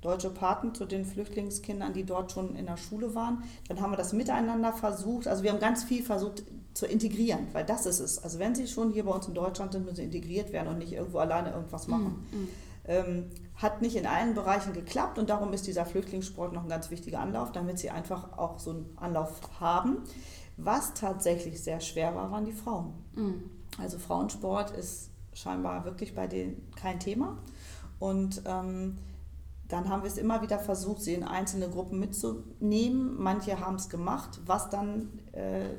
deutsche 0.00 0.30
Paten 0.30 0.74
zu 0.74 0.84
den 0.84 1.04
Flüchtlingskindern, 1.04 1.92
die 1.92 2.04
dort 2.04 2.32
schon 2.32 2.56
in 2.56 2.66
der 2.66 2.76
Schule 2.76 3.14
waren. 3.14 3.44
Dann 3.68 3.80
haben 3.80 3.92
wir 3.92 3.96
das 3.96 4.12
miteinander 4.12 4.72
versucht. 4.72 5.28
Also 5.28 5.44
wir 5.44 5.52
haben 5.52 5.60
ganz 5.60 5.84
viel 5.84 6.02
versucht 6.02 6.42
zu 6.74 6.86
integrieren, 6.86 7.46
weil 7.52 7.64
das 7.64 7.86
ist 7.86 8.00
es. 8.00 8.18
Also 8.20 8.40
wenn 8.40 8.56
sie 8.56 8.66
schon 8.66 8.90
hier 8.90 9.04
bei 9.04 9.12
uns 9.12 9.28
in 9.28 9.34
Deutschland 9.34 9.70
sind, 9.72 9.84
müssen 9.84 9.96
sie 9.96 10.04
integriert 10.04 10.52
werden 10.52 10.66
und 10.66 10.78
nicht 10.78 10.92
irgendwo 10.92 11.18
alleine 11.18 11.52
irgendwas 11.52 11.86
machen. 11.86 12.26
Mhm. 12.32 12.48
Ähm, 12.88 13.26
hat 13.54 13.82
nicht 13.82 13.96
in 13.96 14.06
allen 14.06 14.34
Bereichen 14.34 14.72
geklappt 14.72 15.18
und 15.18 15.30
darum 15.30 15.52
ist 15.52 15.66
dieser 15.66 15.84
Flüchtlingssport 15.84 16.52
noch 16.52 16.62
ein 16.62 16.68
ganz 16.68 16.90
wichtiger 16.90 17.20
Anlauf, 17.20 17.52
damit 17.52 17.78
sie 17.78 17.90
einfach 17.90 18.38
auch 18.38 18.58
so 18.58 18.70
einen 18.70 18.86
Anlauf 18.96 19.40
haben. 19.60 19.98
Was 20.56 20.94
tatsächlich 20.94 21.62
sehr 21.62 21.80
schwer 21.80 22.14
war, 22.14 22.30
waren 22.30 22.44
die 22.44 22.52
Frauen. 22.52 22.94
Mhm. 23.14 23.50
Also 23.78 23.98
Frauensport 23.98 24.70
ist 24.70 25.10
scheinbar 25.32 25.84
wirklich 25.84 26.14
bei 26.14 26.26
denen 26.26 26.70
kein 26.76 26.98
Thema. 26.98 27.38
Und 27.98 28.42
ähm, 28.46 28.96
dann 29.68 29.88
haben 29.88 30.02
wir 30.02 30.08
es 30.08 30.18
immer 30.18 30.42
wieder 30.42 30.58
versucht, 30.58 31.02
sie 31.02 31.14
in 31.14 31.24
einzelne 31.24 31.68
Gruppen 31.68 31.98
mitzunehmen. 31.98 33.16
Manche 33.18 33.60
haben 33.60 33.76
es 33.76 33.88
gemacht. 33.88 34.40
Was 34.46 34.70
dann 34.70 35.10
äh, 35.32 35.74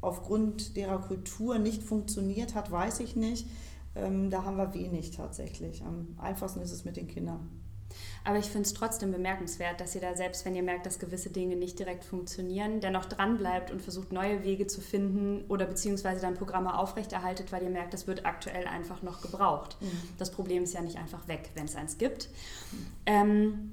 aufgrund 0.00 0.76
derer 0.76 0.98
Kultur 0.98 1.58
nicht 1.58 1.82
funktioniert 1.82 2.54
hat, 2.54 2.70
weiß 2.70 3.00
ich 3.00 3.16
nicht. 3.16 3.46
Ähm, 3.94 4.30
da 4.30 4.44
haben 4.44 4.56
wir 4.56 4.74
wenig 4.74 5.10
tatsächlich. 5.10 5.82
Am 5.82 6.16
einfachsten 6.18 6.60
ist 6.60 6.72
es 6.72 6.84
mit 6.84 6.96
den 6.96 7.08
Kindern. 7.08 7.50
Aber 8.24 8.38
ich 8.38 8.46
finde 8.46 8.62
es 8.62 8.74
trotzdem 8.74 9.10
bemerkenswert, 9.10 9.80
dass 9.80 9.94
ihr 9.94 10.00
da 10.00 10.14
selbst, 10.16 10.44
wenn 10.44 10.54
ihr 10.54 10.62
merkt, 10.62 10.86
dass 10.86 10.98
gewisse 10.98 11.30
Dinge 11.30 11.56
nicht 11.56 11.78
direkt 11.78 12.04
funktionieren, 12.04 12.80
dennoch 12.80 13.04
dranbleibt 13.04 13.70
und 13.70 13.82
versucht, 13.82 14.12
neue 14.12 14.44
Wege 14.44 14.66
zu 14.66 14.80
finden 14.80 15.44
oder 15.48 15.66
beziehungsweise 15.66 16.20
dann 16.22 16.34
Programme 16.34 16.78
aufrechterhaltet, 16.78 17.52
weil 17.52 17.62
ihr 17.62 17.70
merkt, 17.70 17.94
das 17.94 18.06
wird 18.06 18.24
aktuell 18.24 18.66
einfach 18.66 19.02
noch 19.02 19.20
gebraucht. 19.20 19.76
Mhm. 19.80 19.90
Das 20.18 20.30
Problem 20.30 20.62
ist 20.62 20.72
ja 20.72 20.82
nicht 20.82 20.98
einfach 20.98 21.26
weg, 21.28 21.50
wenn 21.54 21.64
es 21.64 21.76
eins 21.76 21.98
gibt. 21.98 22.28
Ähm, 23.06 23.72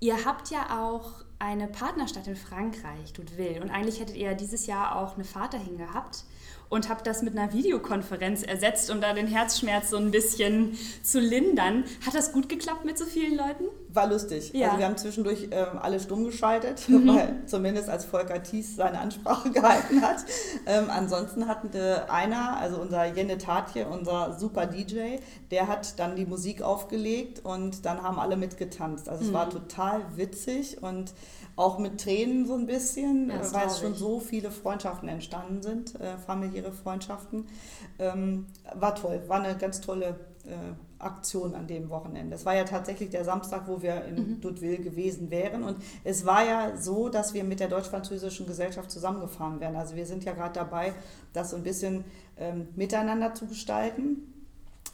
ihr 0.00 0.24
habt 0.24 0.50
ja 0.50 0.84
auch 0.84 1.24
eine 1.38 1.68
Partnerstadt 1.68 2.26
in 2.26 2.36
Frankreich, 2.36 3.12
Doudeville. 3.12 3.62
Und 3.62 3.70
eigentlich 3.70 4.00
hättet 4.00 4.16
ihr 4.16 4.30
ja 4.30 4.34
dieses 4.34 4.66
Jahr 4.66 4.96
auch 4.96 5.14
eine 5.14 5.24
Fahrt 5.24 5.54
dahin 5.54 5.78
gehabt 5.78 6.24
und 6.72 6.88
habe 6.88 7.02
das 7.04 7.20
mit 7.20 7.36
einer 7.36 7.52
Videokonferenz 7.52 8.42
ersetzt, 8.42 8.90
um 8.90 9.02
da 9.02 9.12
den 9.12 9.26
Herzschmerz 9.26 9.90
so 9.90 9.98
ein 9.98 10.10
bisschen 10.10 10.78
zu 11.02 11.20
lindern. 11.20 11.84
Hat 12.06 12.14
das 12.14 12.32
gut 12.32 12.48
geklappt 12.48 12.86
mit 12.86 12.96
so 12.96 13.04
vielen 13.04 13.36
Leuten? 13.36 13.64
War 13.90 14.06
lustig. 14.06 14.52
Ja. 14.54 14.68
Also 14.68 14.78
wir 14.78 14.86
haben 14.86 14.96
zwischendurch 14.96 15.48
ähm, 15.50 15.78
alle 15.78 16.00
stumm 16.00 16.24
geschaltet, 16.24 16.88
mhm. 16.88 17.08
weil 17.14 17.42
zumindest 17.44 17.90
als 17.90 18.06
Volker 18.06 18.42
Thies 18.42 18.74
seine 18.74 19.00
Ansprache 19.00 19.50
gehalten 19.52 20.00
hat. 20.00 20.24
Ähm, 20.64 20.84
ansonsten 20.88 21.46
hatte 21.46 22.10
einer, 22.10 22.56
also 22.56 22.78
unser 22.78 23.04
Jenne 23.04 23.36
Tatje, 23.36 23.86
unser 23.86 24.38
super 24.38 24.64
DJ, 24.64 25.18
der 25.50 25.68
hat 25.68 25.98
dann 25.98 26.16
die 26.16 26.24
Musik 26.24 26.62
aufgelegt 26.62 27.44
und 27.44 27.84
dann 27.84 28.02
haben 28.02 28.18
alle 28.18 28.38
mitgetanzt. 28.38 29.10
Also 29.10 29.24
es 29.24 29.28
mhm. 29.28 29.34
war 29.34 29.50
total 29.50 30.00
witzig 30.16 30.82
und 30.82 31.12
auch 31.56 31.78
mit 31.78 32.00
Tränen 32.00 32.46
so 32.46 32.54
ein 32.54 32.66
bisschen, 32.66 33.28
ja, 33.28 33.52
weil 33.52 33.66
es 33.66 33.78
schon 33.78 33.94
so 33.94 34.20
viele 34.20 34.50
Freundschaften 34.50 35.08
entstanden 35.08 35.62
sind, 35.62 36.00
äh, 36.00 36.16
familiäre 36.16 36.72
Freundschaften. 36.72 37.46
Ähm, 37.98 38.46
war 38.74 38.94
toll, 38.94 39.22
war 39.28 39.42
eine 39.42 39.56
ganz 39.56 39.80
tolle 39.80 40.16
äh, 40.44 40.74
Aktion 40.98 41.54
an 41.54 41.66
dem 41.66 41.90
Wochenende. 41.90 42.36
Es 42.36 42.46
war 42.46 42.54
ja 42.54 42.64
tatsächlich 42.64 43.10
der 43.10 43.24
Samstag, 43.24 43.66
wo 43.66 43.82
wir 43.82 44.04
in 44.04 44.14
mhm. 44.14 44.40
Dutville 44.40 44.78
gewesen 44.78 45.30
wären. 45.30 45.64
Und 45.64 45.76
es 46.04 46.24
war 46.24 46.44
ja 46.46 46.76
so, 46.76 47.08
dass 47.08 47.34
wir 47.34 47.44
mit 47.44 47.60
der 47.60 47.68
deutsch-französischen 47.68 48.46
Gesellschaft 48.46 48.90
zusammengefahren 48.90 49.60
wären. 49.60 49.76
Also 49.76 49.96
wir 49.96 50.06
sind 50.06 50.24
ja 50.24 50.32
gerade 50.32 50.54
dabei, 50.54 50.94
das 51.32 51.50
so 51.50 51.56
ein 51.56 51.62
bisschen 51.62 52.04
ähm, 52.38 52.68
miteinander 52.76 53.34
zu 53.34 53.46
gestalten. 53.46 54.31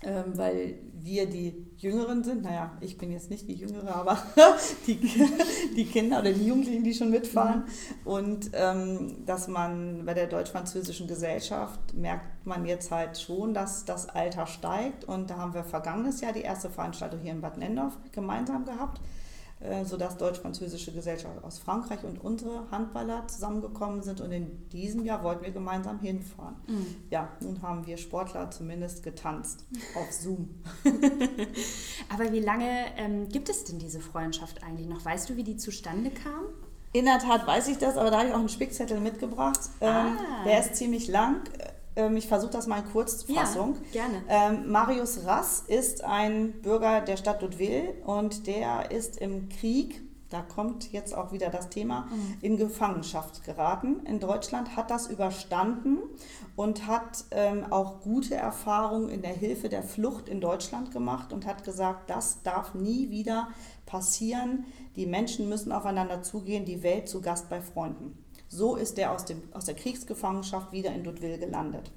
Ähm, 0.03 0.37
weil 0.37 0.79
wir 1.01 1.27
die 1.27 1.67
Jüngeren 1.77 2.23
sind. 2.23 2.43
Naja, 2.43 2.77
ich 2.81 2.99
bin 2.99 3.11
jetzt 3.11 3.31
nicht 3.31 3.49
die 3.49 3.55
Jüngere, 3.55 3.95
aber 3.95 4.19
die, 4.87 4.97
die 5.77 5.87
Kinder 5.87 6.21
oder 6.21 6.33
die 6.33 6.47
Jugendlichen, 6.47 6.85
die 6.85 6.95
schon 6.95 7.11
mitfahren. 7.11 7.65
Mhm. 7.65 8.07
Und 8.07 8.51
ähm, 8.53 9.25
dass 9.27 9.49
man 9.49 10.05
bei 10.05 10.15
der 10.15 10.27
deutsch-französischen 10.27 11.09
Gesellschaft 11.09 11.95
merkt 11.95 12.47
man 12.47 12.65
jetzt 12.65 12.91
halt 12.91 13.19
schon, 13.19 13.55
dass 13.55 13.85
das 13.85 14.09
Alter 14.09 14.47
steigt. 14.47 15.05
Und 15.05 15.31
da 15.31 15.39
haben 15.39 15.55
wir 15.55 15.65
vergangenes 15.65 16.21
Jahr 16.21 16.33
die 16.33 16.43
erste 16.43 16.71
Veranstaltung 16.71 17.21
hier 17.21 17.33
in 17.33 17.41
Bad 17.41 17.59
Nendorf 17.59 17.97
gemeinsam 18.13 18.65
gehabt. 18.65 19.01
Äh, 19.61 19.85
sodass 19.85 20.16
deutsch-französische 20.16 20.92
Gesellschaft 20.92 21.42
aus 21.42 21.59
Frankreich 21.59 22.05
und 22.05 22.23
unsere 22.23 22.71
Handballer 22.71 23.27
zusammengekommen 23.27 24.03
sind 24.03 24.21
und 24.21 24.31
in 24.31 24.68
diesem 24.68 25.05
Jahr 25.05 25.25
wollten 25.25 25.44
wir 25.44 25.51
gemeinsam 25.51 25.99
hinfahren. 25.99 26.55
Mhm. 26.68 26.94
Ja, 27.11 27.33
nun 27.40 27.61
haben 27.61 27.85
wir 27.85 27.97
Sportler 27.97 28.53
zumindest 28.53 29.03
getanzt 29.03 29.64
auf 29.97 30.12
Zoom. 30.12 30.62
Aber 32.14 32.33
wie 32.33 32.38
lange 32.38 32.68
ähm, 32.97 33.29
gibt 33.29 33.49
es 33.49 33.64
denn 33.64 33.81
diese 33.81 33.99
Freundschaft 33.99 34.62
eigentlich 34.62 34.87
noch? 34.87 35.05
Weißt 35.05 35.29
du, 35.29 35.35
wie 35.35 35.42
die 35.42 35.57
zustande 35.57 36.11
kam? 36.11 36.44
In 36.92 37.07
der 37.07 37.18
Tat 37.18 37.44
weiß 37.44 37.66
ich 37.66 37.79
das, 37.79 37.97
aber 37.97 38.11
da 38.11 38.18
habe 38.18 38.29
ich 38.29 38.35
auch 38.35 38.38
einen 38.38 38.49
Spickzettel 38.49 38.99
mitgebracht. 38.99 39.61
Ähm, 39.81 39.88
ah. 39.90 40.44
Der 40.47 40.61
ist 40.61 40.77
ziemlich 40.77 41.09
lang. 41.09 41.42
Ähm, 41.99 42.17
ich 42.17 42.29
versuche 42.29 42.53
das 42.53 42.67
mal 42.67 42.79
in 42.79 42.91
Kurzfassung. 42.91 43.77
Ja, 43.93 44.07
gerne. 44.07 44.23
Ähm, 44.29 44.71
Marius 44.71 45.27
Rass 45.27 45.65
ist 45.67 46.05
ein 46.05 46.53
Bürger 46.63 47.01
der 47.01 47.17
Stadt 47.17 47.43
Ludwil 47.43 47.93
und 48.07 48.47
der 48.47 48.93
ist 48.93 49.21
im 49.21 49.49
Krieg, 49.49 50.01
da 50.31 50.43
kommt 50.43 50.93
jetzt 50.93 51.13
auch 51.15 51.33
wieder 51.33 51.51
das 51.51 51.71
Thema, 51.71 52.03
mhm. 52.03 52.37
in 52.41 52.57
Gefangenschaft 52.57 53.45
geraten. 53.45 54.07
In 54.07 54.21
Deutschland 54.21 54.77
hat 54.77 54.93
das 54.93 55.09
überstanden 55.09 55.99
und 56.55 56.87
hat 56.87 57.25
ähm, 57.33 57.67
auch 57.71 58.01
gute 58.01 58.37
Erfahrungen 58.37 59.09
in 59.09 59.23
der 59.23 59.33
Hilfe 59.33 59.69
der 59.69 59.83
Flucht 59.83 60.29
in 60.29 60.41
Deutschland 60.41 60.93
gemacht 60.93 61.33
und 61.33 61.47
hat 61.47 61.65
gesagt, 61.65 62.11
das 62.11 62.43
darf 62.45 62.75
nie 62.75 63.11
wieder 63.11 63.49
passieren. 63.87 64.67
Die 64.95 65.07
Menschen 65.07 65.49
müssen 65.49 65.73
aufeinander 65.73 66.23
zugehen, 66.23 66.65
die 66.65 66.85
Welt 66.85 67.09
zu 67.09 67.21
Gast 67.21 67.49
bei 67.49 67.61
Freunden. 67.61 68.17
So 68.49 68.77
ist 68.77 68.99
er 68.99 69.13
aus, 69.13 69.25
aus 69.53 69.65
der 69.67 69.75
Kriegsgefangenschaft 69.75 70.73
wieder 70.73 70.93
in 70.93 71.05
Ludwil 71.05 71.39
gelandet. 71.39 71.91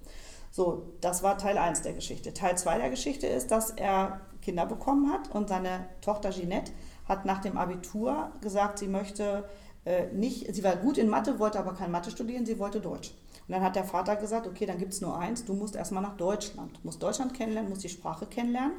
So, 0.51 0.93
das 0.99 1.23
war 1.23 1.37
Teil 1.37 1.57
1 1.57 1.81
der 1.81 1.93
Geschichte. 1.93 2.33
Teil 2.33 2.57
2 2.57 2.77
der 2.77 2.89
Geschichte 2.89 3.25
ist, 3.25 3.51
dass 3.51 3.71
er 3.71 4.21
Kinder 4.41 4.65
bekommen 4.65 5.11
hat 5.11 5.33
und 5.33 5.47
seine 5.47 5.87
Tochter 6.01 6.31
Ginette 6.31 6.73
hat 7.07 7.25
nach 7.25 7.39
dem 7.39 7.57
Abitur 7.57 8.31
gesagt, 8.41 8.79
sie 8.79 8.87
möchte 8.87 9.45
äh, 9.85 10.07
nicht, 10.07 10.53
sie 10.53 10.63
war 10.63 10.75
gut 10.75 10.97
in 10.97 11.09
Mathe, 11.09 11.39
wollte 11.39 11.59
aber 11.59 11.73
kein 11.73 11.91
Mathe 11.91 12.11
studieren, 12.11 12.45
sie 12.45 12.59
wollte 12.59 12.81
Deutsch. 12.81 13.13
Und 13.47 13.55
dann 13.55 13.63
hat 13.63 13.75
der 13.75 13.83
Vater 13.83 14.15
gesagt, 14.15 14.45
okay, 14.45 14.65
dann 14.65 14.77
gibt 14.77 14.93
es 14.93 15.01
nur 15.01 15.17
eins, 15.17 15.45
du 15.45 15.53
musst 15.53 15.75
erstmal 15.75 16.03
nach 16.03 16.17
Deutschland, 16.17 16.77
du 16.77 16.79
musst 16.83 17.01
Deutschland 17.01 17.33
kennenlernen, 17.33 17.69
musst 17.69 17.83
die 17.83 17.89
Sprache 17.89 18.25
kennenlernen. 18.25 18.73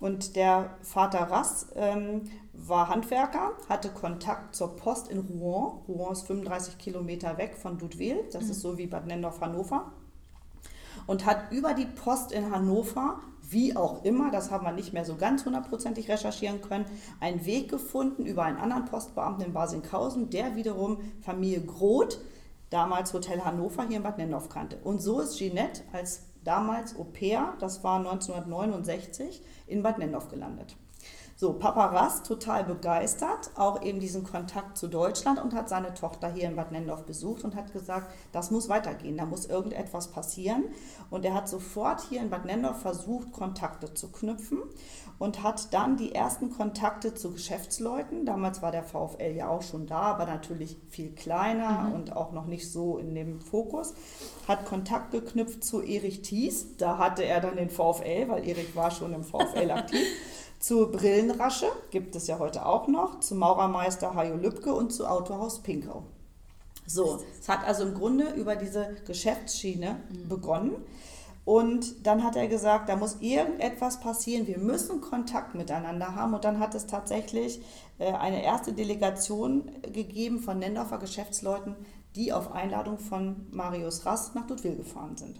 Und 0.00 0.36
der 0.36 0.76
Vater 0.82 1.30
Rass 1.30 1.68
ähm, 1.76 2.22
war 2.52 2.88
Handwerker, 2.88 3.52
hatte 3.68 3.90
Kontakt 3.90 4.54
zur 4.54 4.76
Post 4.76 5.08
in 5.08 5.20
Rouen. 5.20 5.80
Rouen 5.88 6.12
ist 6.12 6.26
35 6.26 6.78
Kilometer 6.78 7.38
weg 7.38 7.56
von 7.56 7.78
Dudwil, 7.78 8.24
das 8.32 8.44
mhm. 8.44 8.50
ist 8.50 8.60
so 8.60 8.78
wie 8.78 8.86
Bad 8.86 9.06
Nendorf, 9.06 9.40
Hannover. 9.40 9.92
Und 11.06 11.26
hat 11.26 11.52
über 11.52 11.74
die 11.74 11.86
Post 11.86 12.32
in 12.32 12.50
Hannover, 12.50 13.20
wie 13.42 13.76
auch 13.76 14.04
immer, 14.04 14.30
das 14.30 14.50
haben 14.50 14.64
wir 14.64 14.72
nicht 14.72 14.92
mehr 14.92 15.04
so 15.04 15.16
ganz 15.16 15.44
hundertprozentig 15.44 16.08
recherchieren 16.08 16.62
können, 16.62 16.86
einen 17.20 17.44
Weg 17.44 17.70
gefunden 17.70 18.24
über 18.24 18.44
einen 18.44 18.58
anderen 18.58 18.86
Postbeamten 18.86 19.44
in 19.44 19.52
Basinghausen, 19.52 20.30
der 20.30 20.56
wiederum 20.56 20.98
Familie 21.20 21.60
Groth, 21.60 22.20
damals 22.70 23.12
Hotel 23.12 23.44
Hannover, 23.44 23.86
hier 23.86 23.98
in 23.98 24.02
Bad 24.02 24.18
Nendorf 24.18 24.48
kannte. 24.48 24.78
Und 24.82 25.02
so 25.02 25.20
ist 25.20 25.38
Ginette 25.38 25.82
als 25.92 26.22
damals 26.44 26.96
Au 26.96 27.04
pair, 27.04 27.54
das 27.58 27.82
war 27.82 27.98
1969, 27.98 29.42
in 29.66 29.82
Bad 29.82 29.98
Nendorf 29.98 30.28
gelandet. 30.28 30.76
So, 31.44 31.52
Papa 31.52 31.84
Rast 31.88 32.24
total 32.24 32.64
begeistert, 32.64 33.50
auch 33.54 33.82
eben 33.82 34.00
diesen 34.00 34.24
Kontakt 34.24 34.78
zu 34.78 34.88
Deutschland 34.88 35.38
und 35.38 35.52
hat 35.52 35.68
seine 35.68 35.92
Tochter 35.92 36.32
hier 36.32 36.48
in 36.48 36.56
Bad 36.56 36.72
Nendorf 36.72 37.04
besucht 37.04 37.44
und 37.44 37.54
hat 37.54 37.70
gesagt, 37.74 38.10
das 38.32 38.50
muss 38.50 38.70
weitergehen, 38.70 39.18
da 39.18 39.26
muss 39.26 39.44
irgendetwas 39.44 40.08
passieren. 40.08 40.64
Und 41.10 41.26
er 41.26 41.34
hat 41.34 41.46
sofort 41.46 42.00
hier 42.08 42.22
in 42.22 42.30
Bad 42.30 42.46
Nendorf 42.46 42.80
versucht, 42.80 43.30
Kontakte 43.32 43.92
zu 43.92 44.10
knüpfen 44.10 44.62
und 45.18 45.42
hat 45.42 45.74
dann 45.74 45.98
die 45.98 46.14
ersten 46.14 46.48
Kontakte 46.48 47.12
zu 47.12 47.32
Geschäftsleuten, 47.32 48.24
damals 48.24 48.62
war 48.62 48.72
der 48.72 48.82
VfL 48.82 49.34
ja 49.36 49.50
auch 49.50 49.62
schon 49.62 49.86
da, 49.86 50.00
aber 50.00 50.24
natürlich 50.24 50.78
viel 50.88 51.10
kleiner 51.10 51.82
mhm. 51.82 51.92
und 51.92 52.16
auch 52.16 52.32
noch 52.32 52.46
nicht 52.46 52.72
so 52.72 52.96
in 52.96 53.14
dem 53.14 53.42
Fokus, 53.42 53.92
hat 54.48 54.64
Kontakt 54.64 55.10
geknüpft 55.10 55.62
zu 55.62 55.82
Erich 55.82 56.22
Thies, 56.22 56.78
da 56.78 56.96
hatte 56.96 57.22
er 57.22 57.42
dann 57.42 57.56
den 57.56 57.68
VfL, 57.68 58.28
weil 58.28 58.48
Erich 58.48 58.74
war 58.74 58.90
schon 58.90 59.12
im 59.12 59.24
VfL 59.24 59.70
aktiv. 59.70 60.06
Zu 60.64 60.90
Brillenrasche 60.90 61.66
gibt 61.90 62.16
es 62.16 62.26
ja 62.26 62.38
heute 62.38 62.64
auch 62.64 62.88
noch, 62.88 63.20
zu 63.20 63.34
Maurermeister 63.34 64.14
Hajo 64.14 64.36
Lübke 64.36 64.72
und 64.72 64.94
zu 64.94 65.06
Autohaus 65.06 65.62
Pinkau. 65.62 66.04
So, 66.86 67.20
es 67.38 67.50
hat 67.50 67.66
also 67.66 67.82
im 67.82 67.92
Grunde 67.92 68.30
über 68.30 68.56
diese 68.56 68.96
Geschäftsschiene 69.06 69.96
mhm. 70.08 70.26
begonnen. 70.30 70.76
Und 71.44 72.06
dann 72.06 72.24
hat 72.24 72.36
er 72.36 72.48
gesagt, 72.48 72.88
da 72.88 72.96
muss 72.96 73.18
irgendetwas 73.20 74.00
passieren, 74.00 74.46
wir 74.46 74.56
müssen 74.56 75.02
Kontakt 75.02 75.54
miteinander 75.54 76.14
haben. 76.14 76.32
Und 76.32 76.46
dann 76.46 76.60
hat 76.60 76.74
es 76.74 76.86
tatsächlich 76.86 77.60
äh, 77.98 78.14
eine 78.14 78.42
erste 78.42 78.72
Delegation 78.72 79.70
gegeben 79.82 80.38
von 80.38 80.60
Nendorfer 80.60 80.96
Geschäftsleuten, 80.96 81.76
die 82.16 82.32
auf 82.32 82.52
Einladung 82.52 82.98
von 82.98 83.48
Marius 83.50 84.06
Rass 84.06 84.32
nach 84.32 84.48
Ludwil 84.48 84.76
gefahren 84.76 85.18
sind. 85.18 85.38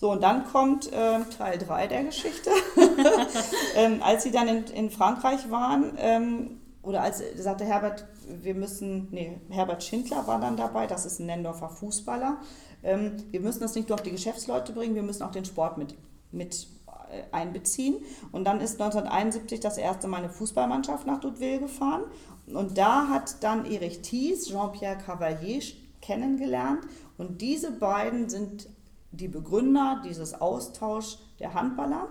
So, 0.00 0.12
und 0.12 0.22
dann 0.22 0.46
kommt 0.46 0.90
äh, 0.94 1.20
Teil 1.36 1.58
3 1.58 1.86
der 1.86 2.04
Geschichte. 2.04 2.48
ähm, 3.76 4.02
als 4.02 4.22
sie 4.22 4.30
dann 4.30 4.48
in, 4.48 4.64
in 4.64 4.90
Frankreich 4.90 5.50
waren, 5.50 5.92
ähm, 5.98 6.60
oder 6.82 7.02
als 7.02 7.22
sagte 7.36 7.66
Herbert, 7.66 8.06
wir 8.26 8.54
müssen, 8.54 9.08
nee, 9.10 9.38
Herbert 9.50 9.84
Schindler 9.84 10.26
war 10.26 10.40
dann 10.40 10.56
dabei, 10.56 10.86
das 10.86 11.04
ist 11.04 11.20
ein 11.20 11.26
Nendorfer 11.26 11.68
Fußballer. 11.68 12.38
Ähm, 12.82 13.12
wir 13.30 13.40
müssen 13.40 13.60
das 13.60 13.74
nicht 13.74 13.90
nur 13.90 13.96
auf 13.96 14.02
die 14.02 14.10
Geschäftsleute 14.10 14.72
bringen, 14.72 14.94
wir 14.94 15.02
müssen 15.02 15.22
auch 15.22 15.32
den 15.32 15.44
Sport 15.44 15.76
mit, 15.76 15.94
mit 16.32 16.66
äh, 17.10 17.24
einbeziehen. 17.30 17.96
Und 18.32 18.44
dann 18.44 18.62
ist 18.62 18.80
1971 18.80 19.60
das 19.60 19.76
erste 19.76 20.08
Mal 20.08 20.18
eine 20.18 20.30
Fußballmannschaft 20.30 21.06
nach 21.06 21.20
Dudeville 21.20 21.60
gefahren. 21.60 22.04
Und 22.46 22.78
da 22.78 23.08
hat 23.08 23.44
dann 23.44 23.66
Erich 23.66 24.00
Thies, 24.00 24.48
Jean-Pierre 24.48 24.96
Cavalier 24.96 25.60
kennengelernt. 26.00 26.84
Und 27.18 27.42
diese 27.42 27.72
beiden 27.72 28.30
sind 28.30 28.66
die 29.12 29.28
Begründer 29.28 30.02
dieses 30.04 30.40
Austausch 30.40 31.18
der 31.38 31.54
Handballer 31.54 32.08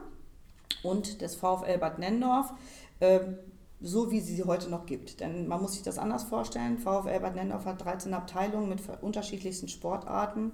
und 0.84 1.22
des 1.22 1.36
VfL 1.36 1.78
Bad 1.78 2.00
Nendorf, 2.00 2.54
äh, 3.00 3.20
so 3.82 4.12
wie 4.12 4.20
sie 4.20 4.36
sie 4.36 4.44
heute 4.44 4.70
noch 4.70 4.86
gibt. 4.86 5.20
Denn 5.20 5.48
man 5.48 5.62
muss 5.62 5.74
sich 5.74 5.84
das 5.84 5.98
anders 5.98 6.24
vorstellen. 6.24 6.78
VfL 6.78 7.20
Bad 7.20 7.36
Nendorf 7.36 7.66
hat 7.66 7.84
13 7.84 8.14
Abteilungen 8.14 8.70
mit 8.70 8.82
unterschiedlichsten 9.02 9.68
Sportarten 9.68 10.52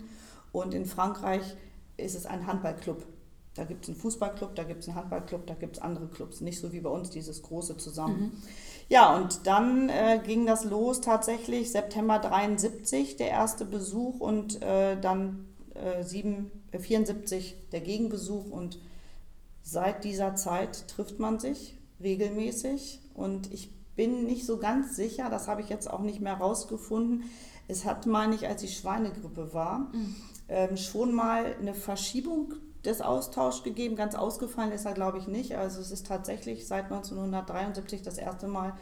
und 0.52 0.74
in 0.74 0.86
Frankreich 0.86 1.56
ist 1.98 2.16
es 2.16 2.26
ein 2.26 2.46
Handballclub. 2.46 3.06
Da 3.56 3.64
gibt 3.64 3.86
es 3.86 3.90
einen 3.90 3.98
Fußballclub, 3.98 4.54
da 4.56 4.64
gibt 4.64 4.82
es 4.82 4.90
einen 4.90 4.98
Handballclub, 4.98 5.48
da 5.48 5.54
gibt 5.54 5.78
es 5.78 5.82
andere 5.82 6.08
Clubs. 6.08 6.42
Nicht 6.42 6.60
so 6.60 6.74
wie 6.74 6.82
bei 6.82 6.90
uns 6.90 7.10
dieses 7.10 7.42
große 7.42 7.78
zusammen. 7.78 8.20
Mhm. 8.20 8.32
Ja, 8.90 9.16
und 9.16 9.48
dann 9.48 9.90
äh, 9.90 10.20
ging 10.24 10.46
das 10.46 10.66
los 10.66 11.00
tatsächlich 11.00 11.72
September 11.72 12.20
73, 12.20 13.16
der 13.16 13.30
erste 13.30 13.66
Besuch 13.66 14.20
und 14.20 14.62
äh, 14.62 15.00
dann 15.00 15.48
7, 16.02 16.52
äh, 16.72 16.80
74 16.80 17.54
äh, 17.54 17.56
der 17.72 17.82
Gegenbesuch 17.82 18.50
und 18.50 18.80
seit 19.62 20.04
dieser 20.04 20.36
Zeit 20.36 20.88
trifft 20.88 21.20
man 21.20 21.40
sich 21.40 21.78
regelmäßig 22.02 23.02
und 23.14 23.52
ich 23.52 23.72
bin 23.96 24.26
nicht 24.26 24.46
so 24.46 24.58
ganz 24.58 24.96
sicher, 24.96 25.30
das 25.30 25.48
habe 25.48 25.62
ich 25.62 25.70
jetzt 25.70 25.90
auch 25.90 26.02
nicht 26.02 26.20
mehr 26.20 26.36
rausgefunden. 26.36 27.24
Es 27.68 27.86
hat, 27.86 28.06
meine 28.06 28.36
ich, 28.36 28.48
als 28.48 28.62
die 28.62 28.68
Schweinegrippe 28.68 29.54
war, 29.54 29.92
mhm. 29.94 30.16
ähm, 30.50 30.78
schon 30.78 31.14
mal 31.14 31.56
eine 31.60 31.74
Verschiebung 31.74 32.54
des 32.84 33.02
Austauschs 33.02 33.64
gegeben. 33.64 33.96
Ganz 33.96 34.16
ausgefallen 34.16 34.72
ist 34.72 34.86
er, 34.86 34.94
glaube 34.94 35.18
ich, 35.18 35.28
nicht. 35.28 35.56
Also 35.56 35.82
es 35.82 35.92
ist 35.92 36.06
tatsächlich 36.06 36.68
seit 36.68 36.86
1973 36.86 38.02
das 38.02 38.18
erste 38.18 38.48
Mal 38.48 38.74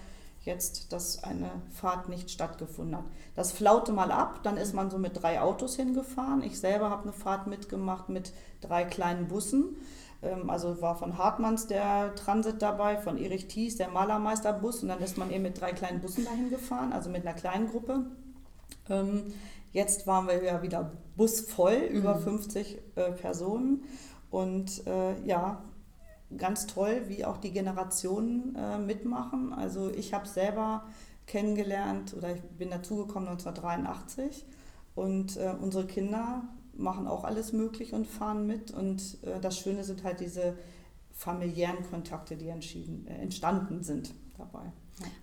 jetzt, 0.45 0.91
dass 0.91 1.23
eine 1.23 1.49
Fahrt 1.71 2.09
nicht 2.09 2.31
stattgefunden 2.31 2.97
hat. 2.97 3.05
Das 3.35 3.51
flaute 3.51 3.91
mal 3.91 4.11
ab, 4.11 4.41
dann 4.43 4.57
ist 4.57 4.73
man 4.73 4.89
so 4.89 4.97
mit 4.97 5.21
drei 5.21 5.41
Autos 5.41 5.75
hingefahren. 5.75 6.43
Ich 6.43 6.59
selber 6.59 6.89
habe 6.89 7.03
eine 7.03 7.13
Fahrt 7.13 7.47
mitgemacht 7.47 8.09
mit 8.09 8.33
drei 8.61 8.83
kleinen 8.83 9.27
Bussen. 9.27 9.77
Ähm, 10.21 10.49
also 10.49 10.81
war 10.81 10.95
von 10.95 11.17
Hartmanns 11.17 11.67
der 11.67 12.15
Transit 12.15 12.61
dabei, 12.61 12.97
von 12.97 13.17
Erich 13.17 13.47
Thies 13.47 13.77
der 13.77 13.89
Malermeisterbus 13.89 14.83
und 14.83 14.89
dann 14.89 14.99
ist 14.99 15.17
man 15.17 15.31
eben 15.31 15.43
mit 15.43 15.59
drei 15.59 15.71
kleinen 15.71 16.01
Bussen 16.01 16.25
dahin 16.25 16.49
gefahren, 16.49 16.93
also 16.93 17.09
mit 17.09 17.25
einer 17.25 17.35
kleinen 17.35 17.69
Gruppe. 17.69 18.05
Ähm, 18.89 19.33
jetzt 19.71 20.07
waren 20.07 20.27
wir 20.27 20.43
ja 20.43 20.61
wieder 20.61 20.91
busvoll, 21.15 21.75
über 21.91 22.17
50 22.17 22.75
mhm. 22.75 23.01
äh, 23.01 23.11
Personen. 23.11 23.83
Und 24.29 24.87
äh, 24.87 25.21
ja, 25.25 25.61
ganz 26.37 26.67
toll, 26.67 27.03
wie 27.07 27.25
auch 27.25 27.37
die 27.37 27.51
Generationen 27.51 28.55
äh, 28.55 28.77
mitmachen. 28.77 29.53
Also 29.53 29.89
ich 29.89 30.13
habe 30.13 30.27
selber 30.27 30.85
kennengelernt 31.25 32.13
oder 32.15 32.35
ich 32.35 32.41
bin 32.41 32.69
dazugekommen 32.69 33.29
1983 33.29 34.45
und 34.95 35.37
äh, 35.37 35.53
unsere 35.59 35.85
Kinder 35.85 36.43
machen 36.75 37.07
auch 37.07 37.23
alles 37.23 37.53
möglich 37.53 37.93
und 37.93 38.07
fahren 38.07 38.47
mit. 38.47 38.71
Und 38.71 39.17
äh, 39.23 39.39
das 39.39 39.57
Schöne 39.57 39.83
sind 39.83 40.03
halt 40.03 40.19
diese 40.19 40.55
familiären 41.13 41.83
Kontakte, 41.89 42.35
die 42.35 42.47
äh, 42.47 43.21
entstanden 43.21 43.83
sind 43.83 44.13
dabei. 44.37 44.71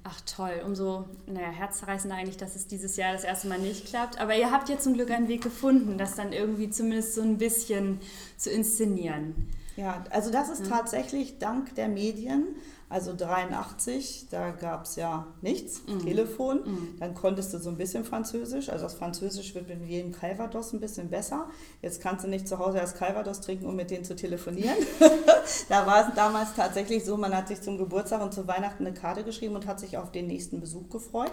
Ach 0.02 0.20
toll, 0.22 0.62
umso 0.64 1.04
naja, 1.26 1.50
herzzerreißender 1.50 2.16
eigentlich, 2.16 2.36
dass 2.36 2.56
es 2.56 2.66
dieses 2.66 2.96
Jahr 2.96 3.12
das 3.12 3.24
erste 3.24 3.48
Mal 3.48 3.58
nicht 3.58 3.86
klappt. 3.86 4.20
Aber 4.20 4.36
ihr 4.36 4.50
habt 4.50 4.68
ja 4.68 4.78
zum 4.78 4.94
Glück 4.94 5.11
einen 5.11 5.28
Weg 5.28 5.42
gefunden, 5.42 5.96
das 5.96 6.16
dann 6.16 6.32
irgendwie 6.32 6.70
zumindest 6.70 7.14
so 7.14 7.22
ein 7.22 7.38
bisschen 7.38 8.00
zu 8.36 8.50
inszenieren. 8.50 9.48
Ja, 9.80 10.04
also 10.10 10.30
das 10.30 10.50
ist 10.50 10.66
tatsächlich 10.66 11.38
dank 11.38 11.74
der 11.74 11.88
Medien. 11.88 12.48
Also 12.90 13.14
83, 13.16 14.26
da 14.30 14.50
gab 14.50 14.84
es 14.84 14.96
ja 14.96 15.28
nichts, 15.40 15.82
mhm. 15.86 16.00
Telefon. 16.00 16.60
Mhm. 16.64 16.96
Dann 16.98 17.14
konntest 17.14 17.54
du 17.54 17.58
so 17.58 17.70
ein 17.70 17.76
bisschen 17.76 18.04
Französisch. 18.04 18.68
Also 18.68 18.84
das 18.84 18.94
Französisch 18.94 19.54
wird 19.54 19.68
mit 19.68 19.82
jedem 19.88 20.12
Calvados 20.12 20.74
ein 20.74 20.80
bisschen 20.80 21.08
besser. 21.08 21.48
Jetzt 21.80 22.02
kannst 22.02 22.24
du 22.24 22.28
nicht 22.28 22.46
zu 22.46 22.58
Hause 22.58 22.78
erst 22.78 22.98
Calvados 22.98 23.40
trinken, 23.40 23.66
um 23.66 23.76
mit 23.76 23.90
denen 23.90 24.04
zu 24.04 24.16
telefonieren. 24.16 24.76
da 25.68 25.86
war 25.86 26.08
es 26.08 26.14
damals 26.14 26.54
tatsächlich 26.54 27.04
so, 27.04 27.16
man 27.16 27.34
hat 27.34 27.48
sich 27.48 27.62
zum 27.62 27.78
Geburtstag 27.78 28.22
und 28.22 28.34
zu 28.34 28.46
Weihnachten 28.48 28.84
eine 28.84 28.94
Karte 28.94 29.24
geschrieben 29.24 29.54
und 29.54 29.66
hat 29.66 29.80
sich 29.80 29.96
auf 29.96 30.10
den 30.10 30.26
nächsten 30.26 30.60
Besuch 30.60 30.90
gefreut. 30.90 31.32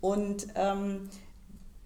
Und 0.00 0.48
ähm, 0.56 1.08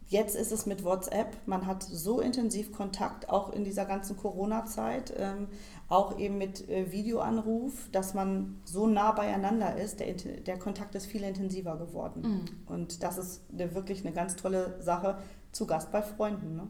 Jetzt 0.08 0.36
ist 0.36 0.52
es 0.52 0.64
mit 0.64 0.84
WhatsApp, 0.84 1.36
man 1.44 1.66
hat 1.66 1.82
so 1.82 2.20
intensiv 2.20 2.72
Kontakt, 2.72 3.28
auch 3.28 3.52
in 3.52 3.62
dieser 3.62 3.84
ganzen 3.84 4.16
Corona-Zeit, 4.16 5.12
ähm, 5.18 5.48
auch 5.88 6.18
eben 6.18 6.38
mit 6.38 6.66
äh, 6.70 6.90
Videoanruf, 6.90 7.74
dass 7.92 8.14
man 8.14 8.58
so 8.64 8.86
nah 8.86 9.12
beieinander 9.12 9.76
ist. 9.76 10.00
Der, 10.00 10.14
der 10.14 10.58
Kontakt 10.58 10.94
ist 10.94 11.06
viel 11.06 11.22
intensiver 11.22 11.76
geworden. 11.76 12.22
Mhm. 12.22 12.72
Und 12.74 13.02
das 13.02 13.18
ist 13.18 13.42
eine, 13.52 13.74
wirklich 13.74 14.04
eine 14.04 14.14
ganz 14.14 14.36
tolle 14.36 14.76
Sache, 14.80 15.18
zu 15.52 15.66
Gast 15.66 15.92
bei 15.92 16.00
Freunden. 16.00 16.56
Ne? 16.56 16.68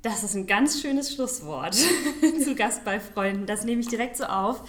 Das 0.00 0.24
ist 0.24 0.34
ein 0.34 0.46
ganz 0.46 0.80
schönes 0.80 1.12
Schlusswort. 1.12 1.74
zu 2.44 2.54
Gast 2.54 2.82
bei 2.84 2.98
Freunden. 2.98 3.44
Das 3.44 3.64
nehme 3.64 3.82
ich 3.82 3.88
direkt 3.88 4.16
so 4.16 4.24
auf. 4.24 4.62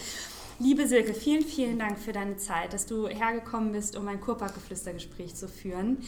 Liebe 0.62 0.86
Silke, 0.88 1.14
vielen, 1.14 1.44
vielen 1.44 1.80
Dank 1.80 1.98
für 1.98 2.12
deine 2.12 2.36
Zeit, 2.36 2.74
dass 2.74 2.86
du 2.86 3.08
hergekommen 3.08 3.72
bist, 3.72 3.96
um 3.96 4.06
ein 4.10 4.20
Kurparkgeflüstergespräch 4.20 5.34
zu 5.34 5.48
führen. 5.48 6.00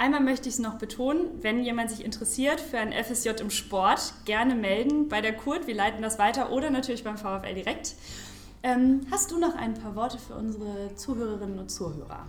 Einmal 0.00 0.22
möchte 0.22 0.48
ich 0.48 0.54
es 0.54 0.60
noch 0.60 0.78
betonen, 0.78 1.26
wenn 1.42 1.62
jemand 1.62 1.90
sich 1.90 2.02
interessiert 2.02 2.58
für 2.58 2.78
ein 2.78 2.90
FSJ 2.90 3.32
im 3.38 3.50
Sport, 3.50 4.14
gerne 4.24 4.54
melden 4.54 5.10
bei 5.10 5.20
der 5.20 5.36
Kurt. 5.36 5.66
Wir 5.66 5.74
leiten 5.74 6.00
das 6.00 6.18
weiter 6.18 6.52
oder 6.52 6.70
natürlich 6.70 7.04
beim 7.04 7.18
VfL 7.18 7.52
direkt. 7.52 7.96
Ähm, 8.62 9.02
hast 9.10 9.30
du 9.30 9.38
noch 9.38 9.54
ein 9.56 9.74
paar 9.74 9.96
Worte 9.96 10.16
für 10.16 10.36
unsere 10.36 10.94
Zuhörerinnen 10.94 11.58
und 11.58 11.70
Zuhörer? 11.70 12.24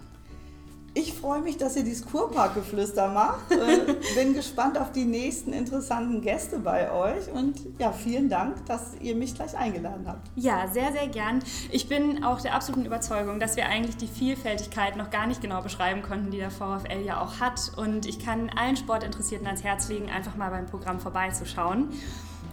Ich 0.94 1.14
freue 1.14 1.42
mich, 1.42 1.56
dass 1.56 1.78
ihr 1.78 1.84
dieses 1.84 2.06
Kurparkgeflüster 2.06 3.10
macht. 3.10 3.40
Äh, 3.62 3.94
bin 4.16 4.34
gespannt 4.34 4.78
auf 4.80 4.92
die 4.92 5.06
nächsten 5.06 5.54
interessanten 5.54 6.22
Gäste 6.22 6.58
bei 6.58 6.92
euch 6.92 7.32
und 7.32 7.60
ja, 7.78 7.92
vielen 7.92 8.28
Dank, 8.28 8.66
dass 8.66 8.96
ihr 9.00 9.16
mich 9.16 9.36
gleich 9.36 9.56
eingeladen 9.56 10.06
habt. 10.08 10.32
Ja, 10.36 10.68
sehr, 10.68 10.92
sehr 10.92 11.08
gern. 11.08 11.44
Ich 11.70 11.88
bin 11.88 12.24
auch 12.24 12.42
der 12.42 12.56
absoluten 12.56 12.86
Überzeugung, 12.86 13.40
dass 13.40 13.56
wir 13.56 13.68
eigentlich 13.68 13.98
die 13.98 14.08
Vielfältigkeit 14.08 14.98
noch 14.98 15.12
gar 15.12 15.28
nicht 15.28 15.42
genau 15.42 15.62
beschreiben 15.62 16.02
konnten, 16.02 16.32
die 16.32 16.38
der 16.38 16.50
VfL 16.50 17.04
ja 17.06 17.22
auch 17.22 17.40
hat. 17.40 17.72
Und 17.78 18.08
ich 18.08 18.18
kann 18.18 18.50
allen 18.50 18.78
Sportinteressierten 18.78 19.46
ans 19.46 19.64
Herz 19.64 19.90
legen, 19.90 20.10
einfach 20.10 20.36
mal 20.36 20.50
beim 20.50 20.66
Programm 20.66 21.00
vorbeizuschauen. 21.00 21.90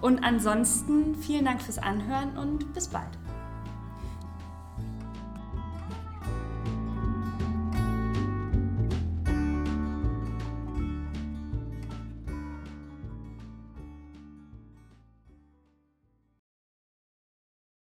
Und 0.03 0.23
ansonsten 0.23 1.15
vielen 1.15 1.47
Dank 1.47 1.63
fürs 1.63 1.79
Anhören 1.79 2.37
und 2.37 2.75
bis 2.75 2.89
bald. 2.89 3.09